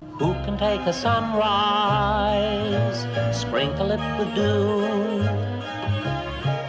[0.00, 1.36] Who can take a sunrise,
[3.36, 4.88] sprinkle it with dew,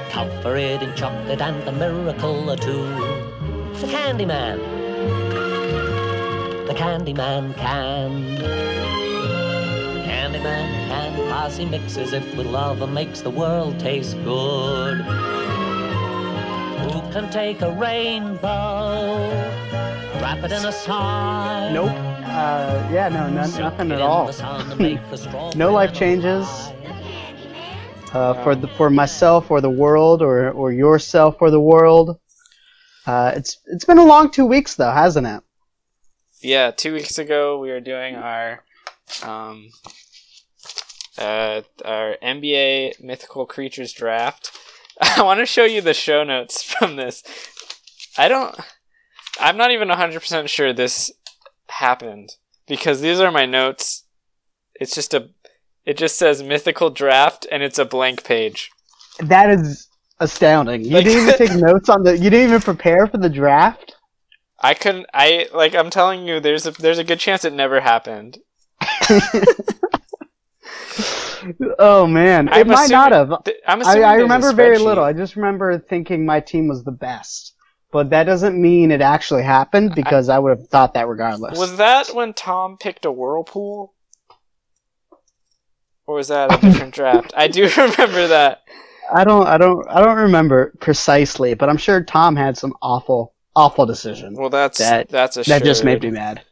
[0.10, 2.84] cover it in chocolate and a miracle or two?
[3.80, 4.58] The Candyman.
[6.68, 8.36] The Candyman can.
[8.36, 14.98] The candyman can, cause he mixes it with love and makes the world taste good.
[16.92, 19.30] Who can take a rainbow,
[20.20, 21.72] wrap it in a sigh?
[21.72, 22.11] Nope.
[22.32, 24.26] Uh, yeah, no, none, nothing at all.
[24.28, 26.48] the sun and make the strawberry No life changes.
[28.14, 32.20] Uh, for the for myself or the world or or yourself or the world.
[33.06, 35.44] Uh, it's it's been a long two weeks though, hasn't it?
[36.42, 38.64] Yeah, two weeks ago we were doing our
[39.24, 39.70] um
[41.18, 44.52] uh our NBA mythical creatures draft.
[45.02, 47.24] I want to show you the show notes from this.
[48.18, 48.56] I don't
[49.40, 51.12] I'm not even 100% sure this
[51.72, 52.30] happened
[52.68, 54.04] because these are my notes.
[54.76, 55.30] It's just a
[55.86, 58.70] it just says mythical draft and it's a blank page.
[59.20, 59.88] That is
[60.20, 60.84] astounding.
[60.86, 62.18] You Like- didn't even take notes on the.
[62.18, 63.96] You didn't even prepare for the draft.
[64.64, 67.80] I couldn't I like I'm telling you there's a there's a good chance it never
[67.82, 68.38] happened.
[71.80, 73.44] Oh man, it I'm might not have.
[73.44, 75.04] Th- I'm I, assuming I remember very little.
[75.04, 77.51] I just remember thinking my team was the best,
[77.92, 81.58] but that doesn't mean it actually happened because I, would have thought that regardless.
[81.60, 83.94] Was that when Tom picked a whirlpool?
[86.08, 87.34] Or was that a different draft?
[87.36, 88.62] I do remember that.
[89.14, 93.34] I don't, I don't, I don't remember precisely, but I'm sure Tom had some awful,
[93.56, 96.44] awful decision Well, that's That- that's a that just made me mad.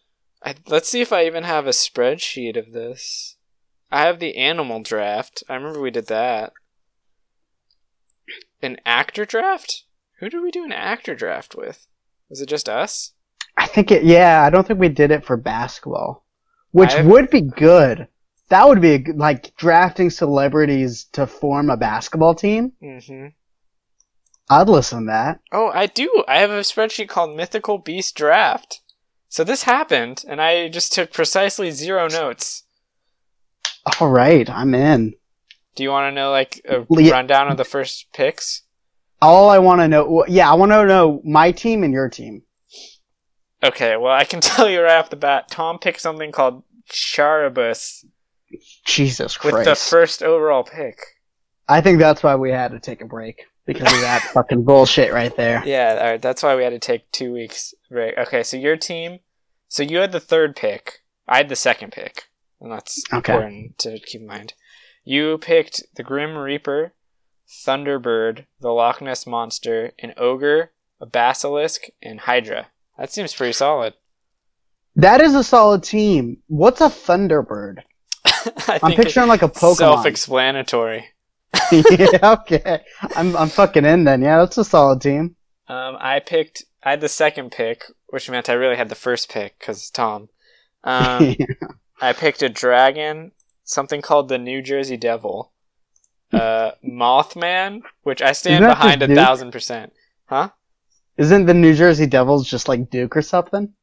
[0.44, 3.36] I, let's see if I even have a spreadsheet of this.
[3.92, 5.44] I have the animal draft.
[5.50, 6.54] I remember we did that.
[8.62, 9.84] An actor draft?
[10.20, 11.88] Who did we do an actor draft with?
[12.30, 13.14] Was it just us?
[13.58, 14.04] I think it.
[14.04, 16.26] Yeah, I don't think we did it for basketball,
[16.72, 18.08] which I've- would be good.
[18.50, 22.74] That would be a like drafting celebrities to form a basketball team.
[22.82, 23.28] Mm-hmm.
[24.50, 25.40] I'd listen to that.
[25.52, 26.24] Oh, I do.
[26.28, 28.82] I have a spreadsheet called Mythical Beast Draft.
[29.28, 32.64] So this happened, and I just took precisely zero notes.
[34.00, 35.14] All right, I'm in.
[35.76, 38.64] Do you want to know like a rundown of the first picks?
[39.22, 42.44] All I want to know, yeah, I want to know my team and your team.
[43.64, 45.50] Okay, well I can tell you right off the bat.
[45.50, 48.06] Tom picked something called Charibus
[48.86, 49.56] Jesus Christ!
[49.58, 50.98] with the first overall pick.
[51.68, 55.14] I think that's why we had to take a break because of that fucking bullshit
[55.14, 55.62] right there.
[55.66, 58.18] Yeah, all right, that's why we had to take two weeks break.
[58.18, 59.20] Okay, so your team,
[59.68, 61.00] so you had the third pick.
[61.28, 62.24] I had the second pick,
[62.60, 63.34] and that's Okay.
[63.34, 64.54] important to keep in mind.
[65.04, 66.94] You picked the Grim Reaper,
[67.50, 70.72] Thunderbird, the Loch Ness Monster, an Ogre,
[71.02, 72.68] a Basilisk, and Hydra.
[72.98, 73.94] That seems pretty solid.
[74.96, 76.38] That is a solid team.
[76.48, 77.80] What's a Thunderbird?
[78.26, 79.76] I I'm think picturing like a Pokemon.
[79.78, 81.06] self-explanatory.
[81.72, 82.82] yeah, okay.
[83.16, 84.22] I'm I'm fucking in then.
[84.22, 85.36] Yeah, that's a solid team.
[85.68, 86.66] Um, I picked.
[86.84, 90.30] I had the second pick, which meant I really had the first pick because Tom.
[90.82, 91.36] Um,
[92.00, 93.34] I picked a dragon,
[93.66, 95.52] something called the New Jersey Devil,
[96.34, 99.18] uh, Mothman, which I stand behind a Duke?
[99.18, 99.94] thousand percent.
[100.26, 100.50] Huh?
[101.18, 103.74] Isn't the New Jersey Devils just like Duke or something?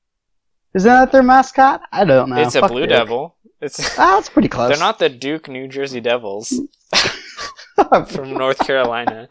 [0.75, 1.83] Isn't that their mascot?
[1.93, 2.37] I don't know.
[2.37, 2.91] it's a blue Duke.
[2.91, 3.37] devil.
[3.61, 4.69] It's Ah, that's pretty close.
[4.71, 6.53] they're not the Duke New Jersey Devils
[8.09, 9.27] from North Carolina.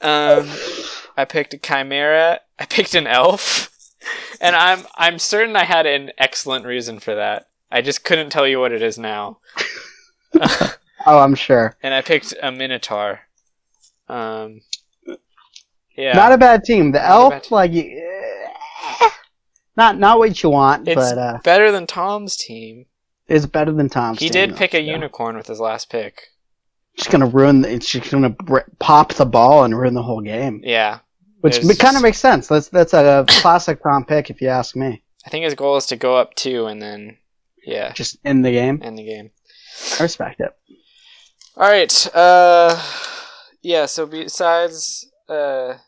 [0.00, 0.48] Um,
[1.16, 2.40] I picked a chimera.
[2.58, 3.70] I picked an elf,
[4.40, 7.48] and I'm I'm certain I had an excellent reason for that.
[7.70, 9.38] I just couldn't tell you what it is now.
[11.06, 11.76] oh, I'm sure.
[11.82, 13.20] and I picked a minotaur.
[14.08, 14.60] Um,
[15.96, 16.92] yeah, Not a bad team.
[16.92, 17.48] The Not elf, team.
[17.50, 19.08] like, eh,
[19.76, 22.86] not not what you want, it's but uh, better than Tom's team.
[23.26, 24.18] it's better than Tom's.
[24.18, 24.92] He team, did pick a though.
[24.92, 26.20] unicorn with his last pick.
[26.96, 27.60] Just gonna ruin.
[27.62, 30.98] The, it's just gonna br- pop the ball and ruin the whole game, Yeah,
[31.40, 32.48] which kind of makes sense.
[32.48, 35.02] That's that's a classic Tom pick, if you ask me.
[35.26, 37.18] I think his goal is to go up two and then,
[37.64, 38.80] yeah, Just end the game.
[38.82, 39.30] end the game.
[40.00, 40.50] I respect it.
[41.58, 42.14] All right.
[42.14, 42.80] Uh,
[43.62, 43.86] yeah.
[43.86, 45.78] So besides uh,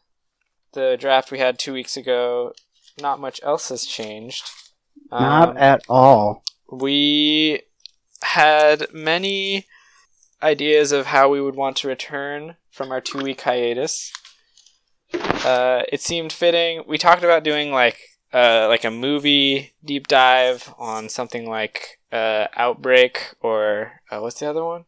[0.73, 2.53] the draft we had two weeks ago,
[3.01, 4.45] not much else has changed.
[5.13, 6.43] Not Um, at all.
[6.71, 7.63] we
[8.23, 9.67] had many
[10.43, 14.13] ideas of how we would want to return from our two week hiatus.
[15.15, 16.83] Uh, it seemed fitting.
[16.87, 17.99] We talked about doing like
[18.33, 24.51] uh, like a movie deep dive on something like uh, Outbreak or uh, what's the
[24.51, 24.85] other one?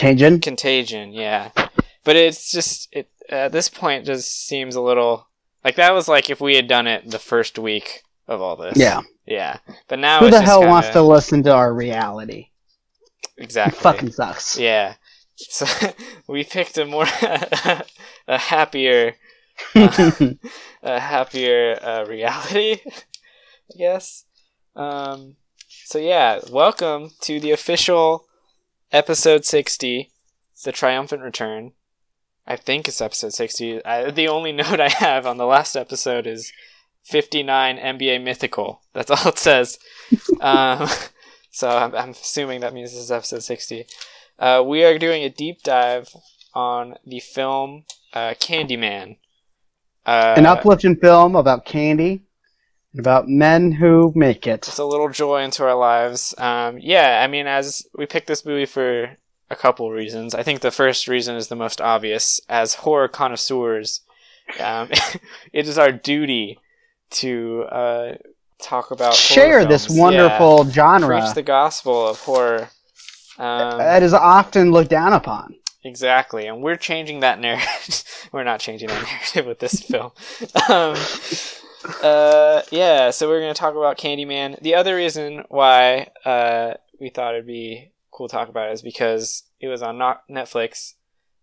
[0.00, 0.40] Contagion.
[0.40, 1.12] Contagion.
[1.12, 1.50] Yeah,
[2.04, 5.26] but it's just it at this point just seems a little
[5.64, 8.76] like that was like if we had done it the first week of all this.
[8.76, 9.02] Yeah.
[9.26, 12.48] Yeah, but now Who the hell kinda- wants to listen to our reality?
[13.36, 13.78] It exactly?
[13.78, 14.58] fucking sucks.
[14.58, 14.94] Yeah.
[15.36, 15.66] So
[16.26, 17.06] we picked a more
[18.26, 19.14] a happier
[19.74, 20.38] a
[20.82, 24.24] happier uh, reality, I guess.
[24.74, 25.36] Um,
[25.84, 28.24] so yeah, welcome to the official
[28.92, 30.10] episode sixty,
[30.64, 31.72] the triumphant return.
[32.46, 33.84] I think it's episode sixty.
[33.84, 36.52] I, the only note I have on the last episode is
[37.02, 38.82] fifty nine NBA mythical.
[38.92, 39.78] That's all it says.
[40.40, 40.88] um,
[41.50, 43.86] so I'm, I'm assuming that means this is episode sixty.
[44.38, 46.08] Uh, we are doing a deep dive
[46.54, 49.18] on the film uh, Candyman.
[50.06, 52.22] Uh, An uplifting film about candy
[52.92, 54.68] and about men who make it.
[54.68, 56.34] it's a little joy into our lives.
[56.38, 59.16] Um, yeah, I mean, as we picked this movie for
[59.50, 60.34] a couple reasons.
[60.34, 62.40] I think the first reason is the most obvious.
[62.48, 64.02] As horror connoisseurs,
[64.60, 64.88] um,
[65.52, 66.58] it is our duty
[67.10, 68.14] to uh,
[68.62, 69.98] talk about Share this films.
[69.98, 70.02] Yeah.
[70.02, 72.70] wonderful genre Preach the gospel of horror.
[73.38, 75.56] Um, that is often looked down upon.
[75.82, 78.04] Exactly, and we're changing that narrative.
[78.32, 80.12] we're not changing that narrative with this film.
[80.68, 80.94] Um,
[82.02, 84.60] uh, yeah, so we're going to talk about Candyman.
[84.60, 88.82] The other reason why uh, we thought it'd be cool to talk about it is
[88.82, 89.96] because it was on
[90.30, 90.94] Netflix,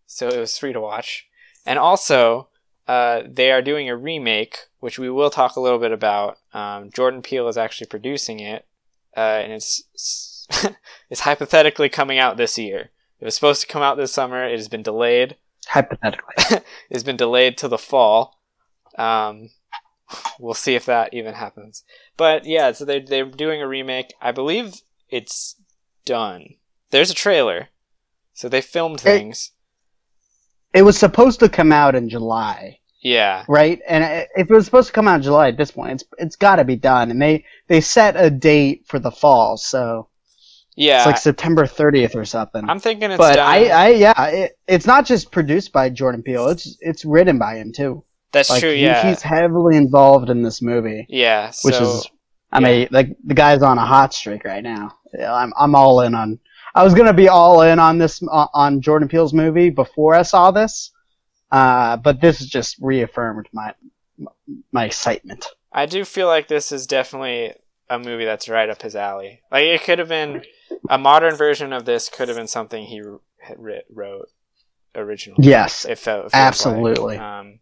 [0.05, 1.27] so it was free to watch,
[1.65, 2.49] and also
[2.87, 6.37] uh, they are doing a remake, which we will talk a little bit about.
[6.53, 8.65] Um, Jordan Peele is actually producing it,
[9.15, 9.83] uh, and it's
[11.09, 12.91] it's hypothetically coming out this year.
[13.19, 14.45] It was supposed to come out this summer.
[14.45, 15.37] It has been delayed.
[15.67, 16.61] Hypothetically.
[16.89, 18.39] It's been delayed to the fall.
[18.97, 19.49] Um,
[20.39, 21.83] we'll see if that even happens.
[22.15, 24.13] But yeah, so they they're doing a remake.
[24.21, 25.56] I believe it's
[26.06, 26.56] done.
[26.92, 27.69] There's a trailer,
[28.33, 29.51] so they filmed things.
[30.74, 33.80] It was supposed to come out in July, Yeah, right?
[33.88, 36.36] And if it was supposed to come out in July at this point, it's it's
[36.36, 37.12] got to be done.
[37.12, 40.09] And they they set a date for the fall, so
[40.75, 41.00] yeah.
[41.00, 42.69] it's like September 30th or something.
[42.69, 43.48] I'm thinking it's but done.
[43.48, 46.50] I, I yeah, it, it's not just produced by Jordan Peele.
[46.50, 48.04] It's it's written by him too.
[48.31, 48.74] That's Like true.
[48.74, 51.51] he- Yeah, he's heavily involved in this movie, yeah.
[51.63, 52.09] which is
[52.51, 54.95] I mean, like the guy's on a hot streak right now.
[55.18, 56.39] Yeah, I'm I'm all in on.
[56.75, 60.21] I was gonna be all in on this on on Jordan Peele's movie before I
[60.21, 60.91] saw this,
[61.51, 63.74] uh, but this just reaffirmed my
[64.71, 65.45] my excitement.
[65.71, 67.53] I do feel like this is definitely
[67.89, 69.41] a movie that's right up his alley.
[69.51, 70.44] Like it could have been
[70.89, 72.09] a modern version of this.
[72.09, 73.01] Could have been something he
[73.57, 74.30] wrote
[74.95, 75.47] originally.
[75.47, 77.18] Yes, It felt it feels Absolutely.
[77.18, 77.19] Like.
[77.19, 77.59] Um,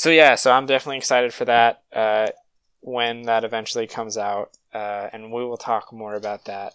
[0.00, 2.28] so yeah, so I'm definitely excited for that uh,
[2.80, 6.72] when that eventually comes out, uh, and we will talk more about that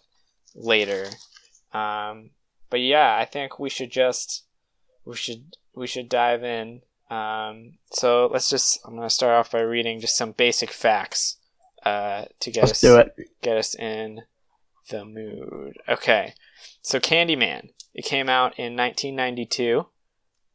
[0.53, 1.07] later.
[1.73, 2.29] Um,
[2.69, 4.43] but yeah, I think we should just
[5.05, 6.83] we should we should dive in.
[7.09, 11.37] Um, so let's just I'm gonna start off by reading just some basic facts
[11.83, 13.09] uh, to get let's us
[13.41, 14.21] get us in
[14.91, 15.77] the mood.
[15.89, 16.35] Okay,
[16.83, 17.69] so Candyman.
[17.95, 19.87] It came out in 1992,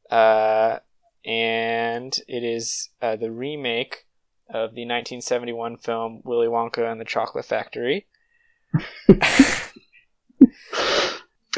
[0.08, 0.78] uh,
[1.25, 4.06] and it is uh, the remake
[4.49, 8.06] of the 1971 film Willy Wonka and the Chocolate Factory.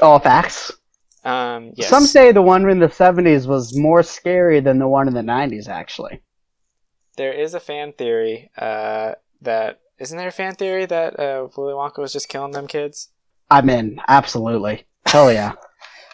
[0.02, 0.72] All facts.
[1.24, 1.88] Um, yes.
[1.88, 5.20] Some say the one in the 70s was more scary than the one in the
[5.20, 5.68] 90s.
[5.68, 6.20] Actually,
[7.16, 11.74] there is a fan theory uh, that isn't there a fan theory that uh, Willy
[11.74, 13.10] Wonka was just killing them kids?
[13.50, 14.00] I'm in.
[14.08, 14.84] Absolutely.
[15.06, 15.52] Hell yeah.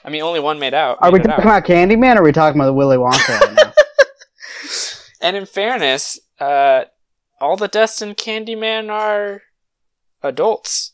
[0.09, 0.97] I mean, only one made out.
[1.03, 1.41] Are we talking out.
[1.41, 3.73] about Candyman or are we talking about the Willy Wonka right now?
[5.21, 6.85] And in fairness, uh,
[7.43, 9.43] all the deaths in Candyman are
[10.23, 10.93] adults.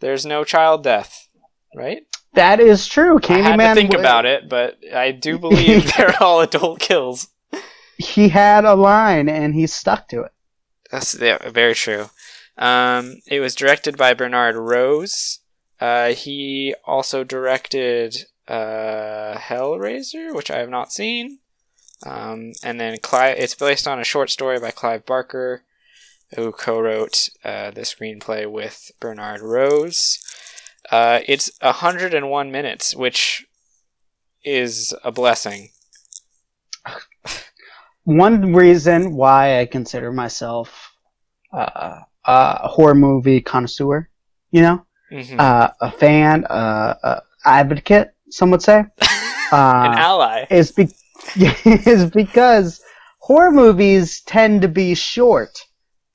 [0.00, 1.28] There's no child death,
[1.74, 2.04] right?
[2.32, 3.18] that is true.
[3.18, 3.60] Candyman.
[3.60, 7.28] I had to think w- about it, but I do believe they're all adult kills.
[7.98, 10.32] He had a line and he stuck to it.
[10.90, 12.08] That's yeah, very true.
[12.56, 15.40] Um, it was directed by Bernard Rose.
[15.78, 21.38] Uh, he also directed uh, Hellraiser, which I have not seen.
[22.04, 25.62] Um, and then Clive, it's based on a short story by Clive Barker,
[26.34, 30.18] who co-wrote uh, the screenplay with Bernard Rose.
[30.90, 33.46] Uh, it's 101 minutes, which
[34.44, 35.70] is a blessing.
[38.04, 40.92] One reason why I consider myself
[41.52, 44.08] uh, a horror movie connoisseur,
[44.50, 45.40] you know, Mhm.
[45.40, 48.84] uh, a fan, uh, a advocate, some would say,
[49.52, 50.44] Uh, An ally.
[50.50, 50.88] is, be-
[51.36, 52.80] is because
[53.20, 55.56] horror movies tend to be short.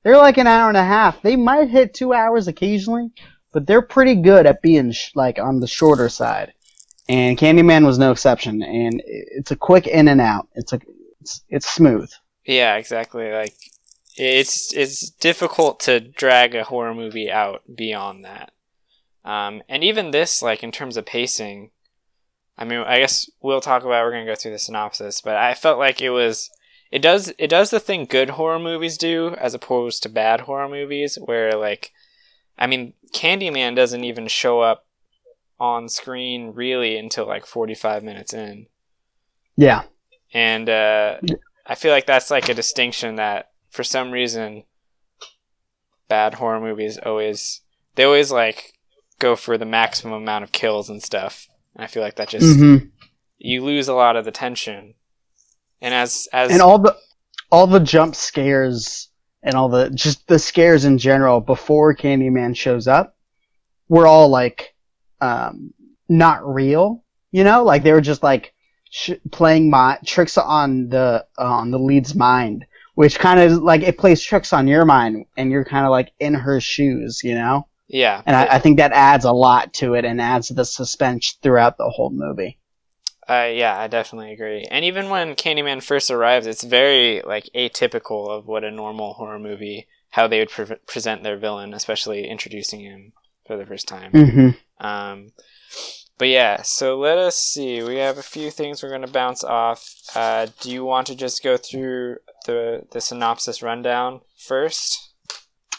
[0.04, 1.22] They're like an hour and a half.
[1.22, 3.10] They might hit two hours occasionally,
[3.54, 6.54] but they're pretty good at being sh- like on the shorter side.
[7.08, 8.62] And Candyman was no exception.
[8.62, 10.50] And it's a quick in and out.
[10.56, 10.80] It's a
[11.22, 12.12] it's, it's smooth.
[12.46, 13.32] Yeah, exactly.
[13.32, 13.54] Like
[14.18, 18.52] it's it's difficult to drag a horror movie out beyond that.
[19.24, 21.72] Um, and even this, like in terms of pacing,
[22.62, 24.04] I mean, I guess we'll talk about.
[24.06, 26.50] We're gonna go through the synopsis, but I felt like it was.
[26.92, 30.70] It does it does the thing good horror movies do as opposed to bad horror
[30.70, 31.92] movies, where like,
[32.60, 34.86] I mean, Candyman doesn't even show up
[35.60, 38.68] on screen really until like forty five minutes in,
[39.56, 39.84] Yeah.
[40.34, 41.18] and uh,
[41.66, 44.64] I feel like that's like a distinction that for some reason
[46.10, 47.62] bad horror movies always
[47.96, 48.74] they always like
[49.20, 51.48] go for the maximum amount of kills and stuff.
[51.76, 52.78] I feel like that just hmm
[53.44, 54.94] you lose a lot of the tension.
[55.82, 56.96] And as as And all the
[57.52, 59.10] all the jump scares
[59.44, 63.16] and all the just the scares in general before Candyman shows up
[63.90, 64.76] were all like
[65.22, 65.74] um
[66.08, 67.64] not real, you know?
[67.64, 68.54] Like they were just like
[68.90, 73.82] sh- playing my tricks on the uh, on the lead's mind, which kind of like
[73.82, 77.34] it plays tricks on your mind and you're kind of like in her shoes, you
[77.34, 77.68] know?
[77.92, 81.38] Yeah, And I, I think that adds a lot to it and adds the suspense
[81.42, 82.58] throughout the whole movie.
[83.30, 84.66] Uh, yeah, I definitely agree.
[84.72, 89.40] And even when Candyman first arrives, it's very like atypical of what a normal horror
[89.40, 93.14] movie how they would pre- present their villain, especially introducing him
[93.46, 94.12] for the first time.
[94.12, 94.86] Mm-hmm.
[94.86, 95.32] Um,
[96.18, 97.84] but yeah, so let us see.
[97.84, 99.96] We have a few things we're going to bounce off.
[100.16, 105.11] Uh, do you want to just go through the the synopsis rundown first?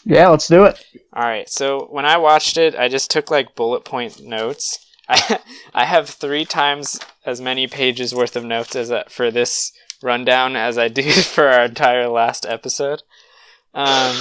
[0.05, 0.83] Yeah, let's do it.
[1.13, 1.49] All right.
[1.49, 4.79] So when I watched it, I just took like bullet point notes.
[5.09, 5.39] I
[5.73, 10.55] I have three times as many pages worth of notes as that for this rundown
[10.55, 13.03] as I do for our entire last episode.
[13.73, 14.15] Um.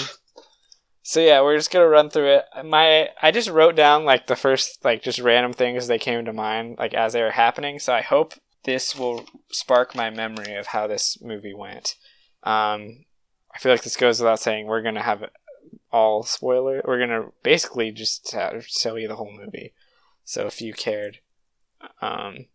[1.05, 2.45] So yeah, we're just gonna run through it.
[2.65, 6.33] My I just wrote down like the first like just random things they came to
[6.33, 7.81] mind like as they were happening.
[7.81, 8.35] So I hope
[8.65, 11.97] this will spark my memory of how this movie went.
[12.45, 13.05] Um,
[13.55, 14.67] I feel like this goes without saying.
[14.67, 15.25] We're gonna have
[15.93, 16.83] all spoiler.
[16.85, 19.75] We're gonna basically just tell tell you the whole movie.
[20.25, 21.19] So if you cared,
[22.01, 22.47] um,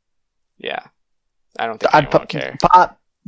[0.57, 0.87] yeah,
[1.57, 2.57] I don't think anyone put, care.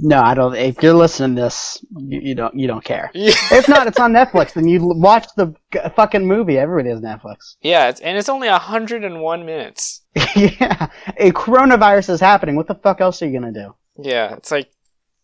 [0.01, 0.55] No, I don't.
[0.55, 2.57] If you're listening to this, you, you don't.
[2.57, 3.11] You don't care.
[3.13, 4.53] Yeah, If not, it's on Netflix.
[4.53, 5.53] Then you watch the
[5.95, 6.57] fucking movie.
[6.57, 7.55] Everybody has Netflix.
[7.61, 10.01] yeah, it's, and it's only hundred and one minutes.
[10.35, 10.87] yeah,
[11.17, 12.55] a coronavirus is happening.
[12.55, 13.75] What the fuck else are you gonna do?
[13.97, 14.71] Yeah, it's like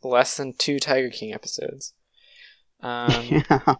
[0.03, 1.93] less than two Tiger King episodes.
[2.81, 3.09] Um,
[3.49, 3.75] yeah.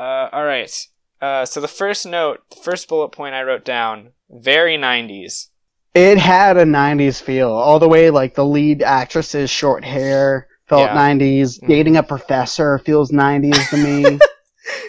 [0.00, 0.72] Uh, all right.
[1.20, 5.48] Uh, so the first note, the first bullet point I wrote down, very '90s.
[5.94, 8.10] It had a '90s feel, all the way.
[8.10, 10.94] Like the lead actress's short hair felt Yeah.
[10.94, 11.58] '90s.
[11.60, 11.68] Mhm.
[11.68, 14.18] Dating a professor feels '90s to me.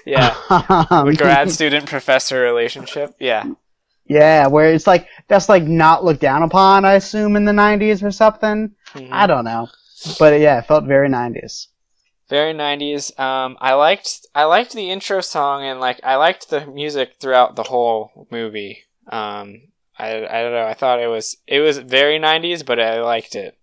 [0.06, 3.16] Yeah, Um, the grad student professor relationship.
[3.20, 3.46] Yeah,
[4.06, 6.86] yeah, where it's like that's like not looked down upon.
[6.86, 8.72] I assume in the '90s or something.
[8.94, 9.10] Mhm.
[9.12, 9.70] I don't know,
[10.20, 11.68] but yeah, it felt very '90s.
[12.32, 16.66] Very 90s um i liked i liked the intro song and like i liked the
[16.66, 18.86] music throughout the whole movie.
[19.10, 19.62] Um
[20.00, 20.66] i i don't know.
[20.66, 23.58] I thought it was it was very 90s but i liked it.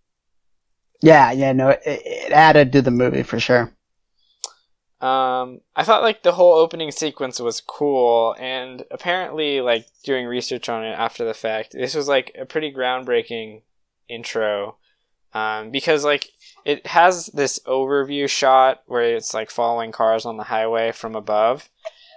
[1.01, 3.73] Yeah, yeah, no, it, it added to the movie for sure.
[5.01, 10.69] um i thought like the whole opening sequence was cool and apparently like doing research
[10.69, 13.63] on it after the fact this was like a pretty groundbreaking
[14.09, 14.77] intro.
[15.33, 16.31] Um because like
[16.69, 21.69] it has this overview shot where it's like following cars on the highway from above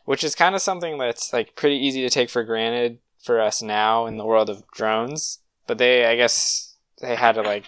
[0.06, 3.62] which is kind of something that's like pretty easy to take for granted for us
[3.62, 7.66] now in the world of drones but they i guess they had to like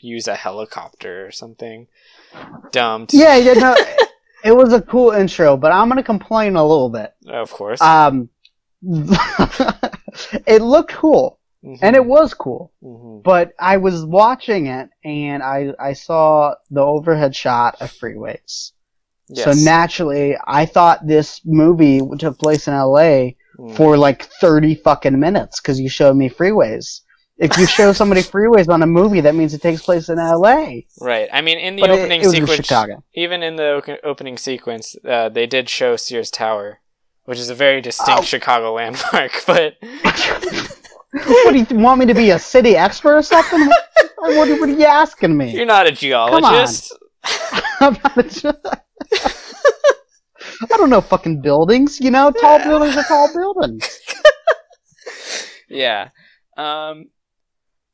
[0.00, 1.86] use a helicopter or something
[2.72, 3.14] dumped.
[3.14, 3.76] Yeah, yeah, no,
[4.44, 7.14] it was a cool intro, but I'm gonna complain a little bit.
[7.28, 7.80] of course.
[7.80, 8.28] Um,
[8.82, 11.37] it looked cool,
[11.68, 11.78] Mhm.
[11.82, 13.22] and it was cool, Mhm.
[13.22, 18.72] but I was watching it and I I saw the overhead shot of freeways.
[19.34, 23.74] So naturally, I thought this movie took place in LA Mm.
[23.76, 27.00] for like 30 fucking minutes because you showed me freeways.
[27.36, 30.84] If you show somebody freeways on a movie, that means it takes place in LA.
[31.00, 33.02] right i mean in the But opening it in sequence Chicago.
[33.14, 36.80] even in the opening sequence uh, they did show sears tower
[37.26, 38.22] which is a very distinct Oh.
[38.22, 39.74] chicago landmark but
[41.12, 43.66] what do you want me to be a city expert or something?
[43.66, 45.52] What, what, what are you asking me?
[45.52, 46.92] you're not a geologist
[47.80, 48.80] I'm not a-
[50.60, 52.30] I don't know fucking buildings, you know?
[52.32, 53.88] Tall buildings are tall buildings.
[55.68, 56.08] yeah
[56.56, 57.04] um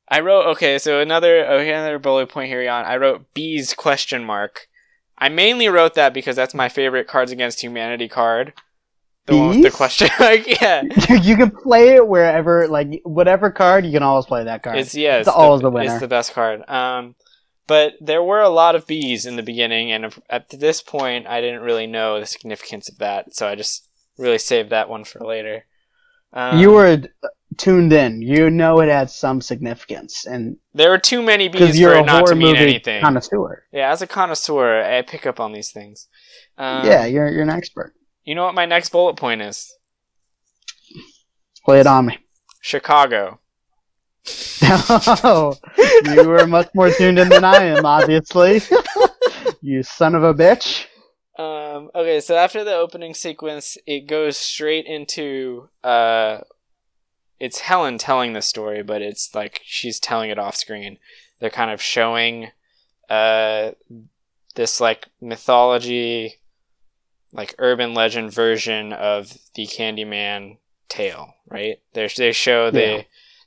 [0.09, 4.25] i wrote okay so another okay, another bullet point here on i wrote bees question
[4.25, 4.69] mark
[5.19, 8.53] i mainly wrote that because that's my favorite cards against humanity card
[9.27, 10.83] the one with the question mark yeah
[11.23, 14.79] you can play it wherever, like, whatever card, you can always play that card.
[14.79, 15.93] It's yeah, It's it's, always the, the winner.
[15.93, 16.69] It's the best card.
[16.69, 17.15] Um,
[17.67, 21.41] But there were a lot of bees in the beginning, and at this point, I
[21.41, 23.89] didn't really know the significance of that, so I just
[24.19, 25.65] really saved that one for later.
[26.35, 27.03] Um, you were
[27.57, 28.21] tuned in.
[28.21, 32.03] You know it had some significance, and there were too many bees you're for a
[32.03, 33.01] it not to mean movie anything.
[33.03, 33.65] connoisseur.
[33.73, 36.09] Yeah, as a connoisseur, I pick up on these things.
[36.59, 37.95] Um, yeah, you're you're an expert.
[38.25, 39.77] You know what my next bullet point is?
[41.65, 42.19] Play it on me.
[42.61, 43.41] Chicago.
[44.63, 45.55] oh,
[46.05, 48.63] you were much more tuned in than I am, obviously.
[49.61, 50.87] you son of a bitch.
[51.39, 56.39] Um, okay, so after the opening sequence, it goes straight into uh,
[57.41, 60.99] it's Helen telling the story, but it's like she's telling it off screen.
[61.41, 62.51] They're kind of showing
[63.11, 63.73] uh,
[64.55, 66.37] this like mythology,
[67.35, 70.57] like urban legend version of the Candyman
[70.89, 71.81] tale, right?
[71.93, 73.03] They they show the Yeah.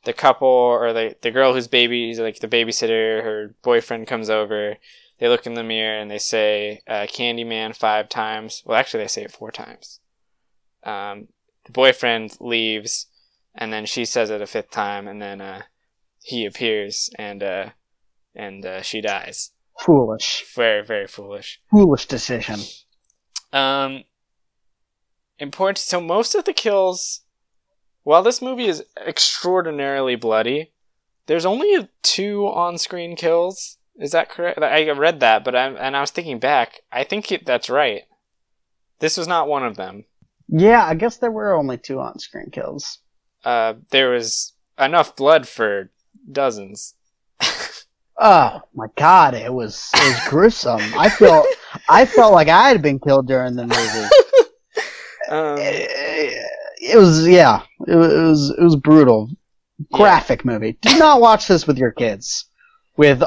[0.05, 4.77] the couple or the the girl whose baby like the babysitter, her boyfriend comes over
[5.19, 8.61] they look in the mirror and they say uh, Candyman five times.
[8.65, 9.99] Well, actually, they say it four times.
[10.83, 11.29] Um,
[11.65, 13.07] the boyfriend leaves,
[13.55, 15.63] and then she says it a fifth time, and then uh,
[16.21, 17.69] he appears, and uh,
[18.35, 19.51] and uh, she dies.
[19.79, 20.45] Foolish.
[20.55, 21.59] Very, very foolish.
[21.71, 22.59] Foolish decision.
[23.53, 24.03] Um,
[25.39, 25.77] important.
[25.77, 27.21] So most of the kills,
[28.03, 30.71] while this movie is extraordinarily bloody,
[31.27, 33.77] there's only two on-screen kills.
[33.97, 34.59] Is that correct?
[34.61, 36.81] I read that, but I'm and I was thinking back.
[36.91, 38.03] I think it, that's right.
[38.99, 40.05] This was not one of them.
[40.47, 42.99] Yeah, I guess there were only two on-screen kills.
[43.43, 45.91] Uh, there was enough blood for
[46.31, 46.93] dozens.
[48.19, 50.81] Oh my god, it was it was gruesome.
[50.97, 51.45] I felt
[51.89, 54.09] I felt like I had been killed during the movie.
[55.29, 56.45] Um, It,
[56.81, 59.29] it was yeah, it, was- it was brutal,
[59.91, 60.77] graphic movie.
[60.81, 62.45] Do not watch this with your kids.
[62.95, 63.21] With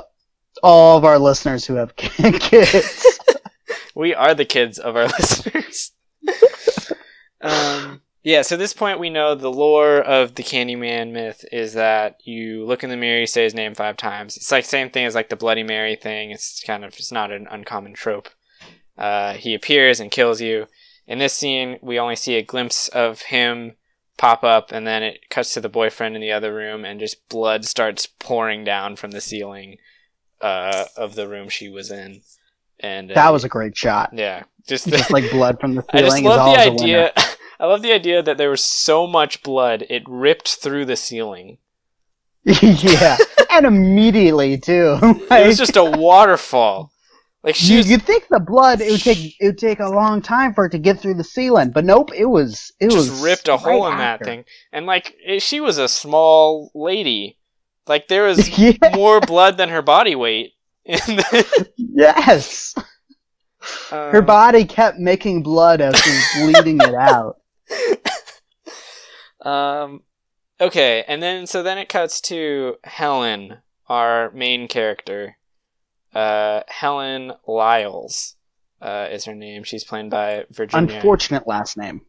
[0.63, 3.19] all of our listeners who have kids.
[3.95, 5.93] we are the kids of our listeners.
[7.43, 11.75] um, yeah, so at this point, we know the lore of the Candyman myth is
[11.75, 14.37] that you look in the mirror, you say his name five times.
[14.37, 16.31] It's like same thing as like the Bloody Mary thing.
[16.31, 18.29] It's kind of it's not an uncommon trope.
[19.01, 20.67] Uh, he appears and kills you.
[21.07, 23.73] In this scene, we only see a glimpse of him
[24.19, 27.27] pop up, and then it cuts to the boyfriend in the other room, and just
[27.29, 29.79] blood starts pouring down from the ceiling
[30.43, 32.21] uh, of the room she was in.
[32.79, 34.11] And uh, that was a great shot.
[34.13, 36.67] yeah, just the, Just like blood from the I ceiling just is love the always
[36.67, 36.83] a winner.
[36.83, 37.13] idea.
[37.61, 41.59] I love the idea that there was so much blood it ripped through the ceiling.
[42.45, 43.19] yeah,
[43.51, 44.99] and immediately too.
[45.03, 46.91] It was just a waterfall.
[47.43, 49.89] Like she you, was, you'd think the blood it would take it would take a
[49.89, 53.09] long time for it to get through the ceiling, but nope, it was it was
[53.23, 54.25] ripped a right hole in after.
[54.25, 57.39] that thing, and like it, she was a small lady.
[57.87, 60.53] Like there was yeah, more blood than her body weight.
[61.77, 62.75] yes.
[63.91, 67.37] Her um, body kept making blood as she was bleeding it out.
[69.43, 70.03] Um,
[70.61, 75.37] okay, and then so then it cuts to Helen, our main character.
[76.15, 78.35] Uh, Helen Lyles
[78.83, 79.63] uh, is her name.
[79.65, 80.95] She's played by Virginia.
[80.97, 82.01] Unfortunate last name.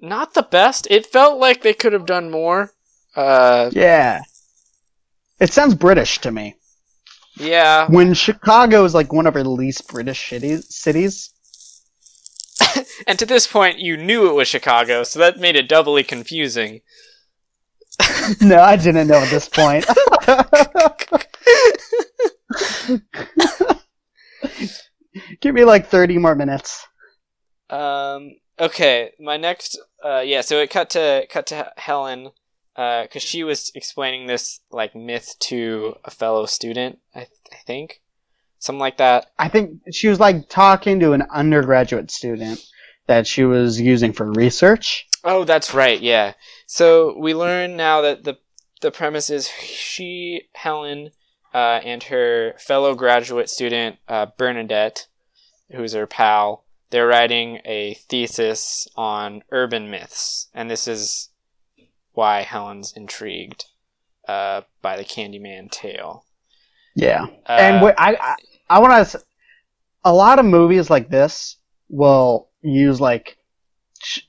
[0.00, 0.86] Not the best.
[0.90, 2.72] It felt like they could have done more.
[3.16, 4.22] Uh, Yeah.
[5.40, 6.56] It sounds British to me.
[7.36, 7.86] yeah.
[7.88, 11.30] When Chicago is like one of our least British cities, cities.
[13.06, 16.80] And to this point, you knew it was Chicago, so that made it doubly confusing.
[18.40, 19.84] No, I didn't know at this point.
[25.40, 26.86] Give me like 30 more minutes.
[27.70, 28.36] Um.
[28.58, 29.12] Okay.
[29.20, 29.78] My next.
[30.04, 30.20] Uh.
[30.20, 30.40] Yeah.
[30.40, 32.30] So it cut to cut to Helen.
[32.76, 33.02] Uh.
[33.02, 36.98] Because she was explaining this like myth to a fellow student.
[37.14, 38.00] I, I think.
[38.60, 39.26] Something like that.
[39.38, 42.60] I think she was like talking to an undergraduate student
[43.06, 45.06] that she was using for research.
[45.24, 46.00] Oh, that's right.
[46.00, 46.34] Yeah.
[46.66, 48.38] So we learn now that the
[48.80, 51.10] the premise is she, Helen,
[51.54, 55.06] uh, and her fellow graduate student uh, Bernadette,
[55.70, 56.64] who's her pal.
[56.90, 61.30] They're writing a thesis on urban myths, and this is
[62.12, 63.66] why Helen's intrigued
[64.26, 66.24] uh, by the Candyman tale.
[66.94, 67.26] Yeah.
[67.48, 68.34] Uh, and what I I,
[68.70, 69.22] I want to.
[70.04, 71.56] A lot of movies like this
[71.88, 73.36] will use like.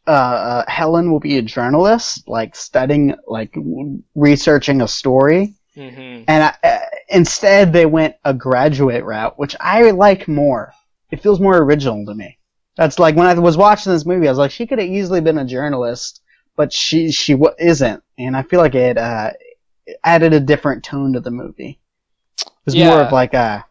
[0.08, 6.26] Uh, uh, Helen will be a journalist, like studying, like w- researching a story, mhm.
[6.28, 10.74] and I, uh, instead they went a graduate route, which I like more.
[11.12, 12.38] It feels more original to me.
[12.78, 15.22] That's like when I was watching this movie, I was like, she could have easily
[15.22, 16.22] been a journalist,
[16.56, 19.32] but she she w- isn't, and I feel like it uh,
[20.04, 21.80] added a different tone to the movie.
[22.46, 23.66] It was more of like a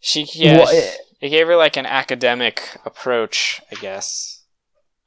[0.00, 4.42] She yeah, Well, she- it- it gave her like an academic approach, I guess.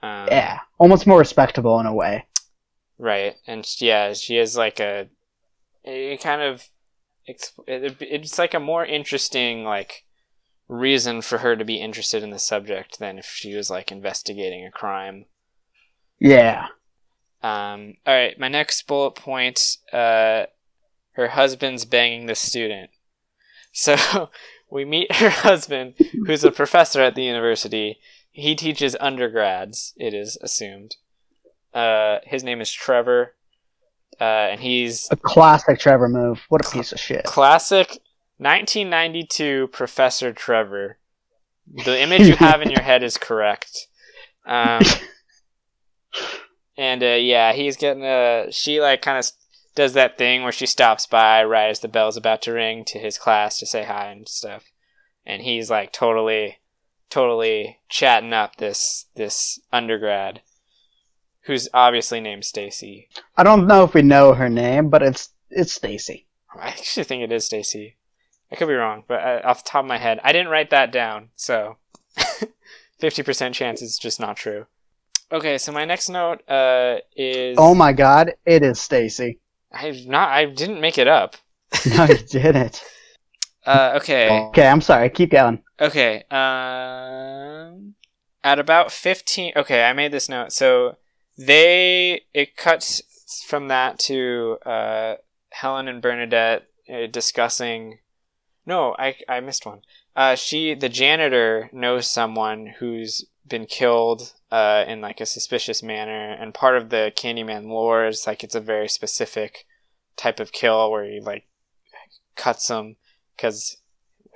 [0.02, 2.26] Um, yeah, almost more respectable in a way.
[2.98, 5.08] Right, and yeah, she is like a,
[5.84, 6.68] it kind of,
[7.28, 10.06] it's like a more interesting like
[10.68, 14.66] reason for her to be interested in the subject than if she was like investigating
[14.66, 15.26] a crime.
[16.20, 16.68] Yeah.
[17.44, 20.46] Um, all right, my next bullet point, uh,
[21.14, 22.90] her husband's banging the student.
[23.72, 24.30] So
[24.70, 28.00] we meet her husband, who's a professor at the university.
[28.32, 30.96] He teaches undergrads, it is assumed.
[31.74, 33.36] Uh, his name is Trevor,
[34.20, 36.42] uh, and he's A classic Trevor move.
[36.50, 37.24] What a piece of shit.
[37.26, 38.00] classic
[38.38, 40.98] 1992 Professor Trevor.
[41.86, 43.88] The image you have in your head is correct.
[44.46, 44.82] Um,
[46.78, 49.26] and uh, yeah, he's getting uh She like kind of
[49.76, 52.98] does that thing where she stops by right as the bell's about to ring to
[52.98, 54.72] his class to say hi and stuff,
[55.26, 56.58] and he's like totally,
[57.10, 60.42] totally chatting up this this undergrad,
[61.48, 63.10] who's obviously named Stacy.
[63.36, 66.28] I don't know if we know her name, but it's it's Stacy.
[66.54, 67.96] I actually think it is Stacy.
[68.52, 70.70] I could be wrong, but uh, off the top of my head, I didn't write
[70.70, 71.78] that down, so
[73.00, 74.68] fifty percent chance is just not true.
[75.32, 79.40] Okay, so my next note uh, is Oh my god, it is Stacy.
[79.72, 81.36] I not I didn't make it up.
[81.96, 82.84] No, you didn't.
[83.68, 85.10] Uh, okay, Okay, I'm sorry.
[85.10, 85.62] Keep going.
[85.82, 86.24] okay.
[86.32, 87.96] Um,
[88.42, 89.52] at about fifteen.
[89.58, 90.54] Okay, I made this note.
[90.54, 90.96] So
[91.38, 93.02] they it cuts
[93.46, 95.16] from that to uh,
[95.50, 98.00] Helen and Bernadette uh, discussing.
[98.66, 99.82] No, I I missed one.
[100.16, 106.34] Uh, she the janitor knows someone who's been killed uh, in like a suspicious manner,
[106.34, 109.66] and part of the Candyman lore is like it's a very specific
[110.16, 111.46] type of kill where he like
[112.36, 112.96] cuts them
[113.36, 113.78] because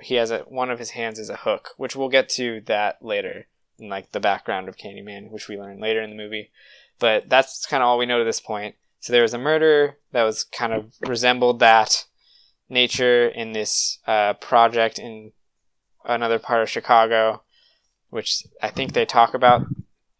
[0.00, 3.02] he has a one of his hands is a hook, which we'll get to that
[3.02, 3.46] later
[3.78, 6.50] in like the background of Candyman, which we learn later in the movie.
[7.02, 8.76] But that's kind of all we know to this point.
[9.00, 12.04] So there was a murder that was kind of resembled that
[12.68, 15.32] nature in this uh, project in
[16.04, 17.42] another part of Chicago,
[18.10, 19.62] which I think they talk about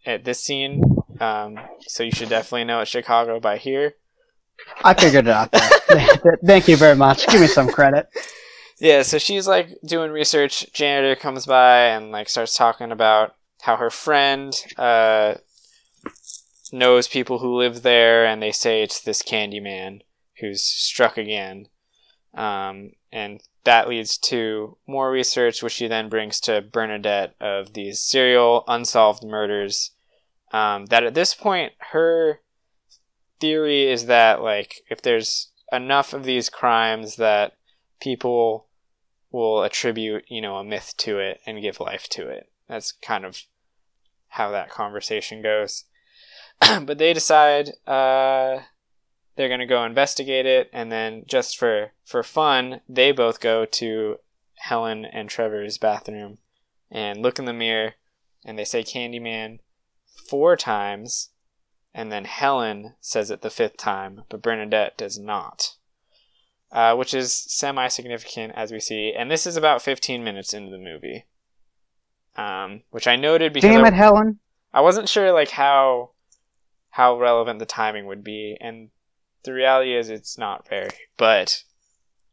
[0.04, 0.82] at this scene.
[1.20, 3.94] Um, so you should definitely know it's Chicago by here.
[4.82, 5.50] I figured it out.
[6.44, 7.28] Thank you very much.
[7.28, 8.08] Give me some credit.
[8.80, 10.66] Yeah, so she's like doing research.
[10.72, 15.34] Janitor comes by and like starts talking about how her friend uh,
[16.72, 20.00] knows people who live there, and they say it's this Candyman
[20.40, 21.68] who's struck again.
[22.34, 28.00] Um, and that leads to more research, which she then brings to Bernadette of these
[28.00, 29.92] serial unsolved murders.
[30.50, 32.40] Um, that at this point, her
[33.40, 37.54] theory is that like if there's enough of these crimes that
[38.00, 38.68] people
[39.32, 42.50] will attribute, you know, a myth to it and give life to it.
[42.68, 43.42] That's kind of
[44.28, 45.84] how that conversation goes.
[46.84, 48.60] but they decide uh,
[49.36, 53.64] they're going to go investigate it, and then just for for fun, they both go
[53.64, 54.16] to
[54.56, 56.38] Helen and Trevor's bathroom
[56.90, 57.94] and look in the mirror,
[58.44, 59.58] and they say Candyman
[60.28, 61.30] four times,
[61.94, 65.76] and then Helen says it the fifth time, but Bernadette does not
[66.72, 69.12] uh, which is semi significant as we see.
[69.16, 71.26] And this is about 15 minutes into the movie,
[72.36, 74.40] um, which I noted because Damn I, it, Helen.
[74.72, 76.11] I wasn't sure like how
[76.92, 78.90] how relevant the timing would be, and
[79.44, 80.90] the reality is it's not very.
[81.16, 81.64] But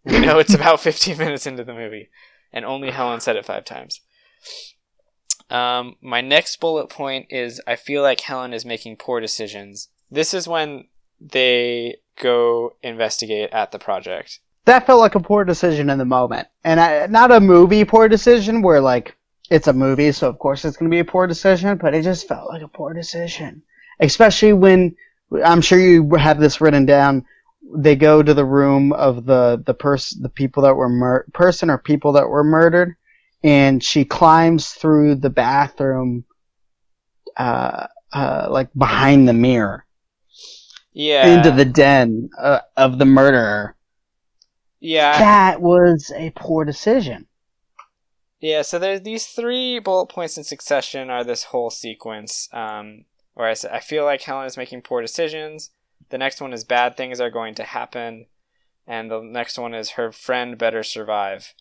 [0.04, 2.10] we know it's about 15 minutes into the movie,
[2.54, 4.02] and only Helen said it five times.
[5.50, 9.90] Um, my next bullet point is I feel like Helen is making poor decisions.
[10.12, 10.86] This is when
[11.20, 14.40] they go investigate at the project.
[14.66, 18.10] That felt like a poor decision in the moment, and I, not a movie poor
[18.10, 19.16] decision where like
[19.50, 21.78] it's a movie, so of course it's going to be a poor decision.
[21.78, 23.64] But it just felt like a poor decision,
[24.00, 24.96] especially when
[25.44, 27.26] I'm sure you have this written down.
[27.76, 31.70] They go to the room of the the person, the people that were mur- person
[31.70, 32.96] or people that were murdered,
[33.44, 36.26] and she climbs through the bathroom,
[37.38, 39.86] uh, uh, like behind the mirror
[40.94, 41.38] Yeah.
[41.38, 43.76] into the den uh, of the murderer.
[44.80, 45.20] yeah.
[45.20, 47.28] That was a poor decision.
[48.40, 52.48] Yeah, so there's these three bullet points in succession are this whole sequence.
[52.54, 53.06] Um,
[53.40, 55.70] where I feel like Helen is making poor decisions.
[56.10, 58.26] The next one is bad things are going to happen,
[58.86, 61.54] and the next one is her friend better survive.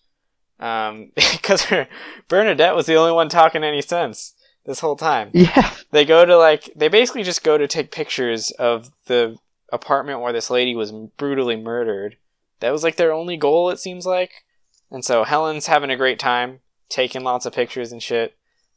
[0.59, 1.87] Um, because her
[2.27, 4.35] Bernadette was the only one talking any sense
[4.67, 5.31] this whole time.
[5.33, 5.73] Yeah.
[5.93, 9.37] They go to like they basically just go to take pictures of the
[9.73, 12.17] apartment where this lady was brutally murdered,
[12.59, 13.71] that was like their only goal.
[13.71, 14.45] It seems like,
[14.91, 18.37] and so Helen's having a great time, taking lots of pictures and shit.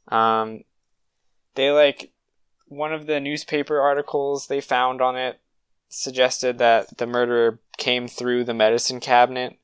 [0.10, 0.66] Um,
[1.56, 2.11] they like
[2.72, 5.42] one of the newspaper articles they found on it
[5.90, 9.60] suggested that the murderer came through the medicine cabinet,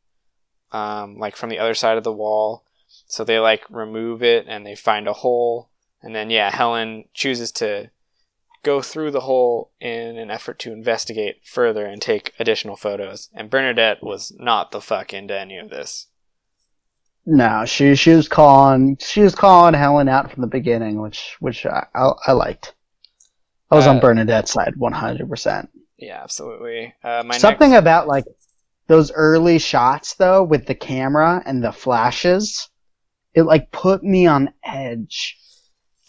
[0.73, 2.65] um, like from the other side of the wall.
[3.07, 5.69] So they like remove it and they find a hole,
[6.01, 7.91] and then yeah, Helen chooses to
[8.63, 13.29] go through the hole in an effort to investigate further and take additional photos.
[13.33, 16.07] And Bernadette was not the fuck into any of this.
[17.25, 21.65] No, she she was calling she was calling Helen out from the beginning, which which
[21.65, 22.73] I I, I liked.
[23.71, 25.69] I was Uh, on Bernadette's side, one hundred percent.
[25.97, 26.93] Yeah, absolutely.
[27.03, 28.25] Uh, my Something next, about like
[28.87, 32.69] those early shots though, with the camera and the flashes,
[33.33, 35.37] it like put me on edge.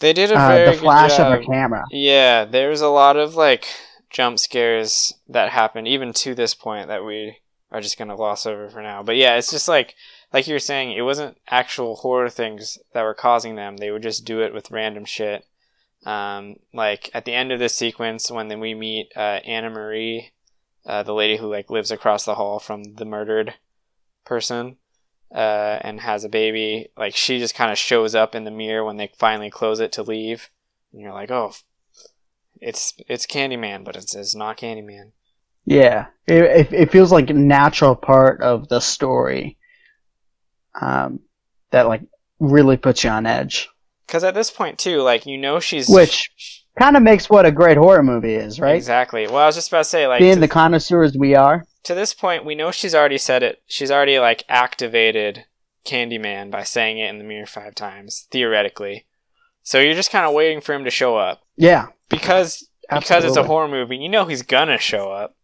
[0.01, 1.33] they did a very Uh, the good flash job.
[1.33, 1.85] of her camera.
[1.91, 3.67] Yeah, there's a lot of like
[4.11, 7.39] jump scares that happen even to this point that we
[7.73, 9.03] are just gonna gloss over for now.
[9.03, 9.95] But yeah, it's just like
[10.33, 13.79] like you were saying, it wasn't actual horror things that were causing them.
[13.79, 15.45] They would just do it with random shit.
[16.07, 20.33] Um, like at the end of this sequence, when then we meet uh, Anna Marie,
[20.87, 23.55] uh, the lady who like lives across the hall from the murdered
[24.25, 24.77] person,
[25.35, 26.89] uh, and has a baby.
[26.97, 29.93] Like she just kind of shows up in the mirror when they finally close it
[29.93, 30.51] to leave,
[30.93, 31.53] and you're like, oh,
[32.61, 35.13] it's it's Candyman, but it's, it's not Candyman.
[35.65, 39.59] Yeah, it, it it feels like a natural part of the story.
[40.81, 41.21] Um,
[41.71, 42.03] that like
[42.39, 43.69] really puts you on edge,
[44.09, 47.53] Because at this point too, like you know she's Which- kind of makes what a
[47.53, 48.75] great horror movie is, right?
[48.75, 49.27] exactly.
[49.27, 51.65] Well, I was just about to say like Being to, the connoisseurs we are.
[51.85, 53.63] to this point, we know she's already said it.
[53.67, 55.45] She's already like activated
[55.85, 59.07] Candyman by saying it in the mirror five times theoretically.
[59.63, 63.37] So you're just kind of waiting for him to show up Yeah, because because it's
[63.37, 63.99] a horror movie.
[63.99, 65.37] You know he's gonna show up.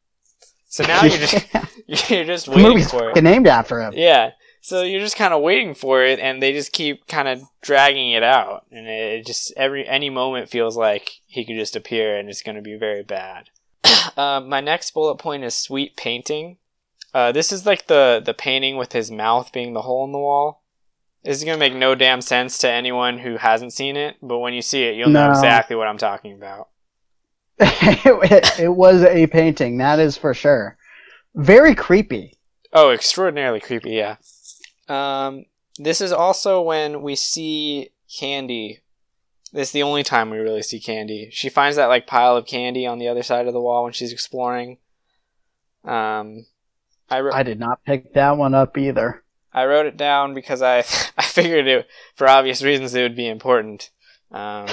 [0.69, 1.47] So now you're just
[2.11, 3.23] you're just the waiting movie's for it.
[3.23, 3.93] named after him.
[3.95, 4.31] Yeah.
[4.65, 8.13] So you're just kind of waiting for it, and they just keep kind of dragging
[8.13, 12.17] it out, and it it just every any moment feels like he could just appear,
[12.17, 13.51] and it's going to be very bad.
[14.17, 16.57] uh, my next bullet point is sweet painting.
[17.13, 20.19] Uh, this is like the the painting with his mouth being the hole in the
[20.19, 20.63] wall.
[21.25, 24.39] This is going to make no damn sense to anyone who hasn't seen it, but
[24.39, 26.69] when you see it, you'll know exactly what I'm talking about.
[27.59, 30.79] it, it was a painting, that is for sure.
[31.35, 32.39] Very creepy.
[32.73, 34.17] Oh, extraordinarily creepy, yeah.
[34.89, 35.47] Um,
[35.79, 38.81] this is also when we see Candy.
[39.53, 41.29] This is the only time we really see Candy.
[41.33, 43.93] She finds that like pile of candy on the other side of the wall when
[43.93, 44.79] she's exploring.
[45.85, 46.47] Um,
[47.11, 49.23] I wrote, I did not pick that one up either.
[49.53, 50.79] I wrote it down because I
[51.19, 53.91] I figured it for obvious reasons it would be important.
[54.33, 54.67] Um,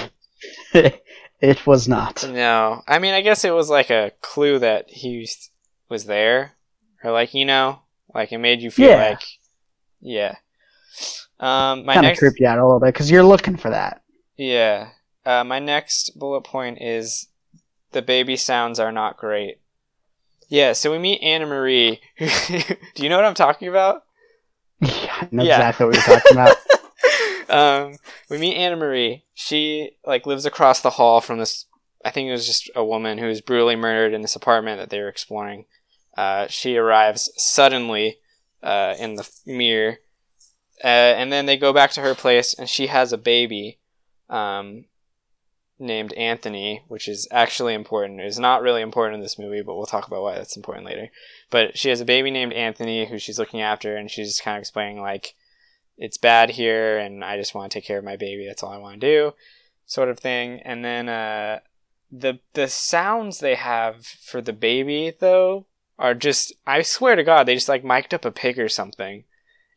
[0.73, 2.27] it was not.
[2.27, 5.27] no, I mean I guess it was like a clue that he
[5.89, 6.53] was there,
[7.03, 7.81] or like you know,
[8.15, 9.09] like it made you feel Yeah.
[9.09, 9.23] like,
[10.01, 10.35] yeah.
[11.39, 13.69] Um, my Kind of next, creep you out a little bit because you're looking for
[13.71, 14.01] that.
[14.37, 14.89] yeah,
[15.25, 17.27] uh, my next bullet point is
[17.91, 19.59] the baby sounds are not great.
[20.49, 22.01] Yeah, so we meet Anna Marie.
[22.19, 24.03] Do you know what I'm talking about?
[24.81, 25.57] Yeah, I know Yeah.
[25.57, 26.55] exactly what you're talking about.
[27.91, 27.97] um,
[28.31, 29.23] we meet Anna Marie.
[29.35, 31.65] She like lives across the hall from this.
[32.03, 34.89] I think it was just a woman who was brutally murdered in this apartment that
[34.89, 35.65] they were exploring.
[36.17, 38.17] Uh, she arrives suddenly
[38.63, 39.97] uh, in the mirror,
[40.83, 43.79] uh, and then they go back to her place, and she has a baby
[44.29, 44.85] um,
[45.79, 48.21] named Anthony, which is actually important.
[48.21, 51.09] It's not really important in this movie, but we'll talk about why that's important later.
[51.49, 54.61] But she has a baby named Anthony who she's looking after, and she's kind of
[54.61, 55.35] explaining like
[56.01, 58.47] it's bad here and I just want to take care of my baby.
[58.47, 59.33] That's all I want to do,
[59.85, 60.59] sort of thing.
[60.65, 61.59] And then uh,
[62.11, 65.67] the the sounds they have for the baby though
[66.01, 69.23] are just I swear to God they just like mic'd up a pig or something.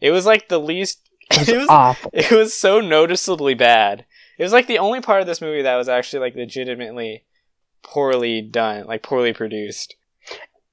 [0.01, 1.01] It was like the least.
[1.31, 2.11] It was awful.
[2.13, 4.05] it was so noticeably bad.
[4.39, 7.25] It was like the only part of this movie that was actually like legitimately
[7.83, 9.97] poorly done, like poorly produced.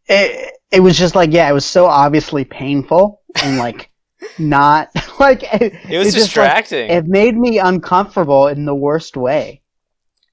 [0.08, 3.92] It, it was just like, yeah, it was so obviously painful and like
[4.40, 6.90] not like it, It was it's just, like, distracting.
[6.90, 9.62] it made me uncomfortable in the worst way.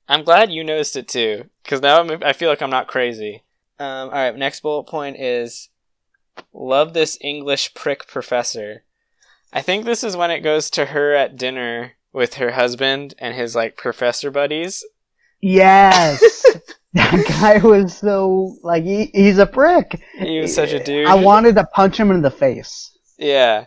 [0.09, 3.45] I'm glad you noticed it too, because now I'm, I feel like I'm not crazy.
[3.81, 5.69] Um, all right, next bullet point is
[6.53, 8.85] love this English prick professor.
[9.53, 13.35] I think this is when it goes to her at dinner with her husband and
[13.35, 14.85] his like professor buddies.
[15.41, 16.21] Yes.
[16.95, 20.01] that guy was so like he, he's a prick.
[20.19, 21.07] He was such a dude.
[21.07, 22.97] I wanted to punch him in the face.
[23.19, 23.67] Yeah.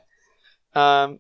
[0.76, 1.20] Um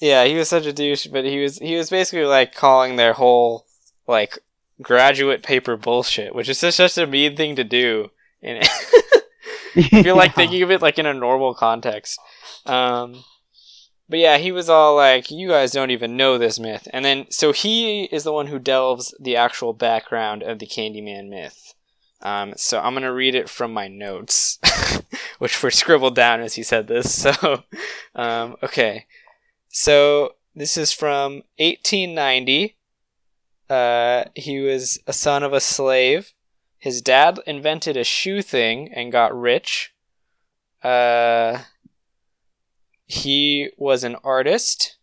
[0.00, 3.12] Yeah, he was such a douche, but he was he was basically like calling their
[3.12, 3.66] whole
[4.06, 4.38] like
[4.82, 8.10] graduate paper bullshit, which is just such a mean thing to do.
[8.42, 8.58] And
[9.76, 12.18] I feel like thinking of it like in a normal context.
[12.64, 13.24] Um,
[14.08, 17.26] but yeah, he was all like, "You guys don't even know this myth," and then
[17.30, 21.74] so he is the one who delves the actual background of the Candyman myth.
[22.22, 24.58] Um, so I'm gonna read it from my notes,
[25.38, 27.12] which were scribbled down as he said this.
[27.12, 27.64] So,
[28.14, 29.06] um, okay,
[29.68, 32.76] so this is from 1890.
[33.68, 36.32] Uh, he was a son of a slave.
[36.78, 39.92] His dad invented a shoe thing and got rich.
[40.82, 41.60] Uh,
[43.06, 44.98] he was an artist.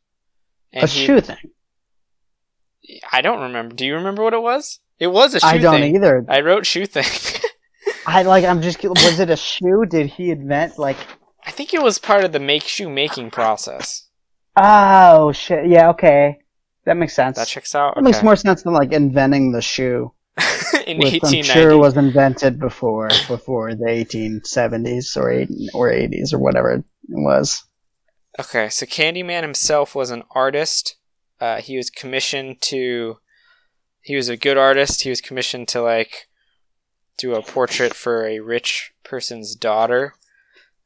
[0.74, 1.38] a he- shoe thing.
[3.12, 3.76] I don't remember.
[3.76, 4.80] Do you remember what it was?
[5.00, 5.60] It was a shoe thing.
[5.60, 5.96] I don't thing.
[5.96, 6.26] either.
[6.28, 7.06] I wrote shoe thing.
[8.06, 8.44] I like.
[8.46, 8.84] I'm just.
[8.84, 9.86] Was it a shoe?
[9.90, 10.98] Did he invent like?
[11.46, 14.08] I think it was part of the make shoe making process.
[14.56, 15.68] Oh shit!
[15.68, 15.90] Yeah.
[15.90, 16.40] Okay.
[16.86, 17.38] That makes sense.
[17.38, 17.96] That checks out.
[17.96, 18.12] That Okay.
[18.12, 20.14] makes more sense than like inventing the shoe,
[20.88, 26.40] In which I'm sure was invented before before the 1870s or 80, or 80s or
[26.40, 27.64] whatever it was.
[28.40, 30.96] Okay, so Candyman himself was an artist.
[31.40, 33.18] Uh, he was commissioned to.
[34.02, 35.04] He was a good artist.
[35.04, 36.28] He was commissioned to like
[37.18, 40.16] do a portrait for a rich person's daughter.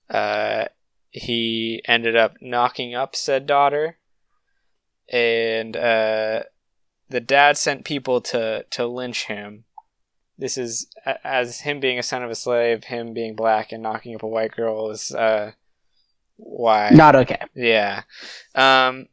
[0.10, 0.66] Uh,
[1.10, 3.98] he ended up knocking up said daughter,
[5.12, 6.44] and uh,
[7.10, 9.66] the dad sent people to to lynch him.
[10.38, 10.88] This is
[11.24, 14.28] as him being a son of a slave, him being black and knocking up a
[14.28, 15.52] white girl is uh,
[16.36, 17.42] why Not okay.
[17.56, 18.04] yeah.
[18.54, 19.08] Um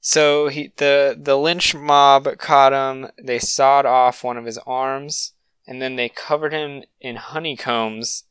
[0.00, 3.10] so he the the lynch mob caught him.
[3.22, 5.32] They sawed off one of his arms
[5.66, 8.24] and then they covered him in honeycombs.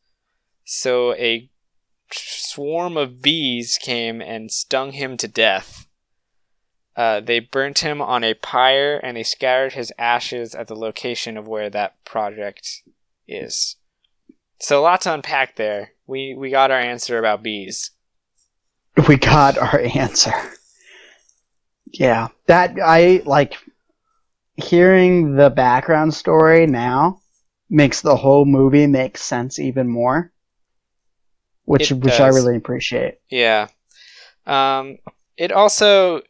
[0.65, 1.49] So a
[2.11, 5.87] swarm of bees came and stung him to death.
[6.95, 11.37] Uh, they burnt him on a pyre and they scattered his ashes at the location
[11.37, 12.83] of where that project
[13.27, 13.77] is.
[14.59, 15.91] So a lot to unpack there.
[16.05, 17.91] We we got our answer about bees.
[19.07, 20.33] We got our answer.
[21.91, 23.57] Yeah, that I like
[24.55, 27.21] hearing the background story now
[27.69, 30.31] makes the whole movie make sense even more,
[31.65, 33.19] which which I really appreciate.
[33.29, 33.67] Yeah.
[34.45, 34.97] Um,
[35.37, 36.21] it also,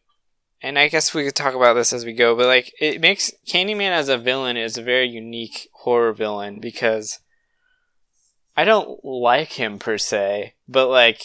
[0.64, 3.32] and I guess we could talk about this as we go, but like it makes
[3.46, 7.20] Candyman as a villain is a very unique horror villain because
[8.56, 11.22] I don't like him per se, but like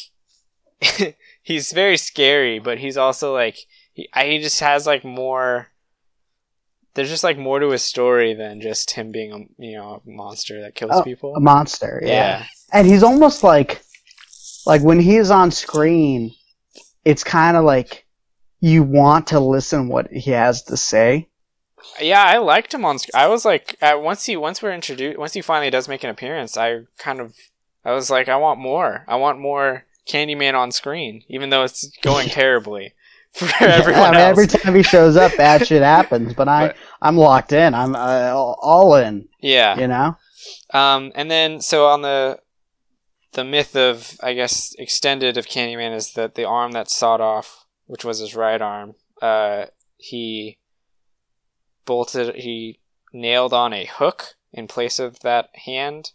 [1.43, 3.57] he's very scary, but he's also like
[3.93, 5.69] he, I, he just has like more.
[6.95, 10.11] There's just like more to his story than just him being a you know a
[10.11, 11.37] monster that kills Oh, people.
[11.37, 12.09] A monster, yeah.
[12.09, 12.47] yeah.
[12.73, 13.83] And he's almost like
[14.67, 16.35] like when he's on screen,
[17.05, 18.05] it's kind of like
[18.61, 21.29] you want to listen what he has to say.
[22.01, 22.99] Yeah, I liked him on.
[22.99, 26.03] sc- I was like, uh, once he once we're introduced, once he finally does make
[26.05, 27.35] an appearance, I kind of,
[27.85, 29.05] I was like, I want more.
[29.09, 32.95] I want more Candyman on screen, even though it's going terribly
[33.33, 36.35] for everyone I mean, every time he shows up, bad shit happens.
[36.35, 37.75] But I, But- I'm locked in.
[37.75, 39.29] I'm uh, all in.
[39.41, 39.79] yeah.
[39.79, 40.17] You know.
[40.75, 42.41] Um, and then so on the
[43.33, 47.65] the myth of I guess extended of Candyman is that the arm that's sawed off,
[47.89, 49.65] which was his right arm, uh,
[49.97, 50.59] he
[51.85, 52.79] bolted he
[53.13, 56.13] nailed on a hook in place of that hand,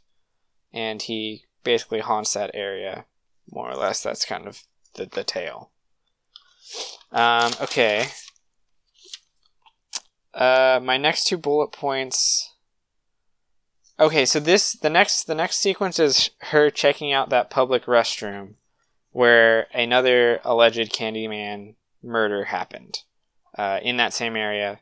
[0.72, 3.06] and he basically haunts that area
[3.52, 4.02] more or less.
[4.02, 5.72] That's kind of the the tale.
[7.12, 8.08] Um, okay.
[10.34, 12.52] Uh, my next two bullet points.
[14.00, 18.56] Okay, so this the next the next sequence is her checking out that public restroom
[19.14, 23.00] where another alleged Candyman murder happened
[23.58, 24.80] uh, in that same area.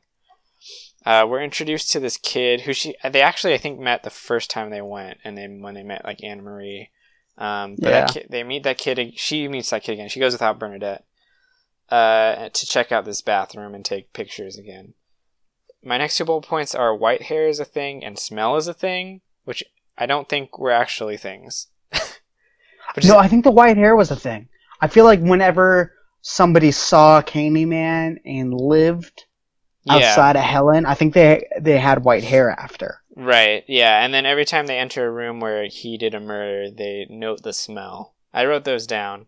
[1.06, 4.50] Uh, we're introduced to this kid who she they actually I think met the first
[4.50, 6.90] time they went, and then when they met like Anne Marie,
[7.38, 8.06] um, but Yeah.
[8.08, 9.14] kid, they meet that kid.
[9.18, 10.10] She meets that kid again.
[10.10, 11.06] She goes without Bernadette
[11.90, 14.94] uh, to check out this bathroom and take pictures again
[15.84, 18.74] my next two bullet points are white hair is a thing and smell is a
[18.74, 19.64] thing, which
[19.98, 21.68] I don't think were actually things.
[23.04, 24.50] No, I think the white hair was a thing.
[24.82, 29.26] I feel like whenever somebody saw Candyman and lived
[29.84, 33.02] yeah, outside of Helen, I think they they had white hair after.
[33.16, 36.70] right, yeah, and then every time they enter a room where he did a murder,
[36.70, 38.16] they note the smell.
[38.34, 39.28] I wrote those down.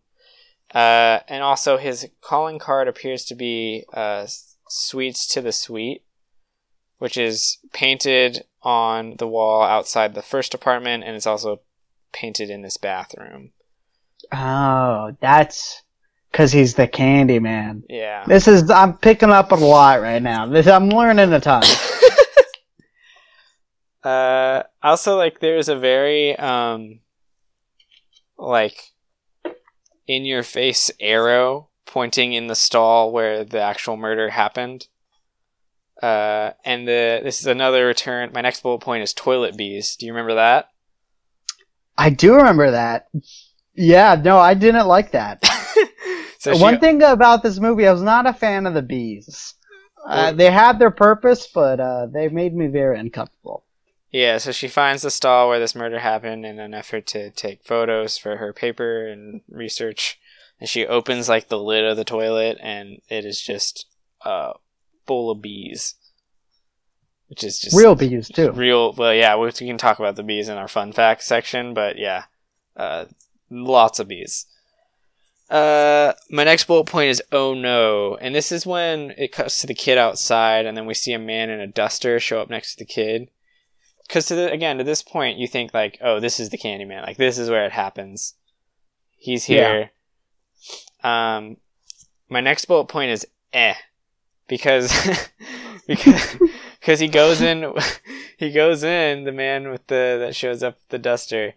[0.73, 4.25] Uh, and also, his calling card appears to be uh,
[4.67, 6.03] "Sweets to the Sweet,"
[6.97, 11.61] which is painted on the wall outside the first apartment, and it's also
[12.13, 13.51] painted in this bathroom.
[14.31, 15.81] Oh, that's
[16.31, 17.83] because he's the candy man.
[17.89, 18.23] Yeah.
[18.25, 20.45] This is I'm picking up a lot right now.
[20.45, 21.63] This I'm learning a ton.
[24.03, 26.99] Uh, also, like, there's a very um,
[28.37, 28.91] like
[30.07, 34.87] in your face arrow pointing in the stall where the actual murder happened.
[36.01, 38.31] Uh, and the this is another return.
[38.33, 39.95] My next bullet point is toilet bees.
[39.95, 40.67] Do you remember that?
[41.97, 43.09] I do remember that.
[43.75, 45.43] Yeah, no, I didn't like that.
[46.39, 49.55] so One she- thing about this movie, I was not a fan of the bees.
[50.05, 53.63] Uh, they had their purpose, but uh, they made me very uncomfortable.
[54.11, 57.63] Yeah, so she finds the stall where this murder happened in an effort to take
[57.63, 60.19] photos for her paper and research.
[60.59, 63.87] And she opens like the lid of the toilet, and it is just
[64.23, 64.53] uh,
[65.07, 65.95] full of bees,
[67.33, 68.51] which is just Real bees too.
[68.51, 68.93] real.
[68.93, 72.25] Well, yeah, we, can talk about the bees in our fun fact section, but yeah,
[72.77, 73.05] uh,
[73.49, 74.45] lots of bees.
[75.49, 79.67] Uh, my next bullet point is oh no, and this is when it cuts to
[79.67, 82.73] the kid outside, and then we see a man in a duster show up next
[82.73, 83.31] to the kid.
[84.07, 87.01] Because to the, again, to this point, you think like, oh, this is the Candyman,
[87.01, 88.35] like this is where it happens.
[89.17, 89.89] He's here.
[91.03, 91.57] Um,
[92.29, 93.73] my next bullet point is eh,
[94.47, 94.93] because
[95.87, 96.37] because
[96.83, 97.73] because he goes in,
[98.37, 101.53] he goes in the man with the that shows up the duster,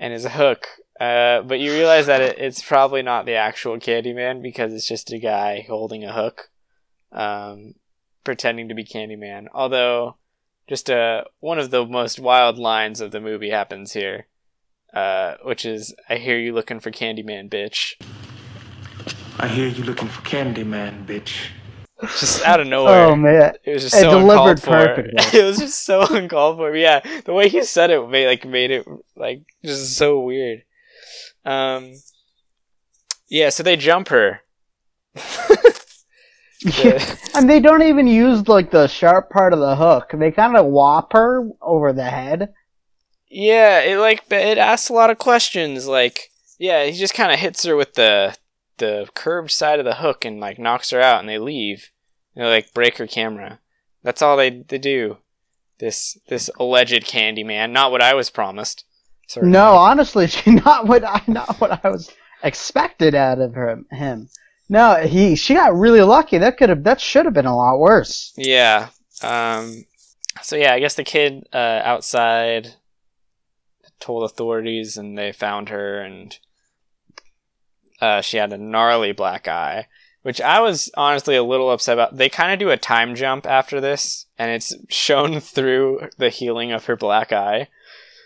[0.00, 0.66] and his hook.
[0.98, 5.12] Uh, but you realize that it, it's probably not the actual Candyman because it's just
[5.12, 6.50] a guy holding a hook,
[7.12, 7.74] um,
[8.24, 9.46] pretending to be Candyman.
[9.54, 10.16] Although,
[10.66, 14.26] just uh, one of the most wild lines of the movie happens here,
[14.92, 17.94] uh, which is, "I hear you looking for Candyman, bitch."
[19.38, 21.50] I hear you looking for Candyman, bitch.
[22.02, 23.06] Just out of nowhere.
[23.06, 24.70] Oh man, It was just so delivered uncalled for.
[24.70, 25.14] perfectly.
[25.40, 26.70] It was just so uncalled for.
[26.70, 28.86] But yeah, the way he said it made like made it
[29.16, 30.62] like just so weird.
[31.44, 31.94] Um,
[33.28, 33.48] yeah.
[33.50, 34.40] So they jump her.
[36.60, 40.10] The- and they don't even use like the sharp part of the hook.
[40.12, 42.52] They kind of whop her over the head.
[43.30, 45.86] yeah, it like it asks a lot of questions.
[45.86, 48.36] Like, yeah, he just kind of hits her with the
[48.78, 51.90] the curved side of the hook and like knocks her out, and they leave.
[52.34, 53.60] And they like break her camera.
[54.02, 55.18] That's all they they do.
[55.78, 58.84] This this alleged Candyman, not what I was promised.
[59.28, 59.52] Certainly.
[59.52, 62.10] No, honestly, she not what I not what I was
[62.42, 64.28] expected out of her, him.
[64.68, 66.38] No, he she got really lucky.
[66.38, 68.32] That could have that should have been a lot worse.
[68.36, 68.88] Yeah.
[69.22, 69.84] Um,
[70.42, 72.74] so yeah, I guess the kid uh, outside
[74.00, 76.38] told authorities, and they found her, and
[78.00, 79.86] uh, she had a gnarly black eye,
[80.22, 82.16] which I was honestly a little upset about.
[82.16, 86.72] They kind of do a time jump after this, and it's shown through the healing
[86.72, 87.68] of her black eye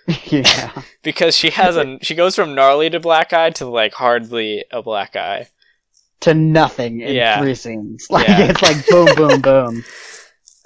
[0.24, 0.82] yeah.
[1.02, 4.82] because she has a she goes from gnarly to black eye to like hardly a
[4.82, 5.48] black eye.
[6.20, 7.40] to nothing in Yeah.
[7.40, 8.06] three scenes.
[8.10, 8.50] Like Yeah.
[8.50, 9.84] it's like boom, boom, boom.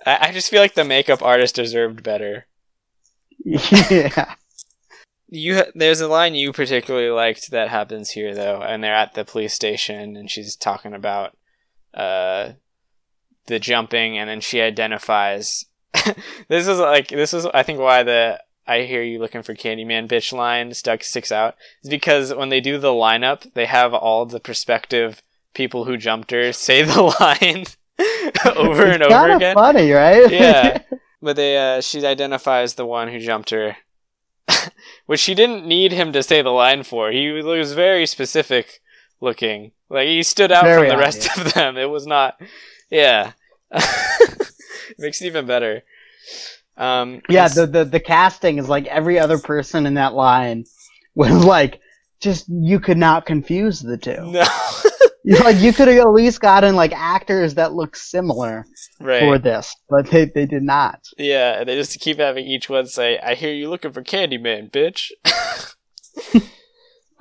[0.05, 2.47] I, I just feel like the makeup artist deserved better.
[3.45, 4.35] yeah.
[5.29, 9.25] You there's a line you particularly liked that happens here though, and they're at the
[9.25, 11.37] police station and she's talking about
[11.95, 12.53] uh
[13.47, 15.65] the jumping and then she identifies
[16.49, 20.09] this is like this is I think why the I hear you looking for Candyman
[20.09, 24.27] bitch line stuck sticks out is because when they do the lineup they have all
[24.27, 25.23] the prospective
[25.55, 27.65] people who jumped her say the line
[28.57, 29.55] over and over again.
[29.55, 30.31] Funny, right?
[30.31, 30.83] Yeah.
[31.23, 33.77] But they uh she identifies the one who jumped her.
[35.07, 37.11] Which she didn't need him to say the line for.
[37.11, 38.81] He was very specific
[39.21, 39.73] looking.
[39.89, 41.77] Like he stood out Very from the rest of them.
[41.77, 42.41] It was not
[42.91, 43.33] yeah.
[44.99, 45.83] Makes it even better.
[46.77, 47.49] Um yeah.
[47.49, 50.65] The, the the casting is like every other person in that line
[51.15, 51.81] was like
[52.21, 54.17] just you could not confuse the two.
[54.21, 54.45] No.
[55.27, 58.65] Like you could have at least gotten like actors that look similar
[59.01, 59.21] right.
[59.21, 61.01] for this, but they they did not.
[61.19, 64.71] Yeah, and they just keep having each one say, "I hear you looking for Candyman,
[64.71, 65.11] bitch."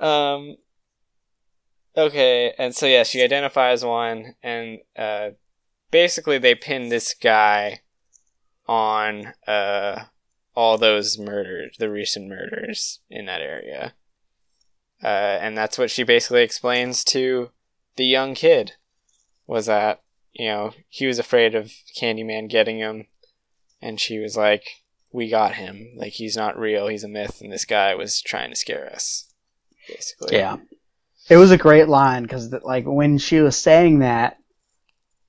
[0.00, 0.56] um.
[1.96, 5.30] Okay, and so yeah, she identifies one, and uh,
[5.90, 7.80] basically they pin this guy
[8.68, 10.04] on uh
[10.54, 13.94] all those murders, the recent murders in that area,
[15.02, 15.06] uh,
[15.40, 17.50] and that's what she basically explains to
[17.96, 18.72] the young kid
[19.46, 23.06] was that you know he was afraid of Candyman getting him
[23.82, 24.64] and she was like,
[25.12, 25.88] "We got him.
[25.96, 26.88] Like he's not real.
[26.88, 29.30] He's a myth, and this guy was trying to scare us."
[29.88, 30.56] Basically, Yeah.
[31.28, 34.38] It was a great line because, like, when she was saying that,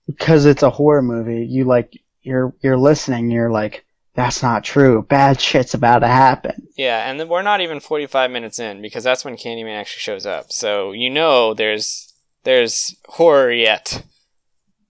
[0.05, 3.31] because it's a horror movie, you like you're you're listening.
[3.31, 5.01] You're like, that's not true.
[5.01, 6.67] Bad shit's about to happen.
[6.77, 10.25] yeah, and then we're not even forty-five minutes in because that's when Candyman actually shows
[10.25, 10.51] up.
[10.51, 12.06] So you know there's
[12.47, 14.03] there's horror yet.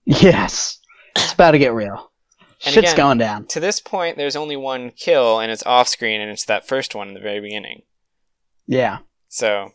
[0.04, 0.78] Yes,
[1.16, 2.12] it's about to get real.
[2.64, 3.46] And Shit's again- going down.
[3.48, 7.08] To this point, there's only one kill, and it's off-screen, and it's that first one
[7.08, 7.82] in the very beginning.
[8.68, 8.98] Yeah,
[9.28, 9.72] So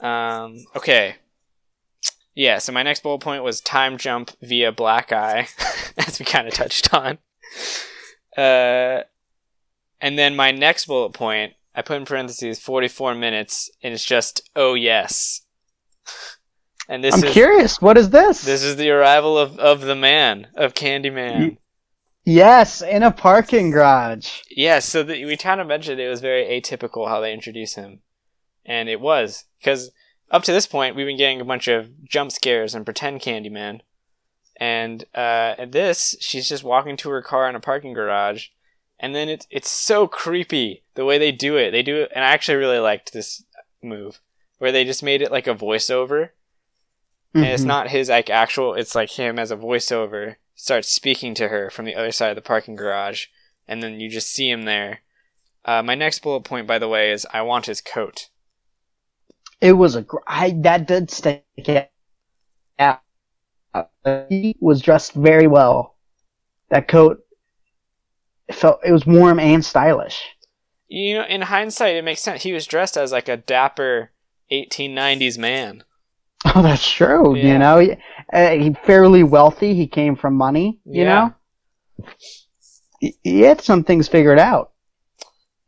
[0.00, 1.16] Um, okay.
[2.34, 5.48] Yeah, so my next bullet point was time jump via black eye,
[5.98, 7.18] as we kind of touched on.
[8.36, 9.02] Uh,
[10.00, 14.48] and then my next bullet point, I put in parentheses 44 minutes, and it's just,
[14.54, 15.40] oh yes.
[16.88, 17.80] And this I'm is curious.
[17.80, 18.42] What is this?
[18.42, 21.56] this is the arrival of, of the man, of Candyman.
[22.24, 24.40] Yes, in a parking garage.
[24.50, 28.00] Yeah, so the, we kind of mentioned it was very atypical how they introduce him,
[28.64, 29.90] and it was because
[30.30, 33.80] up to this point we've been getting a bunch of jump scares and pretend Candyman,
[34.56, 38.46] and uh, at this she's just walking to her car in a parking garage,
[38.98, 41.72] and then it's it's so creepy the way they do it.
[41.72, 43.44] They do it, and I actually really liked this
[43.82, 44.20] move
[44.56, 46.30] where they just made it like a voiceover,
[47.34, 47.66] and it's Mhm.
[47.66, 48.74] not his like actual.
[48.74, 52.36] It's like him as a voiceover starts speaking to her from the other side of
[52.36, 53.26] the parking garage,
[53.66, 55.00] and then you just see him there.
[55.64, 58.28] Uh, my next bullet point, by the way, is I want his coat.
[59.60, 61.44] It was a gr- I that did stick
[62.78, 63.00] out.
[64.28, 65.96] He was dressed very well.
[66.68, 67.24] That coat
[68.52, 70.22] felt it was warm and stylish.
[70.88, 72.42] You know, in hindsight, it makes sense.
[72.42, 74.10] He was dressed as like a dapper
[74.50, 75.82] 1890s man.
[76.54, 77.34] Oh, that's true.
[77.36, 77.44] Yeah.
[77.52, 77.96] You know, he,
[78.32, 79.74] uh, he fairly wealthy.
[79.74, 80.78] He came from money.
[80.84, 81.30] You Yeah.
[81.98, 82.06] know,
[83.00, 84.72] he, he had some things figured out.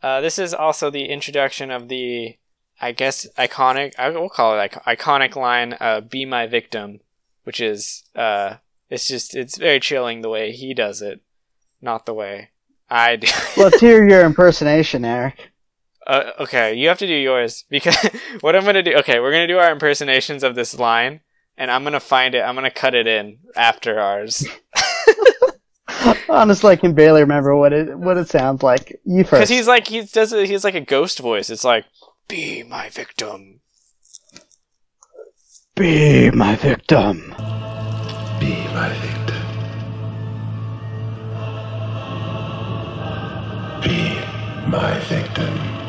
[0.02, 2.36] Uh, this is also the introduction of the,
[2.80, 3.94] I guess, iconic.
[3.98, 7.00] I will call it iconic line, uh, "Be my victim,"
[7.44, 8.56] which is, uh,
[8.90, 11.20] it's just it's very chilling the way he does it,
[11.80, 12.50] not the way
[12.88, 13.28] I do.
[13.56, 15.50] Let's hear your impersonation, Eric.
[16.06, 17.96] Uh, okay, you have to do yours because
[18.40, 18.94] what I'm gonna do.
[18.98, 21.20] Okay, we're gonna do our impersonations of this line,
[21.56, 22.42] and I'm gonna find it.
[22.42, 24.46] I'm gonna cut it in after ours
[26.28, 29.00] Honestly, I can barely remember what it what it sounds like.
[29.04, 30.48] You first, because he's like he does it.
[30.48, 31.50] He's like a ghost voice.
[31.50, 31.84] It's like,
[32.28, 33.60] "Be my victim."
[35.74, 37.34] Be my victim.
[38.40, 39.42] Be my victim.
[43.82, 45.85] Be my victim.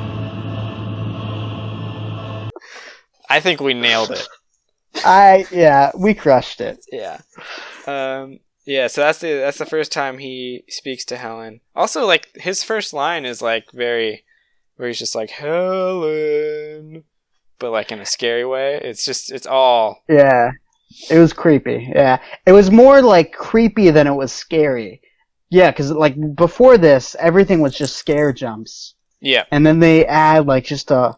[3.29, 4.27] I think we nailed it.
[5.05, 6.83] I yeah, we crushed it.
[6.91, 7.19] Yeah.
[7.85, 8.39] Um.
[8.65, 8.87] Yeah.
[8.87, 11.61] So that's the that's the first time he speaks to Helen.
[11.75, 14.23] Also, like his first line is like very,
[14.77, 17.03] where he's just like Helen,
[17.59, 18.79] but like in a scary way.
[18.81, 20.51] It's just it's all Yeah,
[21.09, 21.91] it was creepy.
[21.93, 25.01] Yeah, it was more like creepy than it was scary.
[25.49, 29.45] Yeah, because like before this, everything was just scare jumps, yeah.
[29.51, 31.17] and then they add like just a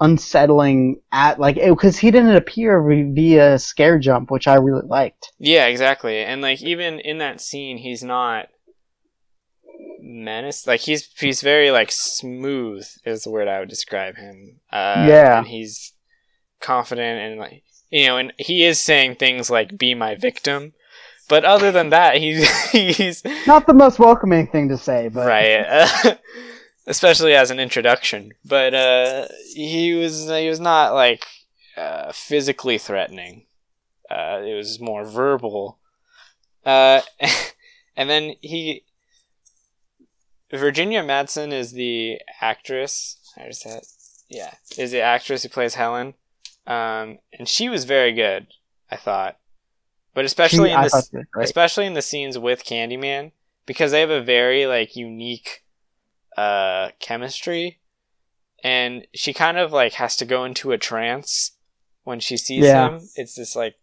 [0.00, 2.80] unsettling at like because he didn't appear
[3.14, 5.32] via scare jump, which I really liked.
[5.38, 6.18] Yeah, exactly.
[6.18, 8.48] And like even in that scene, he's not
[10.00, 10.66] menace.
[10.66, 14.60] Like he's he's very like smooth is the word I would describe him.
[14.72, 15.38] Uh, Yeah.
[15.38, 15.92] and he's
[16.60, 20.74] confident and like you know, and he is saying things like "be my victim,"
[21.28, 26.18] but other than that, he's he's Not the most welcoming thing to say, but right.
[26.88, 28.32] especially as an introduction.
[28.44, 31.24] But uh, he was he was not like
[31.76, 33.46] uh, physically threatening.
[34.10, 35.78] Uh, it was more verbal.
[36.64, 37.02] Uh,
[37.96, 38.82] and then he
[40.50, 43.18] Virginia Madsen is the actress.
[43.36, 43.84] There's that.
[44.28, 46.14] Yeah, is the actress who plays Helen.
[46.66, 48.48] Um, and she was very good,
[48.90, 49.38] I thought.
[50.14, 51.44] But especially She- in I this, thought she was great.
[51.44, 53.32] especially in the scenes with Candyman,
[53.64, 55.64] because they have a very like unique
[56.38, 57.80] uh chemistry,
[58.62, 61.52] and she kind of like has to go into a trance
[62.04, 62.88] when she sees Yeah.
[62.90, 63.08] him.
[63.16, 63.74] It's this like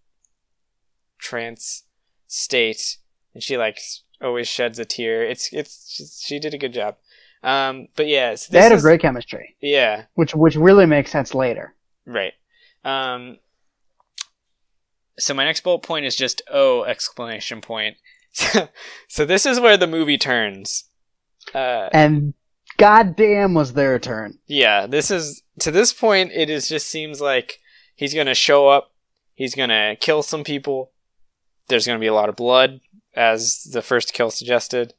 [1.20, 1.84] trance
[2.28, 2.98] state,
[3.34, 3.80] and she like
[4.22, 5.24] always sheds a tear.
[5.24, 6.96] It's it's she, did a good job.
[7.44, 11.36] Um, but yeah, so they had a great chemistry, yeah, which which really makes sense
[11.36, 11.76] later.
[12.06, 12.34] Right.
[12.84, 13.38] Um,
[15.18, 17.98] so my next bullet point is just oh exclamation point.
[19.08, 20.86] so this is where the movie turns.
[21.54, 22.34] Uh, And
[22.78, 24.40] goddamn, was their turn.
[24.48, 26.32] yeah, this is to this point.
[26.34, 27.60] It is just seems like
[27.96, 28.92] he's gonna show up.
[29.34, 30.92] He's gonna kill some people.
[31.68, 32.82] There's gonna be a lot of blood,
[33.16, 34.94] as the first kill suggested.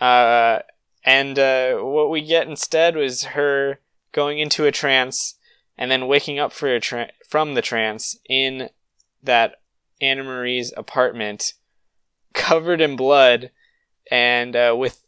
[0.00, 0.60] Uh,
[1.04, 3.80] and uh, what we get instead was her
[4.12, 5.34] going into a trance
[5.76, 8.70] and then waking up tra- from the trance in
[9.22, 9.56] that
[10.00, 11.54] Anna Marie's apartment,
[12.32, 13.50] covered in blood,
[14.10, 15.03] and uh, with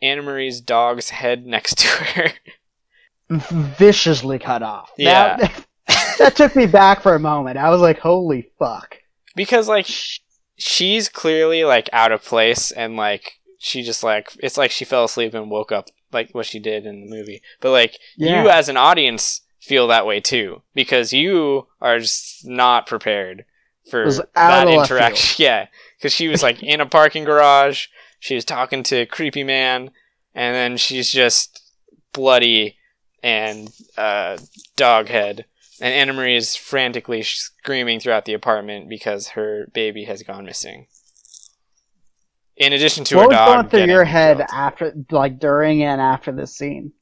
[0.00, 2.32] Anna Marie's dog's head next to her.
[3.28, 4.90] viciously cut off.
[4.96, 5.36] Yeah.
[5.36, 5.66] That,
[6.18, 7.58] that took me back for a moment.
[7.58, 8.96] I was like, holy fuck.
[9.34, 9.86] because like
[10.56, 15.04] she's clearly like out of place and like she just like it's like she fell
[15.04, 18.42] asleep and woke up like what she did in the movie but like Yeah.
[18.42, 23.44] you as an audience feel that way too because you are just not prepared
[23.90, 25.36] for that interaction.
[25.44, 25.66] Yeah,
[25.98, 27.86] because she was like in a parking garage.
[28.18, 29.90] She was talking to a creepy man,
[30.34, 31.62] and then she's just
[32.12, 32.76] bloody
[33.22, 34.38] and uh,
[34.76, 35.46] dog head.
[35.80, 40.86] And Anna Marie is frantically screaming throughout the apartment because her baby has gone missing.
[42.56, 44.48] In addition to what her was dog going through your head killed.
[44.52, 46.92] after, like during and after this scene?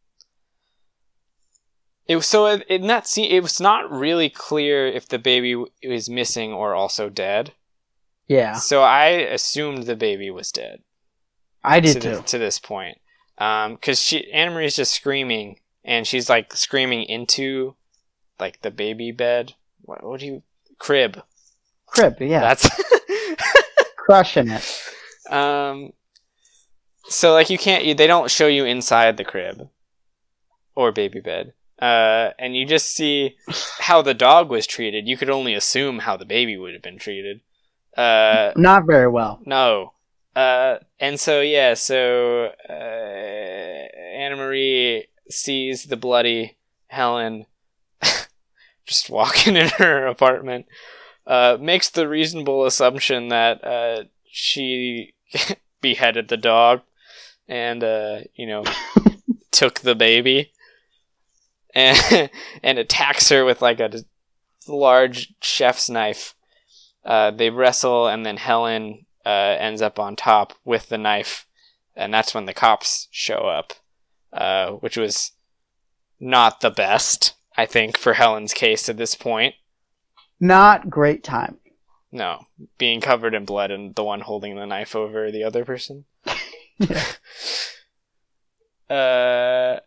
[2.06, 5.54] It was so in that scene, it was not really clear if the baby
[5.86, 7.52] was missing or also dead.
[8.26, 10.82] Yeah, So I assumed the baby was dead.
[11.64, 12.22] I to, did thi- too.
[12.26, 12.98] to this point,
[13.36, 17.74] because she Anna Marie's just screaming, and she's like screaming into
[18.38, 19.54] like the baby bed.
[19.82, 20.42] What, what do you
[20.78, 21.22] crib?
[21.86, 22.68] Crib, yeah, That's
[23.96, 24.82] crushing it.
[25.30, 25.92] um.
[27.06, 29.68] So like you can't you, they don't show you inside the crib
[30.74, 31.52] or baby bed.
[31.80, 33.36] Uh, and you just see
[33.80, 35.06] how the dog was treated.
[35.06, 37.40] You could only assume how the baby would have been treated.
[37.96, 39.40] Uh, Not very well.
[39.44, 39.92] No.
[40.34, 46.56] Uh, and so yeah, so uh, Anna Marie sees the bloody
[46.88, 47.46] Helen
[48.86, 50.66] just walking in her apartment.
[51.26, 55.14] Uh, makes the reasonable assumption that uh, she
[55.80, 56.82] beheaded the dog
[57.48, 58.64] and uh, you know
[59.50, 60.52] took the baby
[61.74, 62.30] and
[62.62, 64.04] and attacks her with like a
[64.68, 66.34] large chef's knife.
[67.04, 71.46] Uh, they wrestle, and then Helen uh, ends up on top with the knife,
[71.96, 73.72] and that's when the cops show up,
[74.32, 75.32] uh, which was
[76.20, 79.54] not the best, I think, for Helen's case at this point.
[80.40, 81.58] Not great time.
[82.12, 82.46] No,
[82.78, 86.04] being covered in blood and the one holding the knife over the other person.
[86.78, 87.04] yeah.
[88.94, 89.80] uh,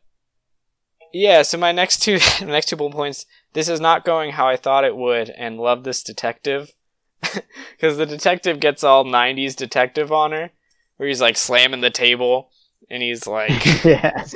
[1.14, 1.42] yeah.
[1.44, 3.26] So my next two, next two bullet points.
[3.54, 6.74] This is not going how I thought it would, and love this detective
[7.72, 10.52] because the detective gets all '90s detective on her,
[10.98, 12.50] where he's like slamming the table,
[12.90, 14.36] and he's like, yes.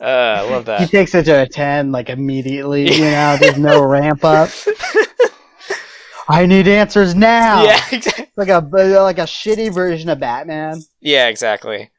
[0.00, 0.82] uh, I love that.
[0.82, 4.50] He takes it to a 10, like, immediately, you know, there's no ramp up.
[6.28, 7.64] I need answers now!
[7.64, 8.26] Yeah, exactly.
[8.36, 10.80] Like a, like a shitty version of Batman.
[11.00, 11.90] Yeah, exactly.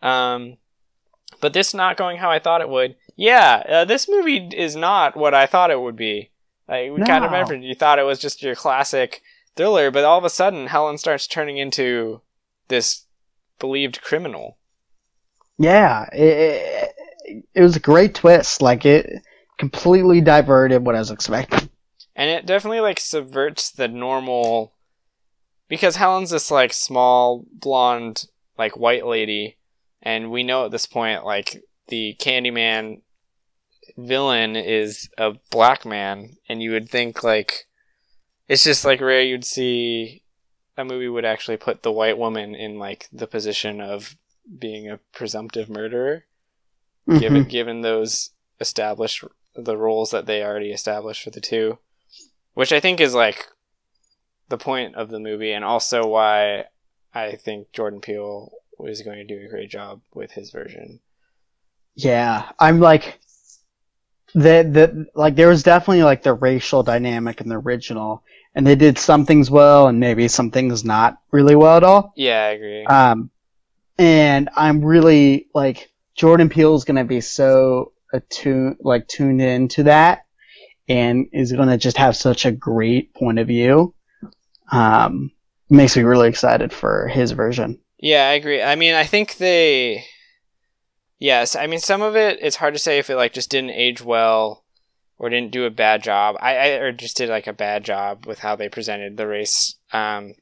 [0.00, 0.56] Um,
[1.40, 2.96] but this not going how I thought it would.
[3.16, 6.30] Yeah, uh, this movie is not what I thought it would be.
[6.66, 7.36] Like we kind of No.
[7.36, 9.22] remembered, you thought it was just your classic
[9.56, 12.20] thriller, but all of a sudden Helen starts turning into
[12.68, 13.06] this
[13.58, 14.58] believed criminal.
[15.58, 16.92] Yeah, it,
[17.24, 18.60] it, it was a great twist.
[18.60, 19.22] Like, it
[19.58, 21.68] completely diverted what I was expecting.
[22.16, 24.74] and it definitely like subverts the normal
[25.68, 28.26] because Helen's this like small blonde
[28.58, 29.56] like white lady
[30.02, 33.00] and we know at this point like the Candyman
[33.96, 37.66] villain is a black man and you would think like
[38.48, 40.22] it's just like rare you'd see
[40.76, 44.16] a movie would actually put the white woman in like the position of
[44.58, 46.24] being a presumptive murderer
[47.18, 47.48] given Mhm.
[47.48, 48.30] given those
[48.60, 49.24] established
[49.54, 51.78] the roles that they already established for the two
[52.54, 53.46] which i think is like
[54.48, 56.64] the point of the movie and also why
[57.14, 61.00] i think jordan peele was going to do a great job with his version
[61.94, 63.20] Yeah, I'm like
[64.34, 68.24] the the like there was definitely like the racial dynamic in the original,
[68.54, 72.12] and they did some things well, and maybe some things not really well at all.
[72.16, 73.30] yeah i agree Um,
[73.98, 80.24] and I'm really like Jordan Peele is gonna be so attuned, like tuned into that,
[80.88, 83.94] and is gonna just have such a great point of view.
[84.72, 85.30] Um,
[85.70, 87.80] makes me really excited for his version.
[87.98, 88.62] Yeah, I agree.
[88.62, 90.04] I mean, I think they.
[91.18, 92.38] Yes, I mean some of it.
[92.42, 94.63] It's hard to say if it like just didn't age well,
[95.18, 96.36] or didn't do a bad job.
[96.40, 99.76] I, I or just did like a bad job with how they presented the race,
[99.92, 100.34] um,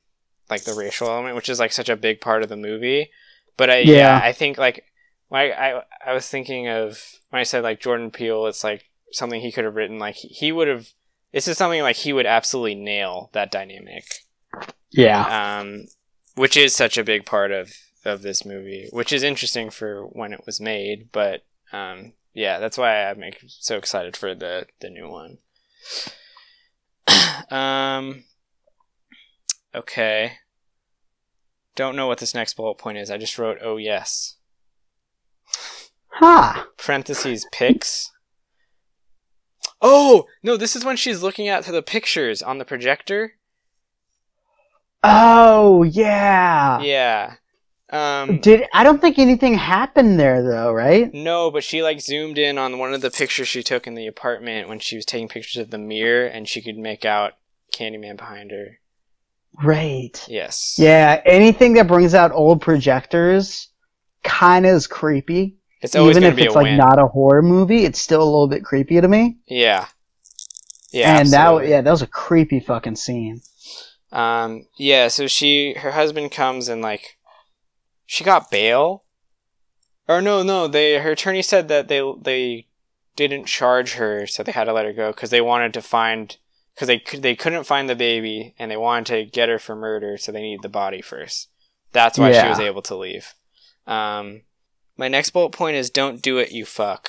[0.50, 3.10] like the racial element, which is like such a big part of the movie.
[3.56, 4.20] But I yeah, Yeah.
[4.22, 4.84] I think like
[5.28, 9.40] when I, I was thinking of when I said like Jordan Peele, it's like something
[9.40, 9.98] he could have written.
[9.98, 10.88] Like he, he would have.
[11.32, 14.04] This is something like he would absolutely nail that dynamic
[14.90, 15.28] Yeah,
[15.60, 15.86] um,
[16.34, 17.72] which is such a big part of
[18.04, 21.10] of this movie, which is interesting for when it was made.
[21.12, 25.38] But um, yeah, that's why I'm so excited for the the new one.
[27.50, 28.24] um,
[29.74, 30.38] okay.
[31.74, 33.10] Don't know what this next bullet point is.
[33.10, 34.36] I just wrote, "Oh yes."
[36.14, 36.68] ha.
[36.76, 38.10] Parentheses pics.
[39.80, 40.56] Oh no!
[40.56, 43.34] This is when she's looking at the pictures on the projector.
[45.02, 46.80] Oh yeah.
[46.80, 47.34] yeah
[47.92, 51.12] Um, Did I don't think anything happened there though, right?
[51.12, 54.06] no, but she like zoomed in on one of the pictures she took in the
[54.06, 57.34] apartment when she was taking pictures of the mirror, and she could make out
[57.72, 58.78] Candyman behind her.
[59.62, 60.24] Right.
[60.28, 60.76] Yes.
[60.78, 63.68] Yeah, anything that brings out old projectors
[64.24, 65.58] kind of is creepy.
[65.82, 66.78] It's always Even if it's like win.
[66.78, 69.38] not a horror movie, it's still a little bit creepy to me.
[69.46, 69.88] Yeah.
[70.92, 71.18] Yeah.
[71.18, 73.40] and that yeah, that was a creepy fucking scene.
[74.12, 77.18] Um, yeah, so she, her husband comes and like,
[78.12, 79.04] she got bail,
[80.06, 82.66] or no, no, they, her attorney said that they, they
[83.16, 86.36] didn't charge her, so they had to let her go because they wanted to find,
[86.74, 89.74] because they could, they couldn't find the baby and they wanted to get her for
[89.74, 91.48] murder, so they needed the body first.
[91.92, 93.32] That's why she was able to leave.
[93.86, 94.42] Um,
[94.98, 97.08] my next bullet point is don't do it, you fuck.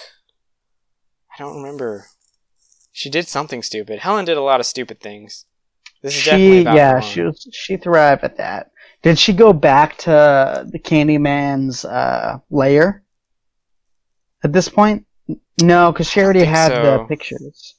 [1.38, 2.06] I don't remember.
[2.94, 4.00] She did something stupid.
[4.00, 5.48] Helen did a lot of stupid things.
[6.02, 8.72] This is definitely She about yeah, she was, she thrived at that.
[9.04, 13.04] Did she go back to the Candyman's uh, lair
[14.44, 15.06] at this point?
[15.62, 16.84] No, because she already had so.
[16.84, 17.76] the pictures.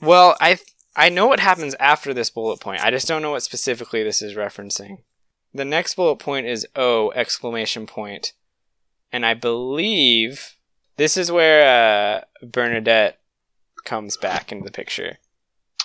[0.00, 0.58] Well, I
[0.96, 2.84] I know what happens after this bullet point.
[2.84, 4.98] I just don't know what specifically this is referencing.
[5.54, 8.32] The next bullet point is O exclamation point,
[9.12, 10.56] and I believe
[10.96, 13.20] this is where uh, Bernadette
[13.84, 15.18] comes back into the picture.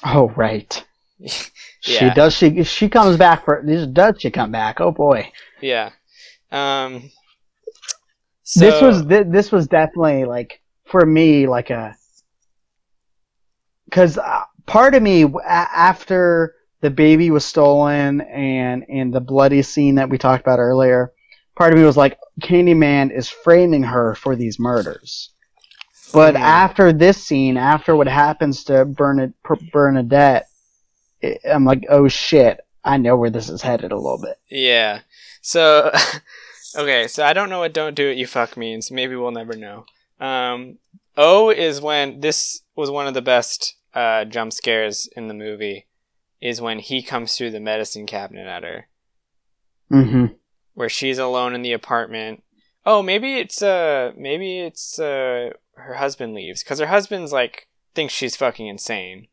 [0.04, 0.84] Oh right.
[1.82, 2.34] She does.
[2.36, 3.62] She she comes back for.
[3.64, 3.86] This.
[3.86, 4.82] Does she come back?
[4.82, 5.32] Oh boy.
[5.62, 5.92] Yeah.
[6.52, 7.12] Um.
[8.56, 11.96] this was thi- this was definitely like for me like a
[13.86, 19.62] because uh, part of me a- after the baby was stolen and and the bloody
[19.62, 21.12] scene that we talked about earlier
[21.56, 25.32] part of me was like candyman is framing her for these murders
[26.14, 26.40] but Mhm.
[26.40, 29.34] after this scene after what happens to Bernad-
[29.72, 30.48] bernadette
[31.50, 35.02] i'm like oh shit i know where this is headed a little bit Yeah.
[35.42, 35.92] So,
[36.76, 38.90] okay, so I don't know what "don't do it, you fuck" means.
[38.90, 39.86] Maybe we'll never know.
[40.20, 40.80] Um,
[41.16, 45.86] o is when this was one of the best uh, jump scares in the movie.
[46.42, 48.88] Is when he comes through the medicine cabinet at her,
[49.92, 50.34] mm-hmm
[50.76, 52.44] where she's alone in the apartment.
[52.86, 58.14] Oh, maybe it's uh, maybe it's uh, her husband leaves because her husband's like thinks
[58.14, 59.28] she's fucking insane.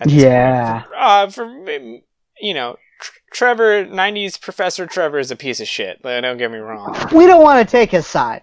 [0.00, 0.22] At this point.
[0.24, 0.82] Yeah.
[0.96, 1.44] Uh, for
[2.40, 6.02] you know, Tr- Trevor, '90s Professor Trevor is a piece of shit.
[6.02, 6.94] Don't get me wrong.
[7.12, 8.42] we don't want to take his side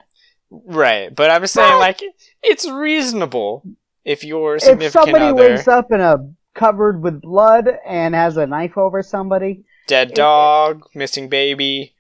[0.52, 2.02] Right, but I'm saying, like,
[2.44, 3.64] it's reasonable
[4.04, 6.18] if your if somebody other, wakes up in a
[6.54, 11.96] covered with blood and has a knife over somebody, dead dog, missing baby.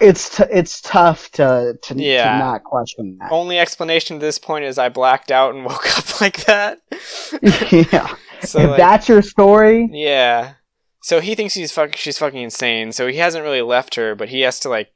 [0.00, 2.32] it's t- it's tough to to, Yeah.
[2.32, 3.30] to not question that.
[3.30, 6.80] Only explanation to this point is I blacked out and woke up like that.
[7.92, 8.14] yeah,
[8.46, 10.54] so if like, that's your story, yeah.
[11.02, 12.92] So he thinks he's fuck she's fucking insane.
[12.92, 14.92] So he hasn't really left her, but he has to like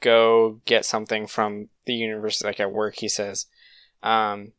[0.00, 2.96] go get something from the university, like at work.
[2.96, 3.46] He says,
[4.02, 4.52] um,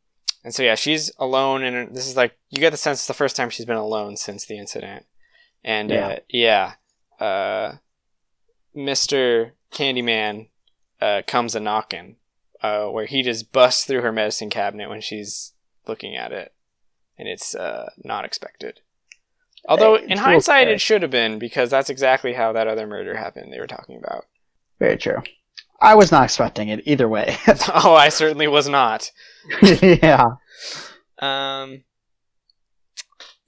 [0.44, 3.14] and so yeah, she's alone, and this is like you get the sense it's the
[3.14, 5.06] first time she's been alone since the incident.
[5.64, 6.08] And Yeah.
[6.08, 6.72] uh, yeah,
[7.20, 7.72] uh,
[8.74, 10.48] Mister Candyman
[11.00, 12.16] uh, comes a knocking,
[12.62, 15.52] uh, where he just busts through her medicine cabinet when she's
[15.86, 16.52] looking at it,
[17.22, 18.80] and it's uh, not expected.
[19.68, 20.74] Although in hindsight, scary.
[20.74, 23.52] it should have been because that's exactly how that other murder happened.
[23.52, 24.24] They were talking about.
[24.80, 25.22] very true.
[25.80, 27.36] I was not expecting it either way.
[27.74, 29.12] oh, I certainly was not.
[29.62, 30.30] yeah,
[31.20, 31.84] Um,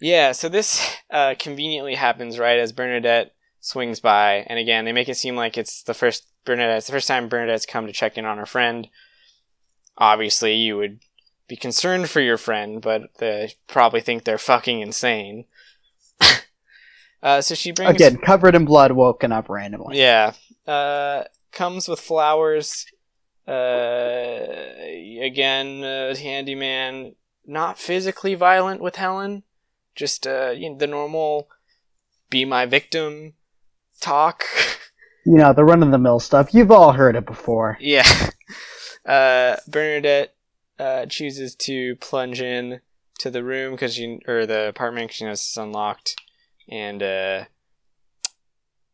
[0.01, 5.09] yeah, so this uh, conveniently happens right as Bernadette swings by, and again, they make
[5.09, 6.79] it seem like it's the first Bernadette.
[6.79, 8.89] It's the first time Bernadette's come to check in on her friend.
[9.99, 11.01] Obviously, you would
[11.49, 15.45] be concerned for your friend, but they probably think they're fucking insane.
[17.23, 19.99] uh, so she brings again covered in blood, woken up randomly.
[19.99, 20.33] yeah.
[20.67, 22.87] Uh, comes with flowers.
[23.47, 24.47] Uh,
[25.21, 27.15] again, uh, handyman,
[27.47, 29.43] not physically violent with Helen,
[29.95, 31.49] just uh, you know, the normal
[32.31, 33.35] "be my victim"
[34.01, 34.45] talk.
[35.27, 36.55] You know the run of the mill stuff.
[36.55, 37.77] You've all heard it before.
[37.81, 38.07] yeah.
[39.05, 40.34] Uh, Bernadette
[40.79, 42.81] uh, chooses to plunge in
[43.19, 46.17] to the room because she or the apartment 'cause she knows it's unlocked,
[46.69, 47.45] and uh,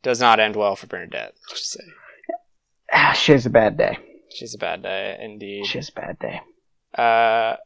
[0.03, 1.35] does not end well for Bernadette.
[1.49, 1.85] Let's say.
[2.93, 3.99] Ah, she has a bad day.
[4.31, 5.66] She's a bad day indeed.
[5.66, 6.41] She has a bad day.
[6.95, 7.57] Uh,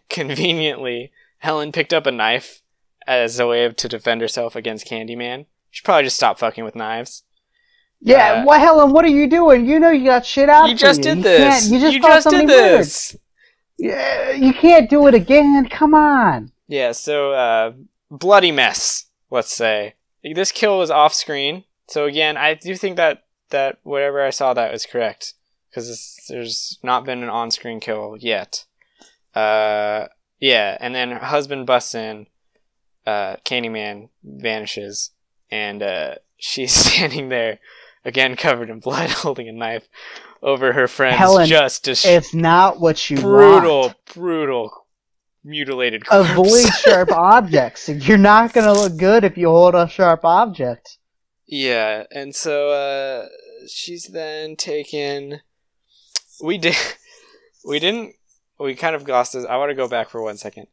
[0.08, 2.62] conveniently, Helen picked up a knife
[3.06, 5.46] as a way of, to defend herself against Candyman.
[5.70, 7.23] She probably just stopped fucking with knives.
[8.04, 9.66] Yeah, Uh, well, Helen, what are you doing?
[9.66, 10.68] You know you got shit out.
[10.68, 11.04] you just you.
[11.04, 11.70] did You this.
[11.70, 13.16] You just, you just did this.
[13.78, 15.66] Yeah, you can't do it again.
[15.70, 16.52] Come on.
[16.68, 16.92] Yeah.
[16.92, 17.72] So, uh,
[18.10, 19.06] bloody mess.
[19.30, 21.64] Let's say this kill was off screen.
[21.88, 25.34] So again, I do think that that whatever I saw that was correct
[25.70, 28.64] because there's not been an on-screen kill yet.
[29.34, 30.06] Uh,
[30.38, 32.26] yeah, and then her husband busts in.
[33.06, 35.10] Uh, Candyman vanishes,
[35.50, 37.58] and uh, she's standing there
[38.04, 39.88] again, covered in blood, holding a knife
[40.42, 43.96] over her friend's Helen, just dis- It's not what you brutal, want.
[44.14, 44.86] brutal,
[45.42, 46.30] mutilated corpse.
[46.30, 47.88] Avoid sharp objects.
[47.88, 50.98] You're not gonna look good if you hold a sharp object.
[51.46, 53.26] Yeah, and so uh,
[53.68, 55.40] she's then taken.
[56.42, 56.76] We did.
[57.66, 58.14] We didn't.
[58.58, 59.44] We kind of glossed this.
[59.44, 60.66] I want to go back for one second.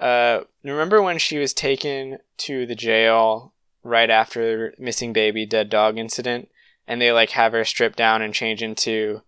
[0.00, 5.98] Uh, remember when she was taken to the jail right after missing baby dead dog
[5.98, 6.48] incident,
[6.88, 9.22] and they like have her strip down and change into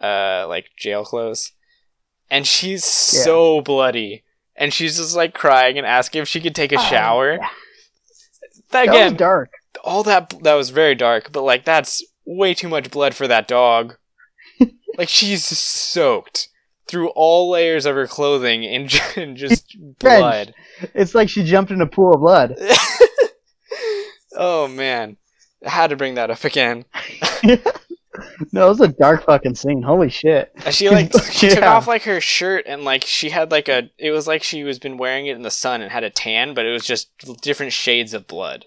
[0.00, 1.50] uh like jail clothes,
[2.30, 3.22] and she's Yeah.
[3.24, 4.22] so bloody,
[4.54, 7.32] and she's just like crying and asking if she could take a Oh, shower.
[7.40, 7.48] yeah.
[8.70, 9.50] That That again, was dark.
[9.82, 13.48] all that that was very dark, but like that's way too much blood for that
[13.48, 13.96] dog.
[14.98, 16.48] like she's soaked
[16.86, 20.54] through all layers of her clothing in, in just blood.
[20.94, 22.54] It's like she jumped in a pool of blood.
[24.36, 25.16] oh man,
[25.64, 26.84] I had to bring that up again.
[27.42, 29.82] no, it was a dark fucking scene.
[29.82, 30.52] Holy shit.
[30.64, 31.74] And She like she took Yeah.
[31.74, 34.78] off like her shirt and like she had like a it was like she was
[34.78, 37.10] been wearing it in the sun and had a tan, but it was just
[37.42, 38.66] different shades of blood.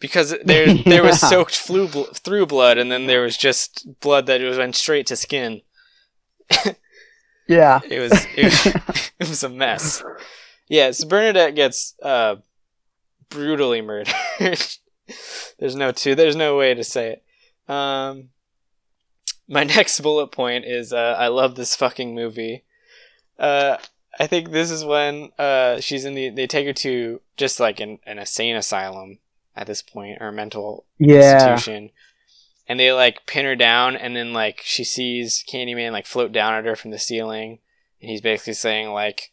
[0.00, 4.26] Because there there was soaked flu bl- through blood and then there was just blood
[4.26, 5.62] that was went straight to skin.
[7.48, 7.80] Yeah.
[7.88, 8.66] It was it was,
[9.18, 10.02] it was a mess.
[10.68, 12.36] Yeah, so Bernadette gets uh
[13.30, 14.12] brutally murdered.
[15.58, 17.72] there's no two there's no way to say it.
[17.72, 18.30] Um
[19.48, 22.64] my next bullet point is uh I love this fucking movie.
[23.38, 23.76] Uh
[24.20, 27.80] I think this is when uh she's in the they take her to just like
[27.80, 29.18] an, an insane asylum
[29.56, 31.54] at this point or a mental Yeah.
[31.54, 31.90] institution.
[32.70, 36.52] And they like pin her down, and then like she sees Candyman like float down
[36.52, 37.60] at her from the ceiling,
[38.02, 39.30] and he's basically saying like,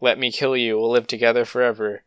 [0.00, 0.78] "Let me kill you.
[0.78, 2.04] We'll live together forever."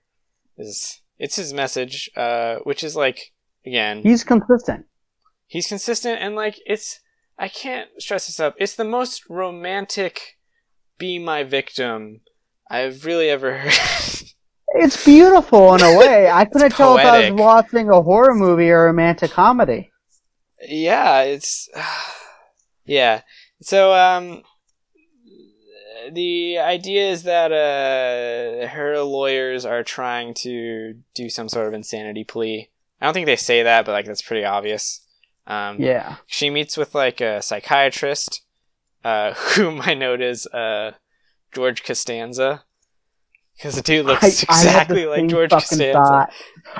[0.57, 3.19] Is it's his message, uh, which is like
[3.65, 4.85] again, He's consistent.
[5.47, 6.99] he's consistent and like it's
[7.37, 8.55] I can't stress this up.
[8.57, 10.37] It's the most romantic
[10.97, 12.21] "Be My Victim"
[12.71, 13.73] I've really ever heard.
[14.75, 16.29] It's beautiful in a way.
[16.41, 19.89] I couldn't tell if I was watching a horror movie or a romantic comedy.
[20.61, 21.67] yeah it's
[22.85, 23.21] yeah
[23.63, 24.43] so um
[26.11, 32.23] the idea is that uh her lawyers are trying to do some sort of insanity
[32.23, 32.69] plea
[33.01, 35.01] i don't think they say that but like that's pretty obvious
[35.47, 36.15] um Yeah.
[36.27, 38.41] she meets with like a psychiatrist
[39.03, 40.91] uh whom i note is uh
[41.53, 42.63] george costanza
[43.55, 46.33] because the dude looks I- I exactly like same george fucking costanza thought.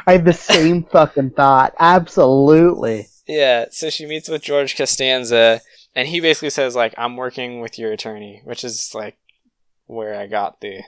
[0.06, 1.74] I have the same fucking thought.
[1.80, 3.08] Absolutely.
[3.28, 5.62] Yeah, so she meets with George Costanza,
[5.96, 9.18] and he basically says like, "I'm working with your attorney," which is like
[9.86, 10.84] where I got the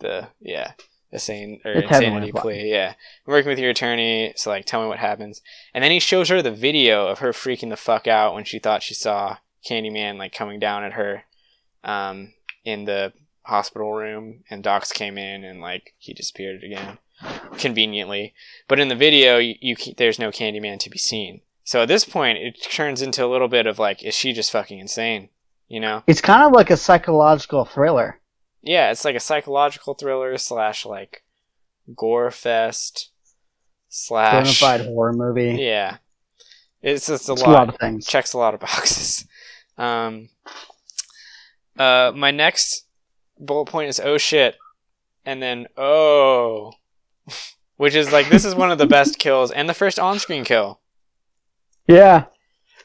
[0.00, 0.72] the yeah
[1.12, 2.70] insane or It's insanity plea.
[2.70, 2.94] Yeah,
[3.26, 5.40] I'm working with your attorney, so like, tell me what happens.
[5.74, 8.58] And then he shows her the video of her freaking the fuck out when she
[8.58, 11.24] thought she saw Candyman like coming down at her,
[11.84, 13.12] um, in the
[13.42, 16.98] hospital room, and Docs came in and like he disappeared again,
[17.58, 18.34] conveniently.
[18.68, 21.40] But in the video, you, you there's no Candyman to be seen.
[21.70, 24.50] So at this point, it turns into a little bit of like, is she just
[24.50, 25.28] fucking insane?
[25.68, 26.02] You know?
[26.08, 28.18] It's kind of like a psychological thriller.
[28.60, 31.22] Yeah, it's like a psychological thriller slash like
[31.94, 33.10] gore fest
[33.88, 35.58] slash fide horror movie.
[35.62, 35.98] yeah.
[36.82, 37.48] It's just a It's lot.
[37.48, 38.04] a lot of things.
[38.04, 39.24] Checks a lot of boxes.
[39.78, 40.28] Um.
[41.78, 42.84] Uh, my next
[43.38, 44.56] bullet point is oh shit,
[45.24, 46.72] and then oh,
[47.76, 50.79] which is like this is one of the best kills and the first on-screen kill.
[51.90, 52.26] Yeah.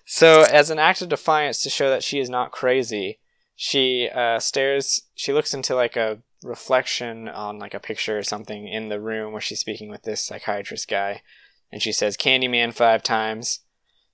[0.06, 3.20] So, as an act of defiance to show that she is not crazy,
[3.56, 5.02] she uh, stares.
[5.16, 9.32] She looks into like a reflection on like a picture or something in the room
[9.32, 11.22] where she's speaking with this psychiatrist guy,
[11.72, 13.62] and she says "Candyman" five times,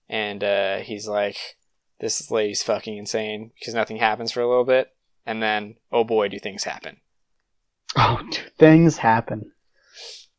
[0.07, 1.57] and uh, he's like,
[1.99, 4.93] "This lady's fucking insane" because nothing happens for a little bit,
[5.25, 6.97] and then oh boy, do things happen.
[7.97, 9.51] Oh, dude, things happen.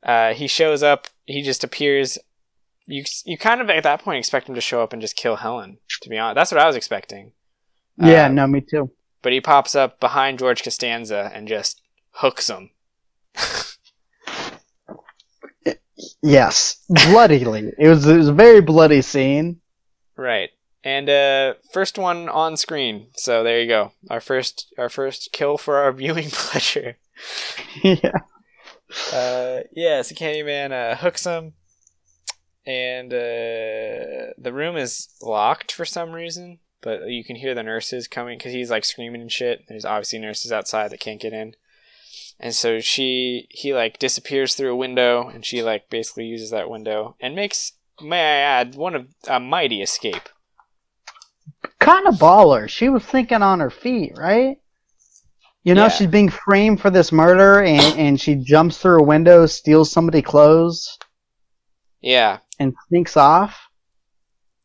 [0.02, 1.08] Uh, he shows up.
[1.26, 2.18] He just appears.
[2.92, 5.36] You you kind of at that point expect him to show up and just kill
[5.36, 5.78] Helen.
[6.02, 7.32] To be honest, that's what I was expecting.
[7.96, 8.90] Yeah, Uh, no, me too.
[9.22, 11.80] but he pops up behind George Costanza and just
[12.22, 12.70] hooks him.
[16.22, 17.72] Yes, bloodily.
[17.78, 19.60] it was it was a very bloody scene.
[20.16, 20.50] Right.
[20.84, 23.08] And uh first one on screen.
[23.14, 23.92] So there you go.
[24.10, 26.96] Our first our first kill for our viewing pleasure.
[27.84, 28.12] yeah.
[29.12, 31.52] Uh yeah, so Candyman uh hooks him.
[32.66, 38.08] And uh, the room is locked for some reason, but you can hear the nurses
[38.08, 39.64] coming because he's like screaming and shit.
[39.68, 41.54] There's obviously nurses outside that can't get in,
[42.38, 46.70] and so she he like disappears through a window, and she like basically uses that
[46.70, 50.28] window and makes, may I add, one of a mighty escape.
[51.78, 52.68] Kind of baller.
[52.68, 54.58] She was thinking on her feet, right?
[55.64, 55.88] You know, Yeah.
[55.90, 60.24] she's being framed for this murder, and, and she jumps through a window, steals somebody's
[60.24, 60.98] clothes,
[62.00, 63.68] Yeah, and sneaks off.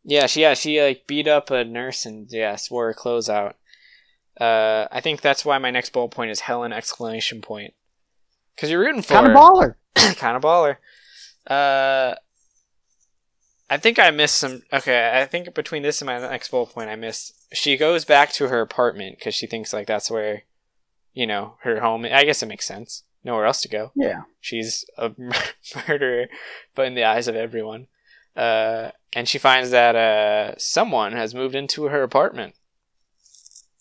[0.03, 3.57] Yeah, she yeah she like beat up a nurse and yeah swore her clothes out.
[4.39, 7.73] Uh, I think that's why my next bullet point is Helen exclamation point.
[8.55, 9.75] Because you're rooting for Kind of baller.
[10.15, 10.77] kind of baller.
[11.47, 12.15] Uh,
[13.69, 14.61] I think I missed some.
[14.71, 17.33] Okay, I think between this and my next bullet point, I missed.
[17.53, 20.43] She goes back to her apartment because she thinks like that's where,
[21.13, 22.05] you know, her home.
[22.05, 23.03] I guess it makes sense.
[23.23, 24.21] Nowhere else to go Yeah.
[24.39, 25.11] she's a
[25.87, 26.27] murderer,
[26.75, 27.87] but in the eyes of everyone.
[28.35, 32.53] Uh, and she finds that uh, someone has moved into her apartment.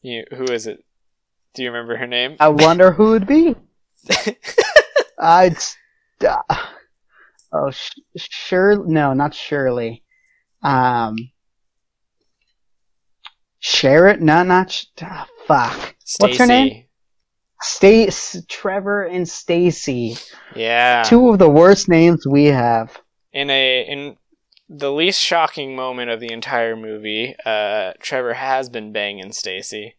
[0.03, 0.85] You, who is it?
[1.55, 2.37] Do you remember her name?
[2.41, 3.55] I wonder who it'd be.
[5.19, 5.57] I'd.
[6.27, 6.37] Uh,
[7.53, 8.85] oh, sh- sure.
[8.87, 10.03] No, not Shirley.
[10.63, 11.17] Um.
[13.63, 14.21] Sherrod?
[14.21, 14.71] No, not.
[14.71, 15.95] Sh- ah, fuck.
[16.19, 16.85] What's her name?
[17.63, 20.17] Stace, Trevor, and Stacy.
[20.55, 21.03] Yeah.
[21.05, 22.99] Two of the worst names we have.
[23.33, 24.17] in a in
[24.69, 29.95] the least shocking moment of the entire movie, uh, Trevor has been banging Stacy,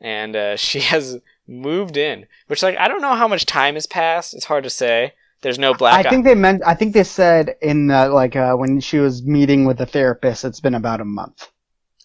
[0.00, 2.26] and uh, she has moved in.
[2.46, 4.34] Which, like, I don't know how much time has passed.
[4.34, 5.14] It's hard to say.
[5.42, 6.04] There's no black.
[6.04, 6.62] I think they meant.
[6.66, 10.44] I think they said in uh, like uh, when she was meeting with the therapist,
[10.44, 11.48] it's been about a month.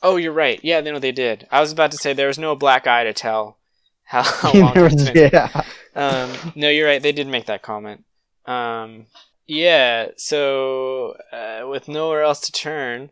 [0.02, 0.60] Oh, you're right.
[0.64, 1.46] Yeah, they know they did.
[1.52, 3.58] I was about to say there was no black eye to tell
[4.06, 5.30] how, how long it's been.
[5.34, 5.64] yeah.
[5.96, 7.02] Um, no, you're right.
[7.02, 8.04] They did make that comment.
[8.46, 9.08] Um,
[9.48, 10.10] yeah.
[10.18, 13.12] So uh, with nowhere else to turn,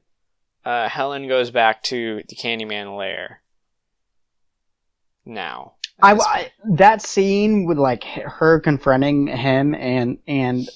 [0.66, 3.41] uh, Helen goes back to the Candyman lair.
[5.26, 10.68] Now, I, I that scene with like her confronting him and and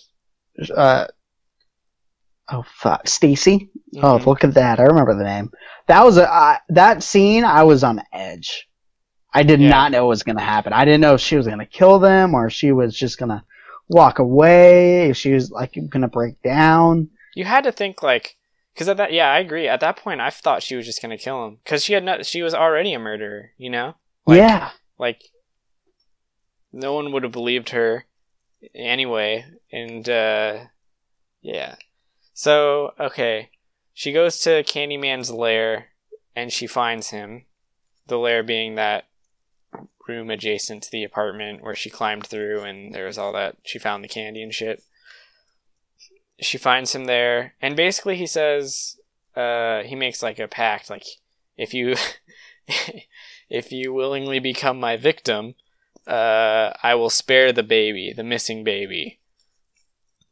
[0.76, 1.08] uh
[2.50, 3.70] oh fuck Stacy.
[3.98, 4.26] Oh Mhm.
[4.26, 4.80] look at that!
[4.80, 5.52] I remember the name.
[5.88, 7.44] That was a I that scene.
[7.44, 8.70] I was on edge.
[9.34, 9.70] I did Yeah.
[9.70, 10.74] not know what was gonna happen.
[10.74, 13.44] I didn't know if she was gonna kill them or if she was just gonna
[13.90, 15.10] walk away.
[15.10, 17.10] If she was like gonna break down.
[17.36, 18.36] you had to think like,
[18.74, 19.68] because at that, yeah, I agree.
[19.68, 22.26] At that point, I thought she was just gonna kill him because she had not.
[22.26, 23.52] She was already a murderer.
[23.58, 23.96] You know.
[24.26, 24.70] Like, yeah.
[24.98, 25.24] like
[26.74, 28.06] no one would have believed her
[28.76, 30.58] anyway and uh
[31.42, 31.76] yeah
[32.34, 33.50] so okay
[33.94, 35.88] she goes to candyman's lair
[36.36, 37.46] and she finds him
[38.08, 39.06] the lair being that
[40.08, 43.80] room adjacent to the apartment where she climbed through and there was all that she
[43.80, 44.84] found the candy and shit.
[46.40, 48.98] She finds him there and basically he says
[49.36, 51.06] uh he makes like a pact like
[51.58, 51.96] if you
[53.50, 55.56] if you willingly become my victim
[56.06, 59.20] uh i will spare the baby the missing baby.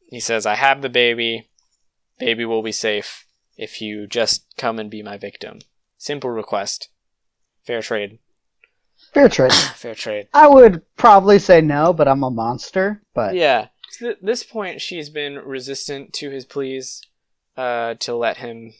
[0.09, 1.49] He says i have the baby.
[2.17, 5.59] Baby will be safe if you just come and be my victim.
[5.97, 6.89] Simple request.
[7.63, 8.19] Fair trade
[9.15, 9.51] Fair trade.
[9.75, 13.01] fair trade I would probably say no, but I'm a monster.
[13.13, 17.01] But yeah so at this point she's been resistant to his pleas
[17.57, 18.73] uh to let him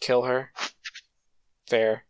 [0.00, 0.52] kill her
[1.66, 2.04] fair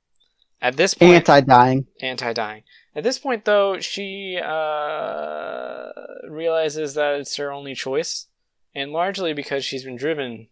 [0.60, 1.86] at this point anti-dying.
[2.00, 2.62] anti-dying.
[2.94, 5.90] At this point, though, she uh,
[6.28, 8.26] realizes that it's her only choice,
[8.74, 10.48] and largely because she's been driven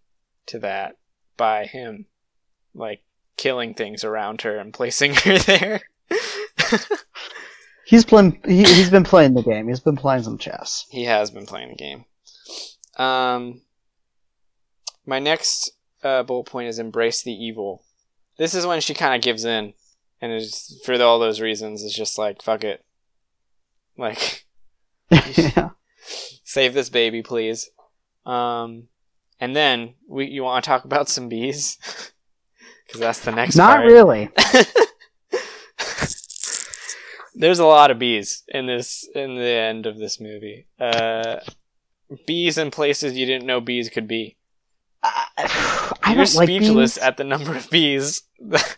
[0.46, 0.96] to that
[1.36, 2.06] by him,
[2.74, 3.02] like
[3.36, 5.80] killing things around her and placing her there.
[7.86, 8.40] He's playing.
[8.44, 9.68] He, he's been playing the game.
[9.68, 10.86] He's been playing some chess.
[10.90, 12.04] he has been playing the game.
[12.98, 13.62] Um,
[15.06, 15.70] my next
[16.02, 17.84] uh, bullet point is embrace the evil.
[18.38, 19.74] This is when she kind of gives in,
[20.20, 20.42] and
[20.84, 21.84] for all those reasons.
[21.84, 22.84] It's just like fuck it,
[23.96, 24.44] like.
[25.10, 25.70] yeah.
[26.44, 27.70] save this baby please
[28.24, 28.88] um
[29.40, 31.76] and then we you want to talk about some bees
[32.86, 33.86] because that's the next Not part.
[33.86, 34.30] really.
[37.39, 41.37] There's a lot of bees in this in the end of this movie uh
[42.26, 44.37] bees in places you didn't know bees could be
[45.03, 47.03] I, I you're like speechless bees.
[47.03, 48.22] at the number of bees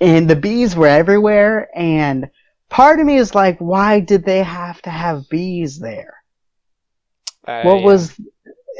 [0.00, 1.68] and the bees were everywhere.
[1.74, 2.30] And
[2.68, 6.14] part of me is like, why did they have to have bees there?
[7.46, 7.84] Uh, what yeah.
[7.84, 8.20] was?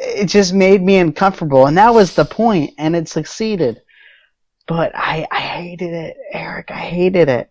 [0.03, 3.83] It just made me uncomfortable, and that was the point, and it succeeded.
[4.67, 6.71] But I, I hated it, Eric.
[6.71, 7.51] I hated it.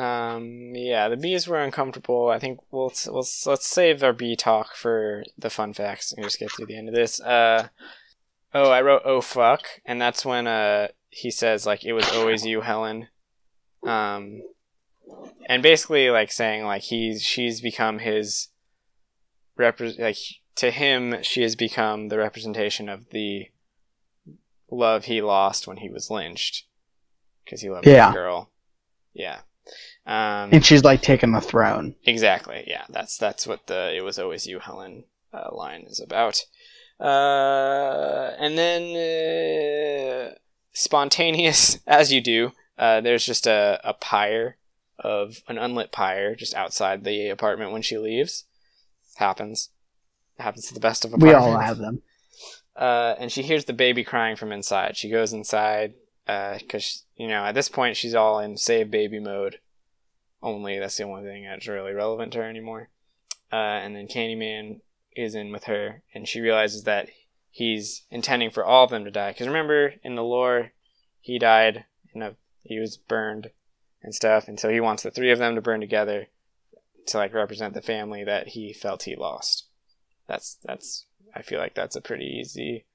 [0.00, 2.28] Um, yeah, the bees were uncomfortable.
[2.28, 6.38] I think we'll, we'll let's save our bee talk for the fun facts and just
[6.38, 7.20] get to the end of this.
[7.20, 7.68] Uh,
[8.54, 12.46] oh, I wrote oh fuck, and that's when uh he says like it was always
[12.46, 13.08] you, Helen.
[13.82, 14.42] Um,
[15.48, 18.48] and basically like saying like he's she's become his
[19.58, 20.16] repre- like
[20.56, 23.46] to him she has become the representation of the
[24.70, 26.66] love he lost when he was lynched
[27.44, 28.08] because he loved Yeah.
[28.10, 28.50] the girl.
[29.12, 29.40] Yeah.
[30.10, 31.94] Um, And she's like taking the throne.
[32.04, 32.64] Exactly.
[32.66, 36.44] Yeah, that's that's what the "It was always you, Helen" uh, line is about.
[36.98, 40.34] Uh, and then uh,
[40.72, 42.50] spontaneous, as you do.
[42.76, 44.56] Uh, there's just a, a pyre
[44.98, 48.44] of an unlit pyre just outside the apartment when she leaves.
[49.16, 49.70] Happens.
[50.40, 51.40] Happens to the best of apartment.
[51.44, 52.02] We all have them.
[52.74, 54.96] Uh, and she hears the baby crying from inside.
[54.96, 55.94] She goes inside
[56.26, 59.58] because you know at this point she's all in save baby mode.
[60.42, 62.88] Only that's the only thing that's really relevant to her anymore.
[63.52, 64.80] Uh, and then Candyman
[65.16, 67.08] is in with her, and she realizes that
[67.50, 69.32] he's intending for all of them to die.
[69.32, 70.72] Because remember, in the lore,
[71.20, 71.84] he died
[72.14, 73.50] in a he was burned
[74.02, 76.28] and stuff, and so he wants the three of them to burn together
[77.06, 79.66] to like represent the family that he felt he lost.
[80.26, 82.86] That's that's I feel like that's a pretty easy.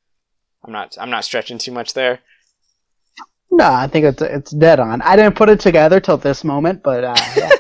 [0.64, 2.20] I'm not I'm not stretching too much there.
[3.56, 5.01] No, I think it's it's dead on.
[5.01, 7.51] I didn't put it together till this moment, but uh, yeah.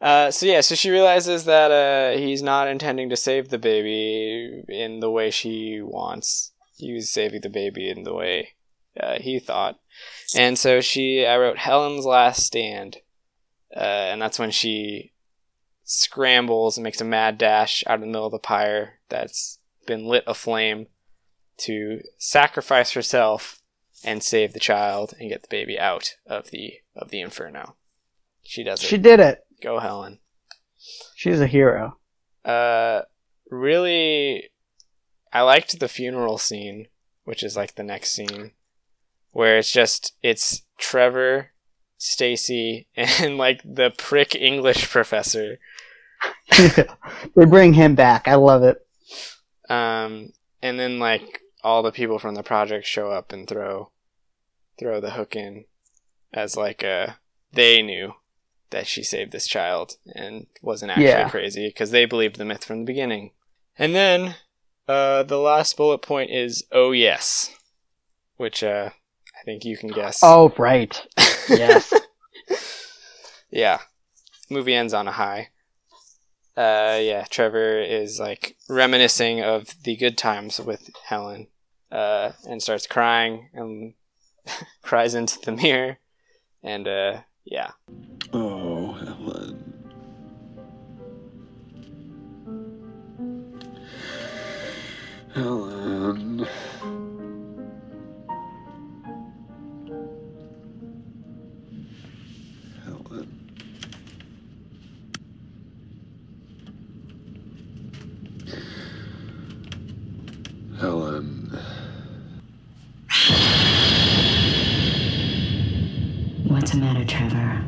[0.00, 4.64] Uh, so yeah, so she realizes that uh, he's not intending to save the baby
[4.66, 6.52] in the way she wants.
[6.78, 8.54] He was saving the baby in the way
[8.98, 9.78] uh, he thought,
[10.34, 11.26] and so she.
[11.26, 12.96] I wrote Helen's last stand,
[13.76, 15.12] uh, and that's when she
[15.84, 20.06] scrambles and makes a mad dash out of the middle of the pyre that's been
[20.06, 20.86] lit aflame
[21.58, 23.59] to sacrifice herself
[24.04, 27.76] and save the child and get the baby out of the of the inferno.
[28.42, 28.86] She does it.
[28.86, 29.44] she did it.
[29.62, 30.18] Go Helen.
[31.14, 31.98] She's a hero.
[32.44, 33.02] Uh,
[33.50, 34.50] really,
[35.32, 36.88] I liked the funeral scene,
[37.24, 38.52] which is like the next scene,
[39.32, 41.50] where it's just it's Trevor,
[41.98, 45.58] Stacy, and like the prick English professor.
[46.58, 48.26] they bring him back.
[48.26, 48.78] I love it.
[49.68, 50.32] Um,
[50.62, 53.90] and then like all the people from the project show up and throw
[54.78, 55.64] throw the hook in
[56.32, 57.18] as like a
[57.52, 58.14] they knew
[58.70, 61.28] that she saved this child and wasn't actually Yeah.
[61.28, 63.32] crazy because they believed the myth from the beginning.
[63.76, 64.36] And then
[64.88, 67.54] uh, the last bullet point is oh yes,
[68.36, 68.90] which uh,
[69.38, 70.20] I think you can guess.
[70.22, 71.00] Oh, right.
[71.48, 71.92] Yes.
[73.50, 73.78] yeah.
[74.48, 75.48] Movie ends on a high.
[76.60, 81.46] Uh, yeah, Trevor is like reminiscing of the good times with Helen,
[81.90, 83.94] uh, and starts crying and
[84.82, 86.00] cries into the mirror,
[86.62, 87.70] and uh, yeah,
[88.34, 89.74] Oh, Helen.
[95.34, 95.79] Helen.
[110.80, 111.58] Helen.
[116.48, 117.62] What's the matter, Trevor?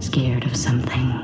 [0.00, 1.22] Scared of something?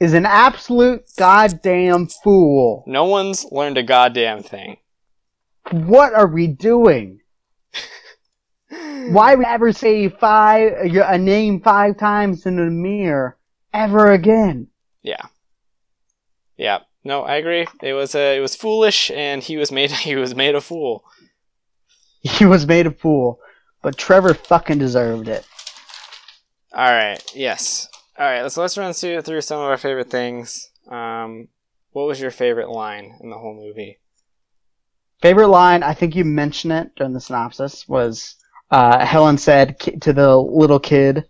[0.00, 2.84] Is an absolute goddamn fool.
[2.86, 4.78] no one's learned a goddamn thing.
[5.70, 7.20] What are we doing?
[8.70, 13.36] Why would I ever say five a name five times in a mirror
[13.74, 14.68] ever again?
[15.02, 15.26] Yeah,
[16.56, 16.80] yeah.
[17.06, 17.68] No, I agree.
[17.84, 21.04] It was uh, it was foolish, and he was made he was made a fool.
[22.20, 23.38] He was made a fool,
[23.80, 25.46] but Trevor fucking deserved it.
[26.72, 27.22] All right.
[27.32, 27.88] Yes.
[28.18, 28.42] All right.
[28.42, 30.68] Let's let's run through through some of our favorite things.
[30.90, 31.46] Um,
[31.92, 34.00] what was your favorite line in the whole movie?
[35.22, 38.34] Favorite line, I think you mentioned it during the synopsis, was
[38.72, 41.24] uh, Helen said to the little kid,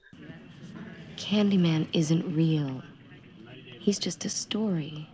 [1.16, 2.82] Candyman isn't real.
[3.78, 5.09] He's just a story.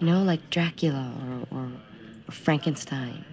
[0.00, 1.12] You know, like Dracula
[1.50, 1.64] or, or,
[2.28, 3.24] or Frankenstein.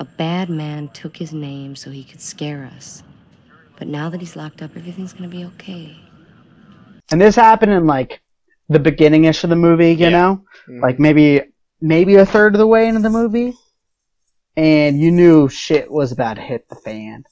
[0.00, 3.02] A bad man took his name so he could scare us.
[3.78, 5.96] But now that he's locked up, everything's gonna be okay.
[7.10, 8.20] and this happened in like
[8.68, 10.08] the beginning-ish of the movie, you Yeah.
[10.10, 10.80] know, mm-hmm.
[10.82, 11.40] like maybe
[11.80, 13.54] maybe a third of the way into the movie,
[14.56, 17.24] and you knew shit was about to hit the fan,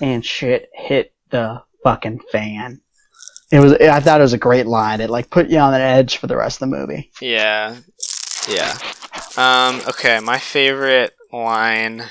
[0.00, 2.80] and shit hit the fucking fan.
[3.52, 3.72] It was.
[3.74, 5.00] I thought it was a great line.
[5.00, 7.10] It like put you on the edge for the rest of the movie.
[7.20, 7.76] Yeah.
[8.48, 8.78] Yeah.
[9.36, 12.04] Um, okay, my favorite line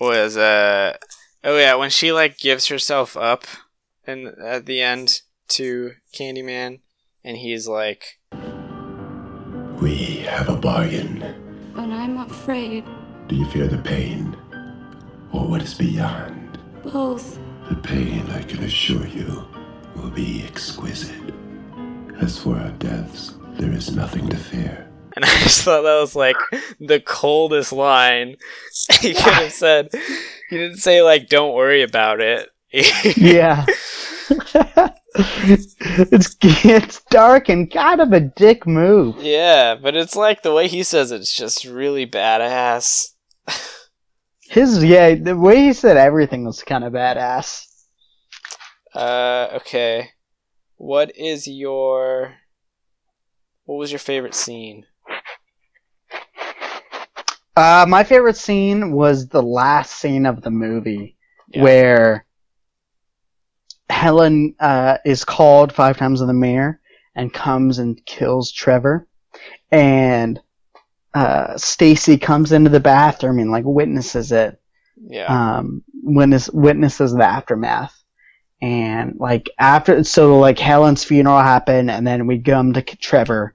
[0.00, 0.96] was uh
[1.44, 3.44] Oh yeah, when she like gives herself up,
[4.06, 6.80] and at the end to Candyman,
[7.24, 8.18] and he's like,
[9.80, 11.72] We have a bargain.
[11.74, 12.84] But I'm afraid.
[13.28, 14.36] Do you fear the pain?
[15.32, 16.58] Or what is beyond?
[16.82, 17.38] Both.
[17.68, 19.46] The pain, I can assure you,
[20.00, 21.34] will be exquisite.
[22.20, 24.88] As for our deaths, there is nothing to fear.
[25.16, 26.36] and I just thought that was like
[26.80, 28.36] the coldest line
[29.00, 29.88] he could have said.
[30.50, 32.48] He didn't say like, "Don't worry about it."
[33.16, 33.64] Yeah.
[35.10, 39.16] it's it's dark and kind of a dick move.
[39.22, 43.08] yeah, but it's like the way he says it's just really badass.
[44.50, 47.66] His yeah, the way he said everything was kind of badass.
[48.94, 50.10] Uh, okay.
[50.76, 52.34] What is your
[53.64, 54.86] what was your favorite scene?
[57.56, 61.16] Uh, my favorite scene was the last scene of the movie
[61.48, 61.62] Yeah.
[61.64, 62.26] where
[63.90, 66.80] Helen uh, is called five times in the mirror
[67.16, 69.08] and comes and kills Trevor,
[69.72, 70.40] and
[71.14, 74.60] uh, Stacy comes into the bathroom and like witnesses it.
[75.00, 75.26] Yeah.
[75.58, 77.94] um, witness witnesses the aftermath.
[78.60, 83.54] And like after, so like Helen's funeral happened, and then we come to Trevor,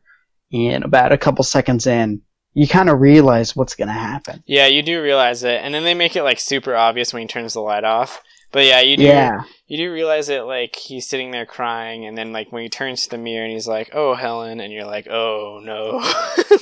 [0.52, 2.22] and about a couple seconds in,
[2.54, 4.44] you kind of realize what's gonna happen.
[4.46, 7.28] yeah, you do realize it, and then they make it like super obvious when he
[7.28, 8.22] turns the light off.
[8.52, 9.04] But yeah, you do.
[9.04, 12.70] Yeah, You do realize it like he's sitting there crying, and then like when he
[12.70, 16.00] turns to the mirror and he's like, "Oh, Helen," and you're like, "Oh no."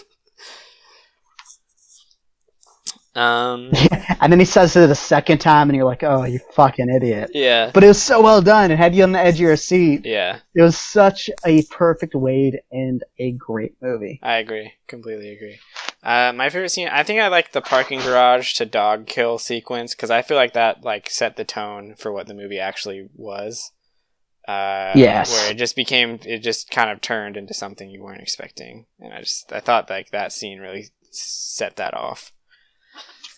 [3.16, 3.72] um.
[4.22, 7.32] and then he says it a second time, and you're like, "Oh, you fucking idiot!"
[7.34, 7.72] Yeah.
[7.74, 8.72] But it was so well done.
[8.72, 10.06] It had you on the edge of your seat.
[10.06, 14.20] Yeah, It was such a perfect way to end a great movie.
[14.24, 14.74] I agree.
[14.88, 15.60] Completely agree.
[16.04, 19.94] Uh, my favorite scene, I think I like the parking garage to dog kill sequence
[19.94, 23.72] because I feel like that like set the tone for what the movie actually was.
[24.48, 25.32] Uh, Yes.
[25.32, 29.14] Where it just became, it just kind of turned into something you weren't expecting, and
[29.14, 32.32] I just, I thought like that scene really set that off.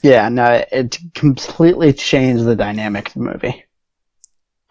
[0.03, 3.65] Yeah, no, it completely changed the dynamic of the movie.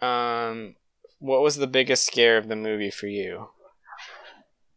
[0.01, 0.75] Um,
[1.19, 3.49] what was the biggest scare of the movie for you?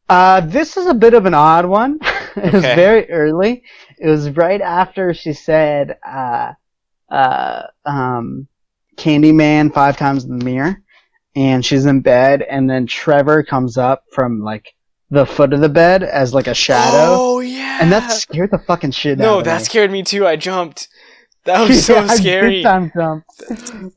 [0.08, 1.98] Uh, this is a bit of an odd one.
[2.36, 2.70] it was Okay.
[2.70, 3.62] very early.
[3.98, 6.52] It was right after she said, uh,
[7.10, 8.48] uh, um,
[8.96, 10.78] Candyman five times in the mirror,
[11.36, 14.74] and she's in bed, and then Trevor comes up from like
[15.10, 18.58] the foot of the bed as like a shadow, Oh yeah, and that scared the
[18.58, 20.26] fucking shit out no, that scared me too.
[20.26, 20.88] I jumped.
[21.44, 22.62] That was so Yeah, I scary.
[22.62, 23.30] time jumped.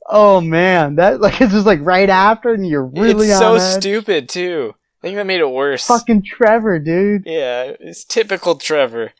[0.07, 3.80] Oh man, that like it's just like right after, and you're really it's so edge.
[3.81, 4.73] stupid too.
[5.02, 5.88] I think that made it worse.
[5.88, 7.23] Fucking Trevor, dude.
[7.26, 9.14] Yeah, it's typical Trevor.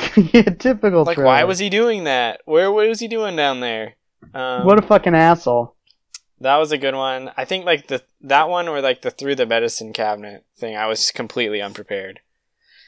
[0.16, 1.04] yeah, typical.
[1.04, 1.26] Like, Trevor.
[1.26, 2.40] why was he doing that?
[2.46, 3.94] Where what was he doing down there?
[4.34, 5.76] Um, What a fucking asshole.
[6.40, 7.30] That was a good one.
[7.36, 10.76] I think like the that one or like the through the medicine cabinet thing.
[10.76, 12.20] I was completely unprepared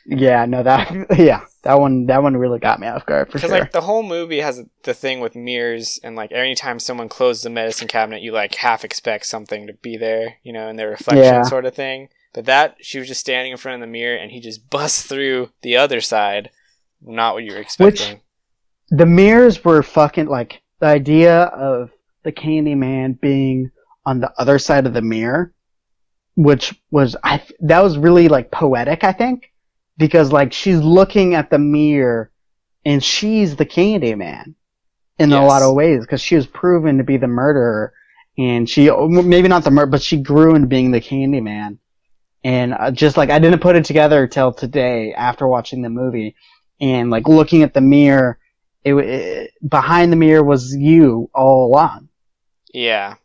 [0.07, 3.51] Yeah, no, that yeah, that one that one really got me off guard for because
[3.51, 3.59] sure.
[3.61, 7.51] like the whole movie has the thing with mirrors and like anytime someone closes the
[7.51, 11.25] medicine cabinet, you like half expect something to be there, you know, in their reflection
[11.25, 11.43] Yeah.
[11.43, 12.09] sort of thing.
[12.33, 15.03] But that she was just standing in front of the mirror and he just busts
[15.03, 16.51] through the other side.
[17.03, 18.21] Not what you were expecting.
[18.91, 21.91] the mirrors were fucking like the idea of
[22.23, 23.71] the Candyman being
[24.05, 25.53] on the other side of the mirror,
[26.37, 29.53] which was I that was really like poetic, I think,
[29.97, 32.31] because like she's looking at the mirror
[32.85, 34.55] and she's the Candyman
[35.19, 37.93] in a lot of ways because she was proven to be the murderer
[38.39, 41.79] and she maybe not the murder, but she grew into being the Candyman.
[42.43, 46.37] And uh, just like I didn't put it together till today after watching the movie
[46.81, 48.39] and like looking at the mirror
[48.85, 52.09] it, it behind the mirror was you all along,
[52.73, 53.17] Yeah.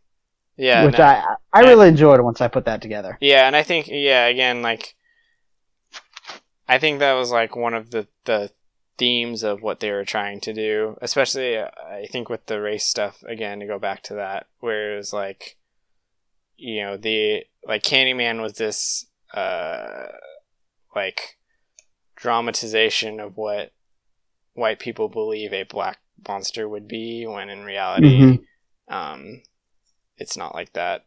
[0.57, 0.85] Yeah.
[0.85, 1.03] which no.
[1.03, 3.17] I I really enjoyed once I put that together.
[3.21, 4.95] Yeah, and I think yeah, again, like
[6.67, 8.51] I think that was like one of the the
[8.97, 12.85] themes of what they were trying to do, especially uh, I think with the race
[12.85, 15.57] stuff again to go back to that where it was like
[16.57, 20.07] you know, the like Candyman was this uh
[20.95, 21.37] like
[22.15, 23.73] dramatization of what
[24.53, 28.45] white people believe a black monster would be when in reality Mhm.
[28.87, 29.41] Um
[30.17, 31.05] it's not like that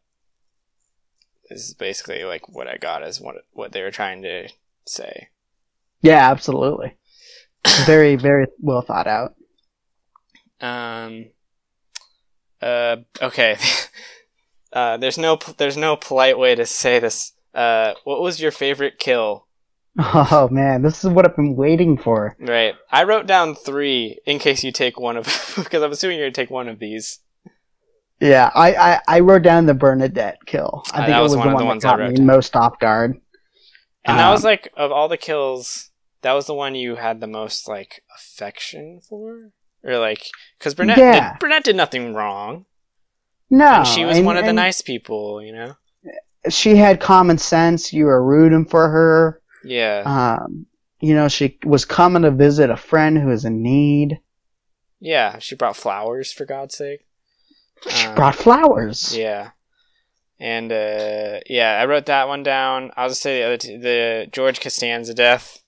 [1.49, 4.49] this is basically like what I got is what what they were trying to
[4.85, 5.29] say.
[6.03, 6.97] Yeah, absolutely.
[7.87, 9.35] very very well thought out.
[10.61, 11.27] Um.
[12.61, 12.97] Uh.
[13.21, 13.57] Okay.
[14.73, 14.97] uh.
[14.99, 15.39] There's no.
[15.57, 17.33] There's no polite way to say this.
[17.55, 17.95] Uh.
[18.05, 19.47] What was your favorite kill?
[20.01, 22.37] Oh man, this is what I've been waiting for.
[22.39, 22.77] Right.
[22.89, 25.25] I wrote down three in case you take one of
[25.57, 27.19] because I'm assuming you're gonna take one of these.
[28.21, 30.83] Yeah, I, I, I wrote down the Bernadette kill.
[30.87, 31.99] I Uh, think that it was was, one the of the one ones that I
[31.99, 32.27] wrote me down.
[32.27, 33.21] most off guard.
[34.05, 35.91] And that was Um, like of all the kills,
[36.23, 39.51] that was the one you had the most like affection for,
[39.85, 40.25] or like
[40.59, 41.33] because Burnett Yeah.
[41.33, 42.65] did, Burnett did nothing wrong,
[43.51, 45.75] No, and she was and- one of the nice people, you know.
[46.49, 47.93] She had common sense.
[47.93, 49.43] You were rooting for her.
[49.65, 50.67] Yeah, Um,
[51.01, 54.21] you know, she was coming to visit a friend who was in need.
[55.01, 55.39] yeah.
[55.41, 57.01] She brought flowers for God's sake.
[57.89, 59.17] She Um, brought flowers.
[59.17, 59.51] Yeah.
[60.41, 62.93] And uh, yeah, I wrote that one down.
[62.97, 65.63] I'll just say the other two, the George Costanza death.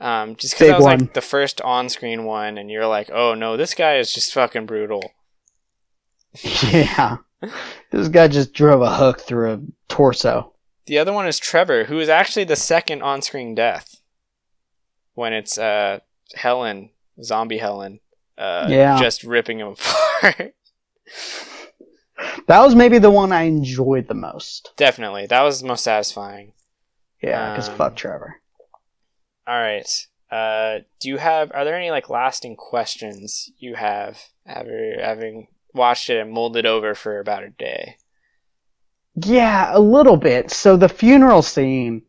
[0.00, 0.98] Um, just because that was one.
[0.98, 4.66] like the first on-screen one, and you're like, oh no, this guy is just fucking
[4.66, 5.12] brutal.
[6.72, 7.18] yeah.
[7.90, 10.54] This guy just drove a hook through a torso.
[10.86, 13.96] The other one is Trevor, who is actually the second on-screen death.
[15.14, 16.00] When it's uh,
[16.34, 16.90] Helen,
[17.22, 18.00] zombie Helen,
[18.38, 18.98] uh, Yeah.
[18.98, 19.68] just ripping him
[20.22, 20.54] apart.
[22.46, 24.72] That was maybe the one I enjoyed the most.
[24.76, 26.52] Definitely, that was the most satisfying.
[27.22, 28.36] Yeah, because Um, fuck Trevor.
[29.46, 29.88] All right.
[30.30, 31.50] Uh, do you have?
[31.54, 36.94] Are there any like lasting questions you have after having watched it and molded over
[36.94, 37.96] for about a day?
[39.14, 40.50] Yeah, a little bit.
[40.50, 42.02] So the funeral scene,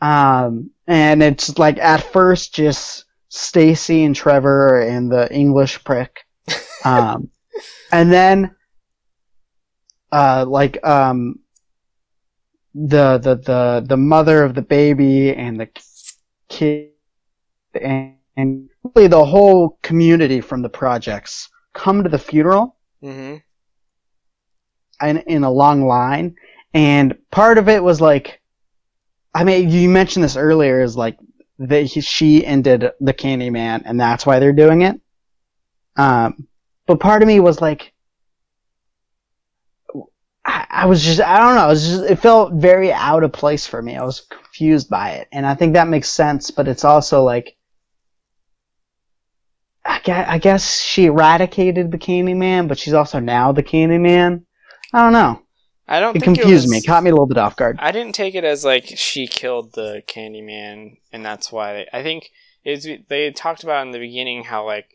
[0.00, 6.20] um, and it's like at first just Stacy and Trevor and the English prick,
[6.84, 7.30] um,
[7.92, 8.54] and then,
[10.12, 11.40] uh, like um,
[12.74, 15.68] the the the the mother of the baby and the
[16.48, 16.90] kid
[17.80, 23.36] and, and really the whole community from the projects come to the funeral Mm-hmm.
[25.06, 26.34] in, in a long line.
[26.74, 28.40] And part of it was like,
[29.34, 31.18] I mean, you mentioned this earlier is like
[31.58, 35.00] that she ended the Candyman and that's why they're doing it.
[35.96, 36.48] Um,
[36.86, 37.92] but part of me was like,
[40.44, 43.32] I, I was just, I don't know, it was just, it felt very out of
[43.32, 43.96] place for me.
[43.96, 45.28] I was confused by it.
[45.32, 47.56] And I think that makes sense, but it's also like,
[49.84, 54.42] I guess, I guess she eradicated the Candyman, but she's also now the Candyman.
[54.92, 55.42] I don't know.
[55.88, 56.16] I don't.
[56.16, 56.82] It think confused it was, me.
[56.82, 57.78] Caught me a little bit off guard.
[57.80, 61.72] I didn't take it as like she killed the Candyman, and that's why.
[61.72, 62.30] They, I think
[62.64, 64.88] it's they talked about in the beginning how like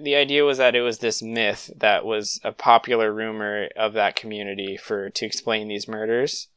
[0.00, 4.16] the idea was that it was this myth that was a popular rumor of that
[4.16, 6.48] community for to explain these murders.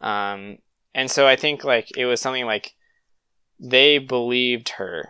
[0.00, 0.58] Um,
[0.94, 2.74] and so I think like it was something like
[3.58, 5.08] they believed her.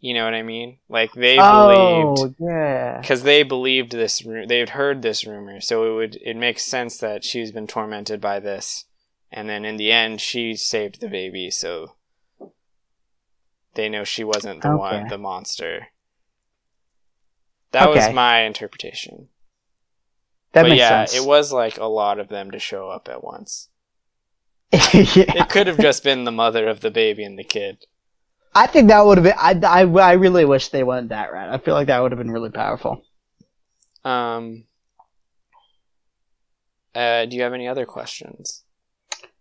[0.00, 0.78] You know what I mean?
[0.88, 2.98] Like they believed oh, yeah.
[3.00, 6.98] because they believed this they had heard this rumor so it would it makes sense
[6.98, 8.86] that she's been tormented by this
[9.30, 11.94] and then in the end she saved the baby so
[13.74, 15.86] they know she wasn't the one the monster
[17.72, 19.28] that was my interpretation
[20.52, 21.16] That but makes yeah sense.
[21.22, 23.68] it was like a lot of them to show up at once
[24.72, 24.78] yeah.
[25.42, 27.84] it could have just been the mother of the baby and the kid
[28.54, 29.64] I think that would have been.
[29.66, 31.48] I, I, I really wish they went that route.
[31.48, 33.02] I feel like that would have been really powerful.
[34.04, 34.64] um
[36.94, 38.64] uh, do you have any other questions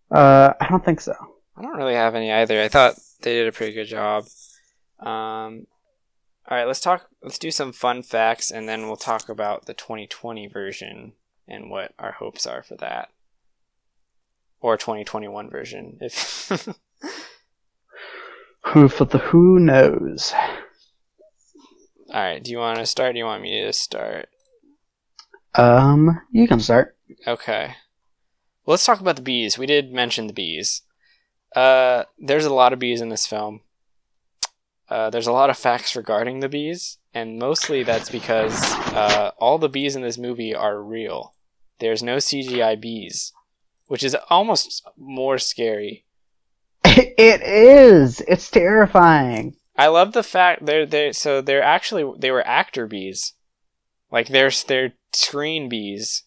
[0.10, 1.14] Uh, I don't think so.
[1.58, 2.62] I don't really have any either.
[2.62, 4.26] I thought they did a pretty good job.
[5.00, 5.68] Um,
[6.52, 7.08] all right, let's talk.
[7.24, 11.14] Let's do some fun facts, and then we'll talk about the 2020 version
[11.48, 13.08] and what our hopes are for that,
[14.60, 15.98] or 2021 version.
[16.02, 16.52] If
[18.66, 20.34] Who for the who knows?
[22.14, 23.14] all right, do you want to start?
[23.14, 24.28] Do you want me to start?
[25.56, 26.98] Um, you can start.
[27.26, 27.76] Okay.
[28.66, 29.58] Well, let's talk about the bees.
[29.58, 30.82] We did mention the bees.
[31.56, 33.62] Uh, there's a lot of bees in this film.
[34.92, 38.62] Uh, there's a lot of facts regarding the bees, and mostly that's because
[38.94, 41.34] uh, all the bees in this movie are real.
[41.80, 43.32] There's no CGI bees,
[43.88, 46.04] which is almost more scary.
[46.84, 48.20] It is.
[48.28, 49.56] It's terrifying.
[49.78, 53.34] I love the fact they're they so they're actually they were actor bees,
[54.12, 56.24] like they're they're screen bees,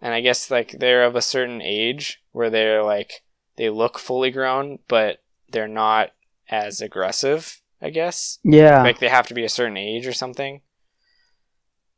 [0.00, 3.24] and I guess like they're of a certain age where they're like
[3.56, 6.10] they look fully grown, but they're not
[6.48, 7.60] as aggressive.
[7.82, 8.82] I guess Yeah.
[8.82, 10.62] like they have to be a certain age or something.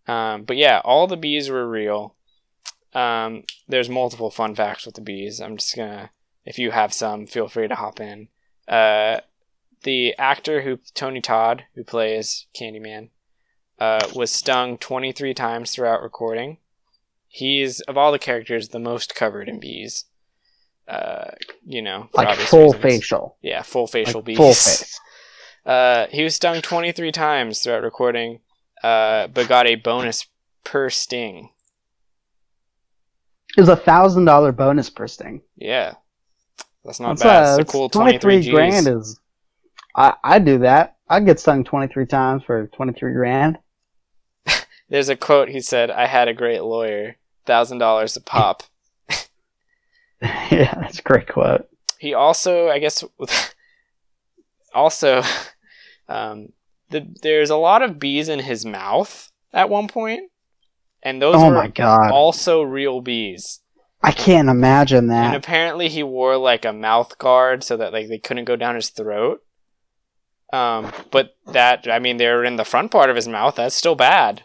[0.06, 2.14] Um, but yeah, all the bees were real.
[2.94, 5.40] Um, there's multiple fun facts with the bees.
[5.40, 6.10] I'm just gonna,
[6.44, 8.28] if you have some, feel free to hop in.
[8.66, 9.20] Uh,
[9.84, 13.10] the actor who Tony Todd, who plays Candyman,
[13.78, 16.58] uh, was stung 23 times throughout recording.
[17.28, 20.06] He's of all the characters the most covered in bees.
[20.88, 21.32] Uh,
[21.66, 22.82] you know, like full reasons.
[22.82, 23.36] facial.
[23.42, 24.36] Yeah, full facial Like bees.
[24.38, 24.98] full face.
[25.68, 28.40] Uh, he was stung 23 times throughout recording,
[28.82, 30.26] uh, but got a bonus
[30.64, 31.50] per sting.
[33.58, 35.42] Is a thousand dollar bonus per sting.
[35.56, 35.94] Yeah,
[36.84, 37.42] that's not That's, bad.
[37.54, 38.48] uh, It's a cool twenty three Gs.
[38.50, 39.18] grand is.
[39.96, 40.96] I I do that.
[41.08, 43.58] I get stung twenty three times for twenty three grand.
[44.88, 45.48] There's a quote.
[45.48, 47.16] He said, "I had a great lawyer.
[47.46, 48.62] Thousand dollars a pop."
[50.22, 51.68] yeah, that's a great quote.
[51.98, 53.04] he also i guess
[54.74, 55.22] also
[56.08, 56.48] um
[56.90, 60.30] the, there's a lot of bees in his mouth at one point
[61.02, 63.60] and those Oh my god, also real bees.
[64.02, 65.26] I can't imagine that.
[65.26, 68.74] and apparently he wore like a mouth guard so that like they couldn't go down
[68.74, 69.42] his throat.
[70.52, 73.56] Um but that i mean they're in the front part of his mouth.
[73.56, 74.42] That's still bad.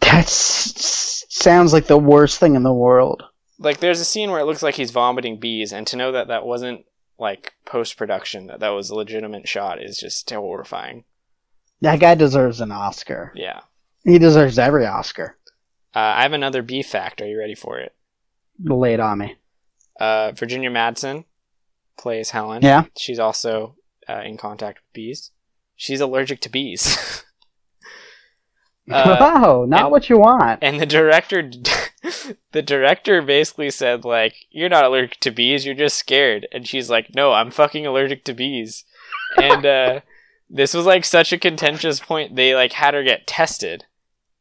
[0.00, 3.24] That sounds like the worst thing in the world.
[3.58, 6.28] like there's a scene where it looks like he's vomiting bees and to know that
[6.28, 6.84] that wasn't
[7.18, 11.04] like post production that that was a legitimate shot is just horrifying
[11.80, 13.32] That guy deserves an Oscar.
[13.34, 13.60] yeah
[14.04, 15.36] He deserves every Oscar.
[15.94, 17.20] Uh, I have another bee fact.
[17.20, 17.94] Are you ready for it?
[18.62, 19.36] Lay it on me.
[19.98, 21.24] Uh, Virginia Madsen
[21.98, 22.62] plays Helen.
[22.62, 22.84] Yeah.
[22.96, 23.74] She's also
[24.08, 25.30] uh, in contact with bees.
[25.76, 27.24] She's allergic to bees.
[28.90, 30.58] Uh, wow, not and- what you want.
[30.62, 31.42] and the director,
[32.52, 35.66] the director basically said like, "You're not allergic to bees.
[35.66, 38.84] You're just scared." And she's like, "No, I'm fucking allergic to bees."
[39.36, 40.00] And uh,
[40.50, 42.36] this was like such a contentious point.
[42.36, 43.84] They like had her get tested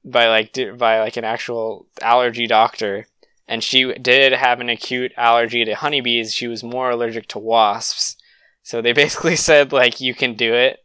[0.05, 3.07] by like di- by like an actual allergy doctor,
[3.47, 6.33] and she did have an acute allergy to honeybees.
[6.33, 8.15] She was more allergic to wasps.
[8.63, 10.79] So they basically said like, "You can do it."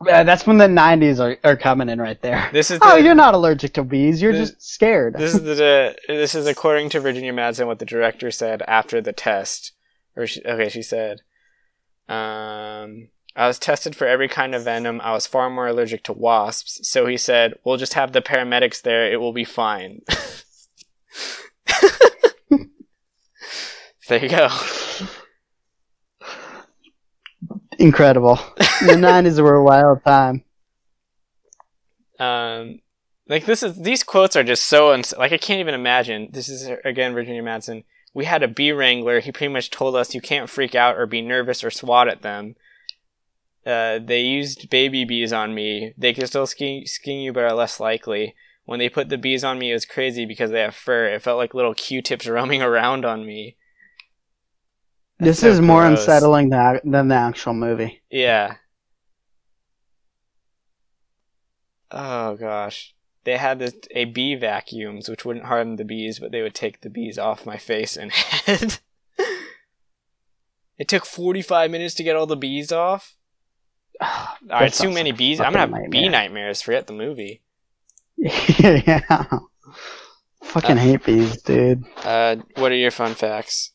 [0.00, 2.48] Uh, that's when the '90s are, are coming in right there.
[2.52, 4.22] This is Oh, you're not allergic to bees.
[4.22, 5.14] You're This- just scared.
[5.14, 9.12] this is the this is according to Virginia Madsen what the director said after the
[9.12, 9.72] test.
[10.16, 11.22] Or she, okay, she said,
[12.08, 15.00] um, I was tested for every kind of venom.
[15.00, 16.88] I was far more allergic to wasps.
[16.88, 19.10] So he said, "We'll just have the paramedics there.
[19.12, 20.02] It will be fine."
[24.08, 24.48] there you go.
[27.78, 28.36] Incredible.
[28.56, 28.64] the
[28.96, 30.44] '90s were a wild time.
[32.18, 32.80] Um,
[33.28, 36.28] like this is these quotes are just so uns- like I can't even imagine.
[36.32, 37.84] This is again Virginia Madsen.
[38.14, 39.20] We had a bee wrangler.
[39.20, 42.22] He pretty much told us you can't freak out or be nervous or swat at
[42.22, 42.56] them.
[43.64, 45.92] Uh, they used baby bees on me.
[45.96, 46.86] They can still sting
[47.20, 48.34] you, but are less likely.
[48.64, 51.06] When they put the bees on me, it was crazy because they have fur.
[51.06, 53.56] It felt like little Q-tips roaming around on me.
[55.18, 58.02] That's This so is more unsettling than, than the actual movie.
[58.10, 58.54] Yeah.
[61.90, 62.94] Oh gosh.
[63.24, 66.80] They had this, a bee vacuums, which wouldn't harm the bees, but they would take
[66.80, 68.12] the bees off my face and
[68.46, 68.78] head.
[70.78, 73.16] it took 45 minutes to get all the bees off.
[74.00, 75.40] Alright, That too many like bees.
[75.40, 76.62] I'm gonna have bee nightmares.
[76.62, 77.42] Forget the movie.
[78.16, 79.24] yeah.
[80.44, 81.84] Fucking Uh, hate bees, dude.
[82.04, 83.72] Uh, what are your fun facts?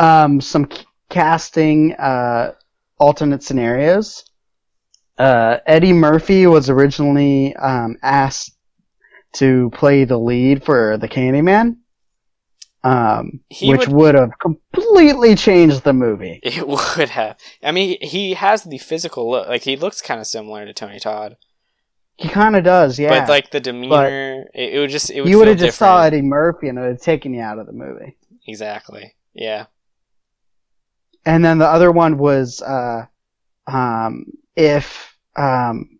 [0.00, 0.68] Um, some
[1.10, 2.52] casting uh,
[2.98, 4.24] alternate scenarios.
[5.18, 8.56] Uh, Eddie Murphy was originally um, asked
[9.34, 11.76] to play the lead for the Candyman,
[12.82, 16.40] um, which would- have completely changed the movie.
[16.42, 17.36] It would have.
[17.62, 19.48] I mean, he has the physical look.
[19.48, 21.36] Like, he looks kind of similar to Tony Todd.
[22.16, 23.20] He kind of does, yeah.
[23.20, 25.90] But, like, the demeanor, it, it would just, it would you would have just different.
[25.90, 28.16] saw Eddie Murphy and it would have taken you out of the movie.
[28.46, 29.14] Exactly.
[29.34, 29.66] Yeah.
[31.26, 33.06] And then the other one was uh,
[33.66, 34.26] um,
[34.56, 35.98] if um,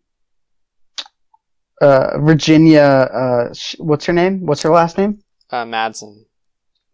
[1.80, 4.46] uh, Virginia, uh, sh- what's her name?
[4.46, 5.22] What's her last name?
[5.50, 6.24] Uh, Madsen.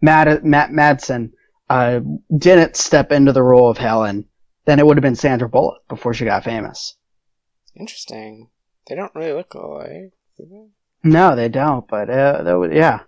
[0.00, 1.32] Matt Matt Madsen
[1.70, 2.00] uh,
[2.36, 4.26] didn't step into the role of Helen,
[4.66, 6.96] then it would have been Sandra Bullock before she got famous.
[7.74, 8.50] Interesting.
[8.88, 10.12] They don't really look alike.
[10.36, 11.08] do they?
[11.08, 11.86] No, they don't.
[11.88, 13.00] But uh, that would, yeah.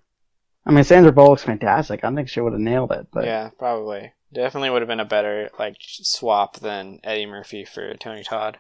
[0.66, 2.04] I mean, Sandra Bullock's fantastic.
[2.04, 3.06] I think she would have nailed it.
[3.12, 4.12] But Yeah, probably.
[4.32, 8.59] Definitely would have been a better like swap than Eddie Murphy for Tony Todd.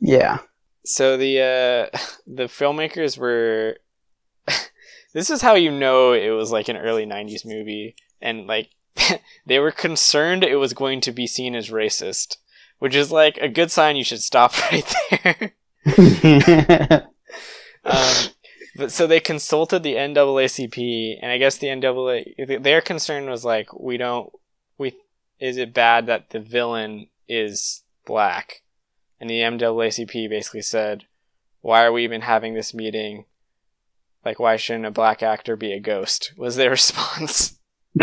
[0.00, 0.38] yeah.
[0.84, 3.78] So the uh, the filmmakers were.
[5.14, 8.70] this is how you know it was like an early '90s movie, and like
[9.46, 12.36] they were concerned it was going to be seen as racist,
[12.78, 13.96] which is like a good sign.
[13.96, 15.52] You should stop right there.
[17.84, 18.28] um,
[18.76, 23.72] but so they consulted the NAACP, and I guess the NAA their concern was like,
[23.72, 24.30] we don't,
[25.38, 28.62] is it bad that the villain is black?
[29.20, 31.04] And the NAACP basically said,
[31.60, 33.24] why are we even having this meeting?
[34.24, 36.32] Like, why shouldn't a black actor be a ghost?
[36.38, 37.58] Was their response.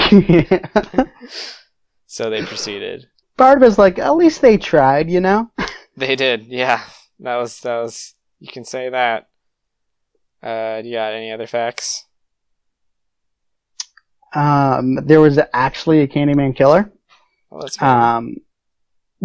[2.11, 3.07] So they proceeded.
[3.37, 5.49] Part was like, at least they tried, you know?
[5.95, 6.83] They did, yeah.
[7.19, 9.29] That was that was You can say that.
[10.43, 12.05] Uh, do you got any other facts?
[14.33, 16.91] Um, there was actually a Candyman killer.
[17.51, 17.69] Well.
[17.79, 18.37] Um,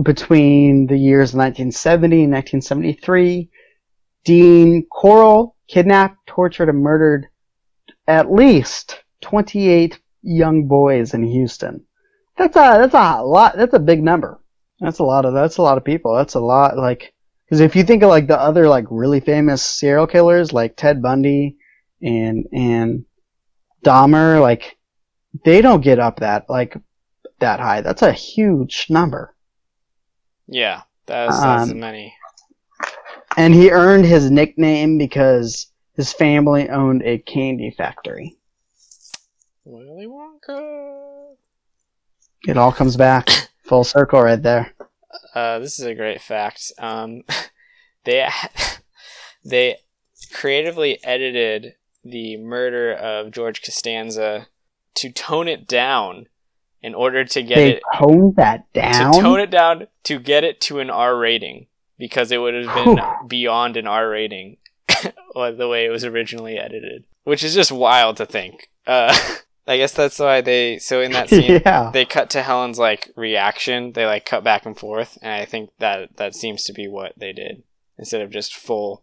[0.03, 3.48] between the years 1970 and 1973,
[4.24, 7.28] Dean Corll kidnapped, tortured, and murdered
[8.07, 11.85] at least 28 young boys in Houston.
[12.36, 13.57] That's a that's a lot.
[13.57, 14.40] That's a big number.
[14.81, 16.15] That's a lot of that's a lot of people.
[16.15, 16.77] That's a lot.
[16.77, 17.15] Like
[17.47, 21.01] because if you think of like the other like really famous serial killers like Ted
[21.01, 21.57] Bundy
[22.03, 23.07] and and
[23.85, 24.77] Dahmer, like
[25.44, 26.77] they don't get up that like
[27.41, 27.81] that high.
[27.81, 29.35] That's a huge number.
[30.47, 32.15] yeah, that's, that's um, many.
[33.37, 38.37] And he earned his nickname because his family owned a candy factory.
[39.65, 41.35] Willy Wonka.
[42.47, 43.29] It all comes back
[43.65, 44.73] full circle right there.
[45.35, 46.73] Uh, this is a great fact.
[46.79, 47.23] Um,
[48.05, 48.29] they
[49.45, 49.77] they
[50.33, 54.47] creatively edited the murder of George Costanza
[54.95, 56.27] to tone it down
[56.82, 59.12] in order to get They it toned that down.
[59.15, 61.66] to tone it down to get it to an R rating
[61.98, 64.59] because it would have been beyond an R rating
[64.89, 68.70] the way it was originally edited, which is just wild to think.
[68.86, 69.16] Uh,
[69.69, 71.90] I guess that's why they so in that scene yeah.
[71.93, 73.93] they cut to Helen's like reaction.
[73.93, 77.15] They like cut back and forth, and I think that that seems to be what
[77.16, 77.62] they did
[77.98, 79.03] instead of just full,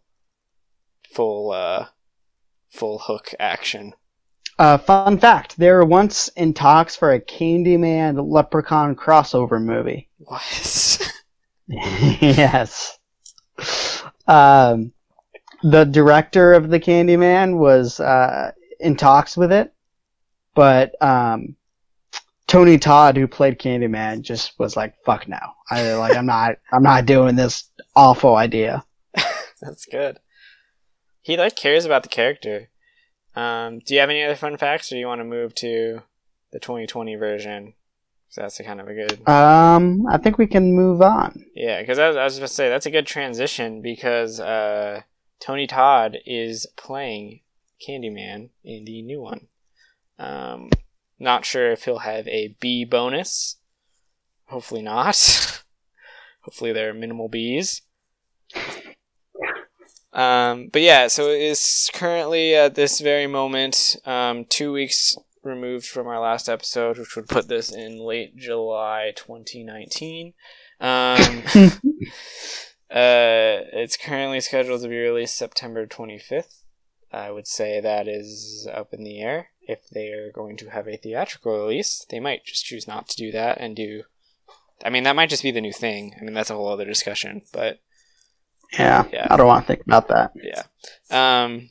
[1.11, 1.87] full, uh,
[2.69, 3.93] full hook action.
[4.59, 10.09] Uh, fun fact: they were once in talks for a Candyman Leprechaun crossover movie.
[10.25, 11.11] What?
[11.67, 12.97] yes.
[14.25, 14.93] Um,
[15.63, 19.73] the director of the Candyman was uh, in talks with it,
[20.55, 21.55] but um,
[22.47, 25.39] Tony Todd, who played Candyman, just was like, "Fuck no!
[25.71, 28.83] I like, I'm not, I'm not doing this awful idea."
[29.61, 30.19] That's good.
[31.21, 32.69] He like cares about the character.
[33.35, 36.01] Um, do you have any other fun facts, or do you want to move to
[36.51, 37.73] the 2020 version?
[38.29, 39.27] 'Cause that's a kind of a good.
[39.29, 41.45] Um, I think we can move on.
[41.55, 45.01] Yeah, because I, was- I was going to say that's a good transition because uh,
[45.39, 47.41] Tony Todd is playing
[47.85, 49.47] Candyman in the new one.
[50.17, 50.69] Um,
[51.19, 53.57] not sure if he'll have a bee bonus.
[54.45, 55.63] Hopefully not.
[56.41, 57.81] Hopefully there are minimal bees.
[60.13, 66.07] Um, but yeah, so it's currently at this very moment, um, two weeks removed from
[66.07, 70.33] our last episode, which would put this in late July 2019.
[70.79, 71.19] Um,
[72.91, 76.63] uh, it's currently scheduled to be released September 25th.
[77.11, 79.49] I would say that is up in the air.
[79.61, 83.17] If they are going to have a theatrical release, they might just choose not to
[83.17, 84.03] do that and do.
[84.83, 86.15] I mean, that might just be the new thing.
[86.19, 87.79] I mean, that's a whole other discussion, but
[88.77, 89.27] Yeah, Yeah.
[89.29, 90.31] I don't want to think about that.
[90.35, 90.63] yeah.
[91.43, 91.69] Um,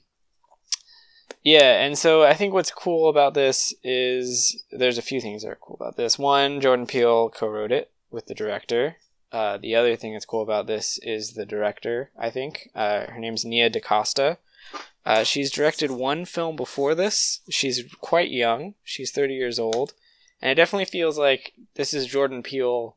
[1.42, 5.48] yeah, and so I think what's cool about this is there's a few things that
[5.50, 6.18] are cool about this.
[6.18, 8.96] One, Jordan Peele co-wrote it with the director.
[9.32, 12.10] Uh, the other thing that's cool about this is the director.
[12.18, 14.38] I think uh, her name's Nia DaCosta.
[15.04, 17.40] Uh, she's directed one film before this.
[17.48, 18.74] She's quite young.
[18.84, 19.94] She's 30 years old,
[20.40, 22.94] and it definitely feels like this is Jordan Peele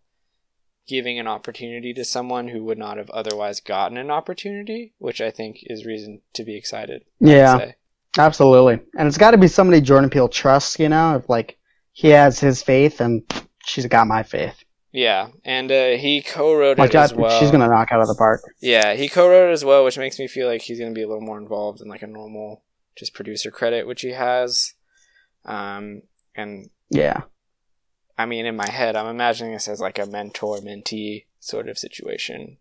[0.87, 5.31] giving an opportunity to someone who would not have otherwise gotten an opportunity, which I
[5.31, 7.03] think is reason to be excited.
[7.19, 7.71] Yeah.
[8.17, 8.79] Absolutely.
[8.97, 11.57] And it's got to be somebody Jordan Peele trusts, you know, if like
[11.91, 13.23] he has his faith and
[13.65, 14.55] she's got my faith.
[14.93, 17.37] Yeah, and uh, he co-wrote Like it I as well.
[17.37, 18.39] she's gonna knock out of the park.
[18.61, 21.03] Yeah, he co-wrote it as well, which makes me feel like he's going to be
[21.03, 22.63] a little more involved in like a normal
[22.97, 24.73] just producer credit, which he has.
[25.43, 26.03] Um,
[26.33, 27.23] and Yeah.
[28.17, 32.57] I mean, in my head, I'm imagining this as like a mentor-mentee sort of situation,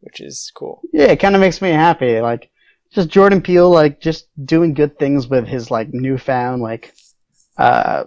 [0.00, 0.82] which is cool.
[0.92, 2.20] Yeah, it kind of makes me happy.
[2.20, 2.50] Like
[2.90, 6.94] just Jordan Peele, like just doing good things with his like newfound like,
[7.56, 8.04] uh,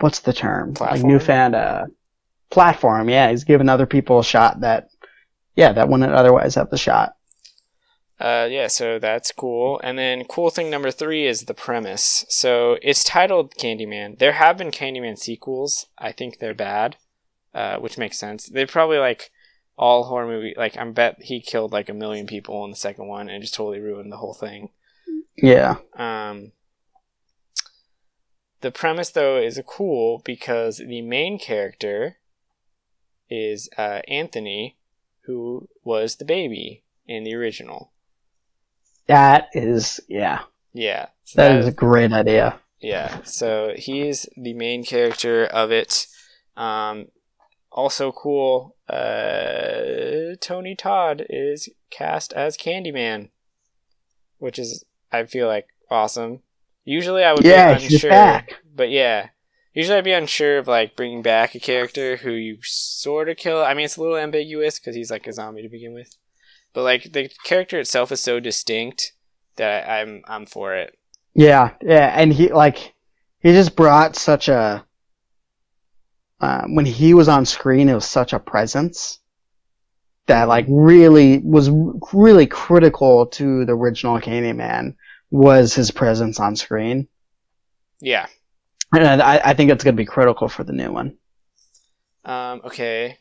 [0.00, 0.74] what's the term?
[0.80, 1.86] Like newfound uh
[2.50, 3.08] platform.
[3.08, 4.90] Yeah, he's giving other people a shot that,
[5.54, 7.14] yeah, that wouldn't otherwise have the shot.
[8.20, 9.80] Uh, yeah, so that's cool.
[9.84, 12.24] And then cool thing number three is the premise.
[12.28, 14.18] So it's titled Candyman.
[14.18, 15.86] There have been Candyman sequels.
[15.96, 16.96] I think they're bad,
[17.54, 18.46] uh, which makes sense.
[18.46, 19.30] They probably like
[19.76, 20.54] all horror movie.
[20.56, 23.54] Like I bet he killed like a million people in the second one and just
[23.54, 24.70] totally ruined the whole thing.
[25.36, 25.76] Yeah.
[25.96, 26.50] Um,
[28.60, 32.16] the premise though is cool because the main character
[33.30, 34.76] is uh, Anthony,
[35.26, 37.92] who was the baby in the original.
[39.08, 40.40] That is, yeah,
[40.74, 42.60] Yeah, so that is a great idea.
[42.80, 46.06] Yeah, so he's the main character of it.
[46.56, 47.06] Um,
[47.72, 48.76] also cool.
[48.88, 53.30] Uh, Tony Todd is cast as Candyman,
[54.38, 56.40] which is I feel like awesome.
[56.84, 58.52] Usually I would Yeah, be unsure, back.
[58.74, 59.28] but yeah,
[59.74, 63.62] usually I'd be unsure of like bringing back a character who you sort of kill.
[63.64, 66.16] I mean, it's a little ambiguous because he's like a zombie to begin with,
[66.78, 69.12] but like the character itself is so distinct
[69.56, 70.96] that I'm I'm for it.
[71.34, 72.94] Yeah, yeah, and he like
[73.40, 74.86] he just brought such a
[76.40, 79.18] uh, when he was on screen, it was such a presence
[80.26, 81.68] that like really was
[82.12, 84.94] really critical to the original Candyman
[85.32, 87.08] was his presence on screen,
[88.00, 88.26] Yeah.
[88.92, 91.16] and I, I think it's going to be critical for the new one.
[92.24, 93.18] Um, okay.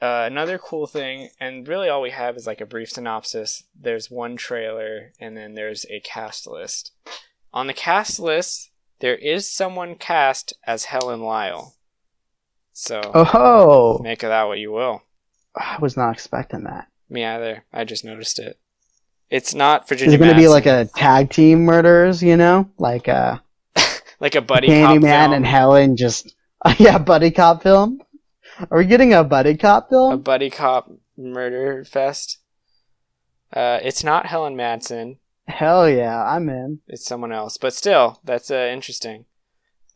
[0.00, 3.64] Uh, another cool thing, and really all we have is like a brief synopsis.
[3.78, 6.92] There's one trailer, and then there's a cast list.
[7.52, 8.70] On the cast list,
[9.00, 11.74] there is someone cast as Helen Lyle.
[12.72, 15.02] So Oh, make of that what you will.
[15.56, 16.88] I was not expecting that.
[17.08, 17.64] Me either.
[17.72, 18.58] I just noticed it.
[19.30, 20.10] It's not Virginia.
[20.10, 22.22] Is it going to be like a tag team murders?
[22.22, 23.38] You know, like uh,
[24.20, 25.32] like a buddy cop Candyman film?
[25.32, 26.34] and Helen just
[26.78, 28.00] yeah, buddy cop film.
[28.70, 30.12] Are we getting a buddy cop film?
[30.12, 32.38] a buddy cop murder fest?
[33.52, 35.18] Uh, it's not Helen Madsen.
[35.46, 36.80] Hell yeah, I'm in.
[36.88, 37.56] it's someone else.
[37.56, 39.26] But still, that's uh, interesting.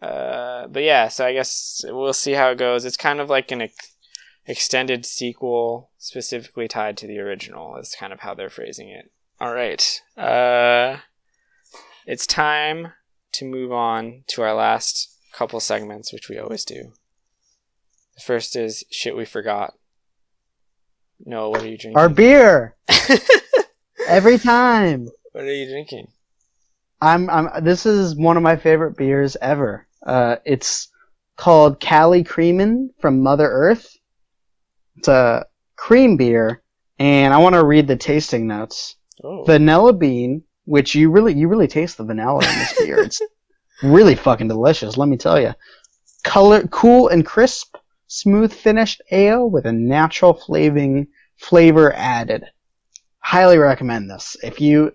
[0.00, 2.84] Uh, but yeah, so I guess we'll see how it goes.
[2.84, 3.96] It's kind of like an ex-
[4.46, 7.76] extended sequel specifically tied to the original.
[7.76, 9.10] Is kind of how they're phrasing it.
[9.40, 10.00] All right.
[10.16, 10.98] Uh,
[12.06, 12.92] it's time
[13.32, 16.92] to move on to our last couple segments, which we always do.
[18.22, 19.74] First is shit we forgot.
[21.24, 21.98] No, what are you drinking?
[21.98, 22.76] Our beer
[24.08, 25.08] every time.
[25.32, 26.08] what are you drinking?
[27.00, 27.64] I'm I'm.
[27.64, 29.86] This is one of my favorite beers ever.
[30.04, 30.88] Uh, it's
[31.36, 33.96] called Cali Creamin' from Mother Earth.
[34.96, 36.62] It's a cream beer,
[36.98, 38.96] and I want to read the tasting notes.
[39.24, 43.00] Oh, vanilla bean, which you really you really taste the vanilla in this beer.
[43.00, 43.20] It's
[43.82, 45.54] really fucking delicious, let me tell you.
[46.22, 47.76] Color cool and crisp,
[48.10, 51.06] smooth finished ale with a natural flavoring
[51.38, 52.44] flavor added.
[53.20, 54.36] Highly recommend this.
[54.42, 54.92] If you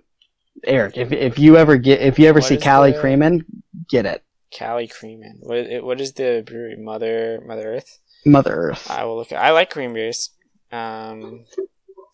[0.63, 3.45] Eric, if if you ever get if you ever What see Cali the- Creamin',
[3.89, 4.23] get it.
[4.51, 5.39] Cali Creamin'.
[5.41, 6.75] What is, what is the brewery?
[6.77, 7.99] Mother Mother Earth.
[8.25, 8.89] Mother Earth.
[8.89, 9.31] I will look.
[9.31, 10.31] I like cream beers.
[10.71, 11.45] Um,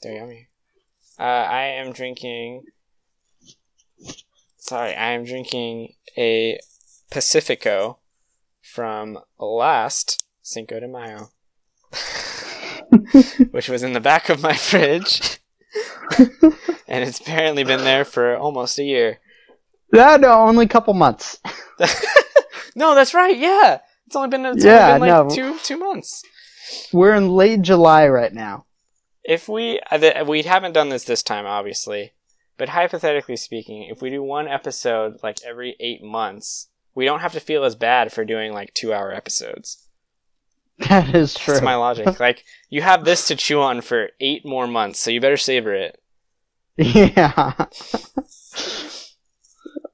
[0.02, 0.48] they're yummy.
[1.20, 2.64] Uh, I am drinking.
[4.58, 6.60] Sorry, I am drinking a
[7.10, 8.00] Pacifico
[8.62, 11.30] from last Cinco de Mayo,
[13.52, 15.40] which was in the back of my fridge,
[16.88, 19.20] and it's apparently been there for almost a year.
[19.94, 21.40] No, no, only a couple months.
[22.76, 23.38] no, that's right.
[23.38, 25.36] Yeah, it's only been it's Yeah, only been like no.
[25.36, 26.24] two two months.
[26.94, 28.66] We're in late July right now.
[29.24, 32.14] if we uh, we haven't done this this time obviously
[32.58, 37.34] but hypothetically speaking if we do one episode like every eight months we don't have
[37.34, 39.88] to feel as bad for doing like two hour episodes
[40.90, 41.54] That is true.
[41.54, 45.12] that's my logic like you have this to chew on for eight more months so
[45.12, 46.00] you better savor it
[46.78, 47.54] Yeah.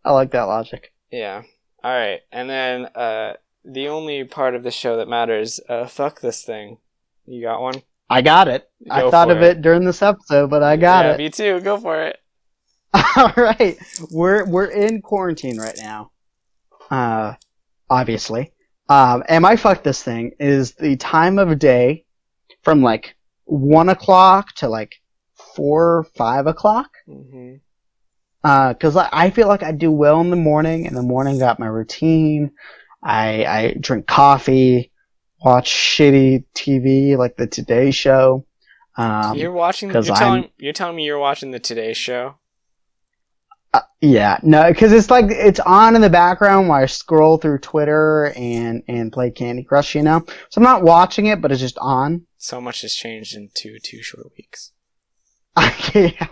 [0.03, 0.93] I like that logic.
[1.11, 1.43] yeah
[1.84, 3.34] all right and then uh
[3.65, 6.77] the only part of the show that matters uh fuck this thing
[7.26, 7.76] you got one
[8.09, 8.69] I got it.
[8.89, 9.61] I thought of it.
[9.61, 11.18] during this episode, but I got yeah, it.
[11.18, 12.18] me too go for it
[13.18, 13.77] All right,
[14.11, 16.11] we're we're in quarantine right now.
[16.89, 17.34] Uh,
[17.89, 18.53] obviously.
[18.89, 22.05] Um, and my fuck this thing is the time of day
[22.64, 23.15] from like
[23.45, 24.95] one o'clock to like
[25.55, 26.89] four or five o'clock.
[27.05, 27.55] hmm
[28.43, 30.85] Uh, cause I, I feel like I do well in the morning.
[30.85, 32.51] In the morning, got my routine.
[33.03, 34.91] I I drink coffee,
[35.43, 38.45] watch shitty TV like the Today Show.
[38.97, 42.35] Um, you're watching you're telling, you're telling me you're watching the today show
[43.78, 47.60] Uh, yeah, no, because it's like it's on in the background while I scroll through
[47.60, 50.26] Twitter and and play Candy Crush, you know.
[50.49, 52.26] So I'm not watching it, but it's just on.
[52.38, 54.72] so much has changed in two two short weeks.
[55.94, 56.28] yeah,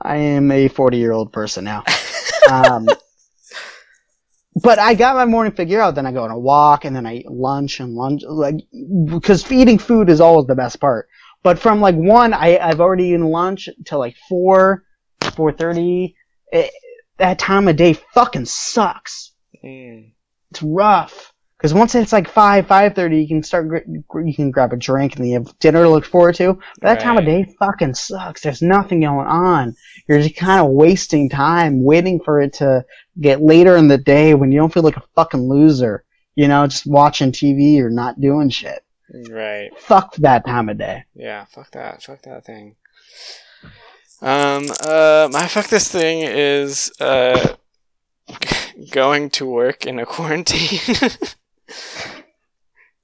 [0.00, 1.84] I am a 40 year old person now.
[2.50, 2.88] Um,
[4.62, 5.94] but I got my morning figure out.
[5.94, 8.54] Then I go on a walk, and then I eat lunch and lunch, like
[9.06, 11.08] because eating food is always the best part.
[11.42, 14.84] But from like one, I I've already eaten lunch till like four,
[15.36, 16.16] four thirty.
[17.18, 19.32] That time of day fucking sucks.
[19.62, 20.12] Mm.
[20.50, 24.72] it's rough because once it's like five five thirty, you can start you can grab
[24.72, 26.54] a drink and you have dinner to look forward to.
[26.54, 28.40] But that time of day fucking sucks.
[28.40, 29.76] There's nothing going on.
[30.08, 32.86] You're just kind of wasting time waiting for it to
[33.20, 36.04] get later in the day when you don't feel like a fucking loser.
[36.34, 38.82] You know, just watching TV or not doing shit.
[39.28, 39.68] Right.
[39.78, 41.04] Fuck that time of day.
[41.14, 42.02] Yeah, fuck that.
[42.02, 42.76] Fuck that thing.
[44.22, 47.54] Um, uh, my fuck this thing is, uh,
[48.90, 50.80] going to work in a quarantine.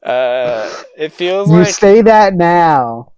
[0.03, 3.13] uh, it feels You like, say that now.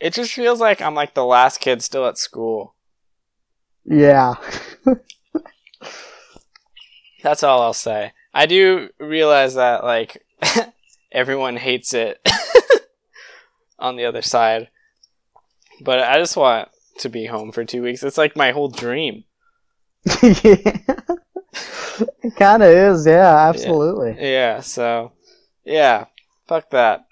[0.00, 2.74] it just feels like I'm like the last kid still at school.
[3.84, 4.34] Yeah.
[7.22, 8.12] That's all I'll say.
[8.34, 10.24] I do realize that, like,
[11.12, 12.20] everyone hates it
[13.78, 14.68] on the other side.
[15.80, 18.02] But I just want to be home for two weeks.
[18.02, 19.24] It's like my whole dream.
[20.22, 20.78] yeah.
[22.22, 24.16] It kind of is, yeah, absolutely.
[24.18, 25.12] Yeah, so,
[25.64, 26.04] yeah,
[26.46, 27.06] fuck that.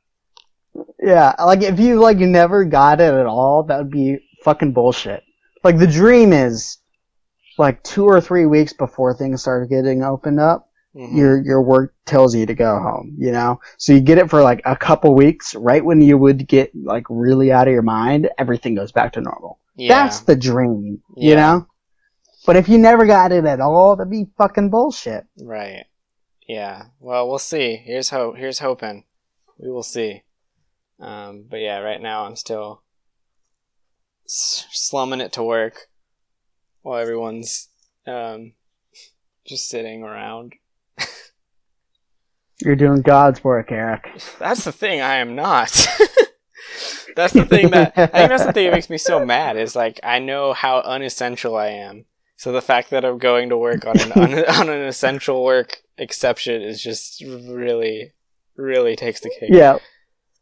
[1.00, 5.22] Yeah, like if you like never got it at all, that would be fucking bullshit.
[5.62, 6.78] Like the dream is
[7.56, 11.16] like two or three weeks before things start getting opened up, Mhm.
[11.16, 13.60] your your work tells you to go home, you know?
[13.78, 17.04] So you get it for like a couple weeks, right when you would get like
[17.08, 19.58] really out of your mind, everything goes back to normal.
[19.76, 19.88] Yeah.
[19.88, 21.66] That's the dream, you know?
[22.46, 25.24] But if you never got it at all, that'd be fucking bullshit.
[25.40, 25.86] Right.
[26.46, 26.86] Yeah.
[27.00, 27.76] Well, we'll see.
[27.76, 28.36] Here's hope.
[28.36, 29.04] Here's hoping.
[29.58, 30.24] We will see.
[31.00, 32.82] Um, but yeah, right now I'm still
[34.26, 35.88] s- slumming it to work
[36.82, 37.68] while everyone's
[38.06, 38.52] um,
[39.46, 40.52] just sitting around.
[42.60, 44.06] You're doing God's work, Eric.
[44.38, 45.00] That's the thing.
[45.00, 45.86] I am not.
[47.14, 49.56] that's the thing that I think that's the thing that makes me so mad.
[49.56, 52.06] Is like I know how unessential I am.
[52.36, 55.82] So the fact that I'm going to work on an un- on an essential work
[55.96, 58.12] exception is just really,
[58.56, 59.50] really takes the cake.
[59.50, 59.78] Yeah.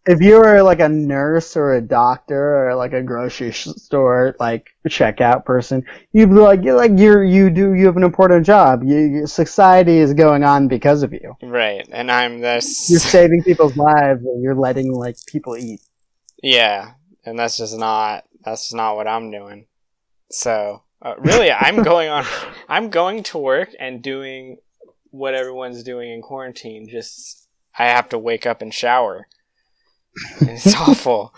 [0.04, 4.70] If you were like a nurse or a doctor or like a grocery store like
[4.88, 8.82] checkout person, you'd be like, you're like you're you do you have an important job.
[8.82, 11.36] You, society is going on because of you.
[11.40, 12.90] Right, and I'm this.
[12.90, 15.80] You're saving people's lives and you're letting like people eat.
[16.42, 16.92] Yeah,
[17.24, 19.66] and that's just not that's just not what I'm doing.
[20.30, 22.24] So uh, really, I'm going on.
[22.68, 24.58] I'm going to work and doing
[25.10, 26.88] what everyone's doing in quarantine.
[26.88, 27.48] Just
[27.78, 29.28] I have to wake up and shower.
[30.40, 31.34] And it's awful.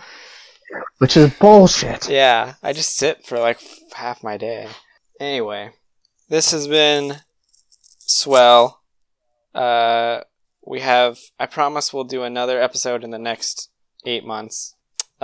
[0.99, 2.09] Which is bullshit.
[2.09, 4.69] Yeah, I just sit for like f- half my day.
[5.21, 5.71] Anyway,
[6.29, 7.17] this has been
[7.99, 8.81] swell.
[9.55, 10.21] Uh,
[10.67, 11.19] we have.
[11.39, 13.71] I promise we'll do another episode in the next
[14.05, 14.74] eight months.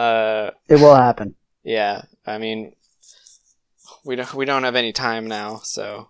[0.00, 1.34] Uh, It will happen.
[1.64, 2.02] yeah.
[2.26, 2.72] I mean,
[4.04, 6.08] we don't we don't have any time now, so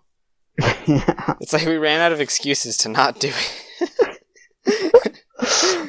[0.87, 1.33] yeah.
[1.41, 4.93] it's like we ran out of excuses to not do it.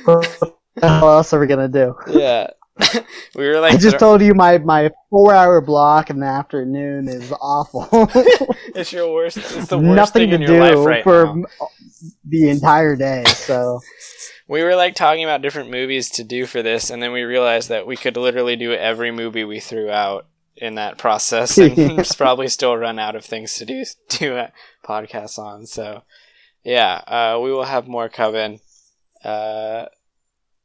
[0.02, 1.94] what else are we gonna do?
[2.08, 2.48] yeah,
[3.36, 7.08] we were like, I just told you my my four hour block in the afternoon
[7.08, 7.88] is awful.
[8.74, 9.36] it's your worst.
[9.38, 11.68] It's the worst Nothing thing to in your do life right for now.
[12.24, 13.24] the entire day.
[13.26, 13.80] So
[14.52, 17.70] We were like talking about different movies to do for this, and then we realized
[17.70, 20.26] that we could literally do every movie we threw out
[20.58, 24.52] in that process, and just probably still run out of things to do do a
[24.84, 25.64] podcast on.
[25.64, 26.02] So,
[26.62, 28.60] yeah, uh, we will have more coming.
[29.24, 29.86] Uh,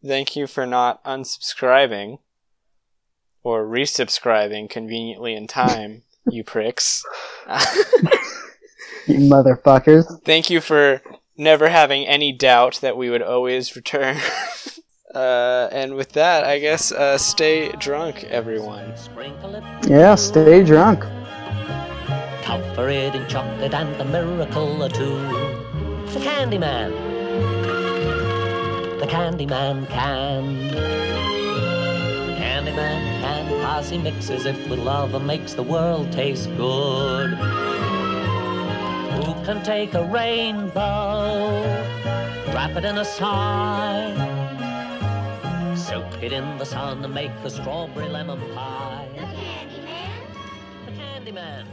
[0.05, 2.19] thank you for not unsubscribing
[3.41, 7.05] or resubscribing conveniently in time, you pricks.
[9.07, 10.21] you motherfuckers.
[10.25, 11.01] Thank you for
[11.37, 14.17] never having any doubt that we would always return.
[15.15, 18.93] uh, and with that, I guess uh, stay drunk, everyone.
[19.87, 21.05] Yeah, stay drunk.
[22.41, 25.15] cover it in chocolate and a miracle or two.
[26.13, 26.91] The Candyman.
[28.99, 30.69] The Candyman can.
[32.37, 37.37] Candyman can, cause he mixes it with love and makes the world taste good.
[39.17, 41.63] Who can take a rainbow,
[42.53, 44.13] wrap it in a sigh,
[45.75, 49.09] soak it in the sun and make the strawberry lemon pie?
[49.15, 50.21] The Candyman.
[50.85, 51.65] The Candyman.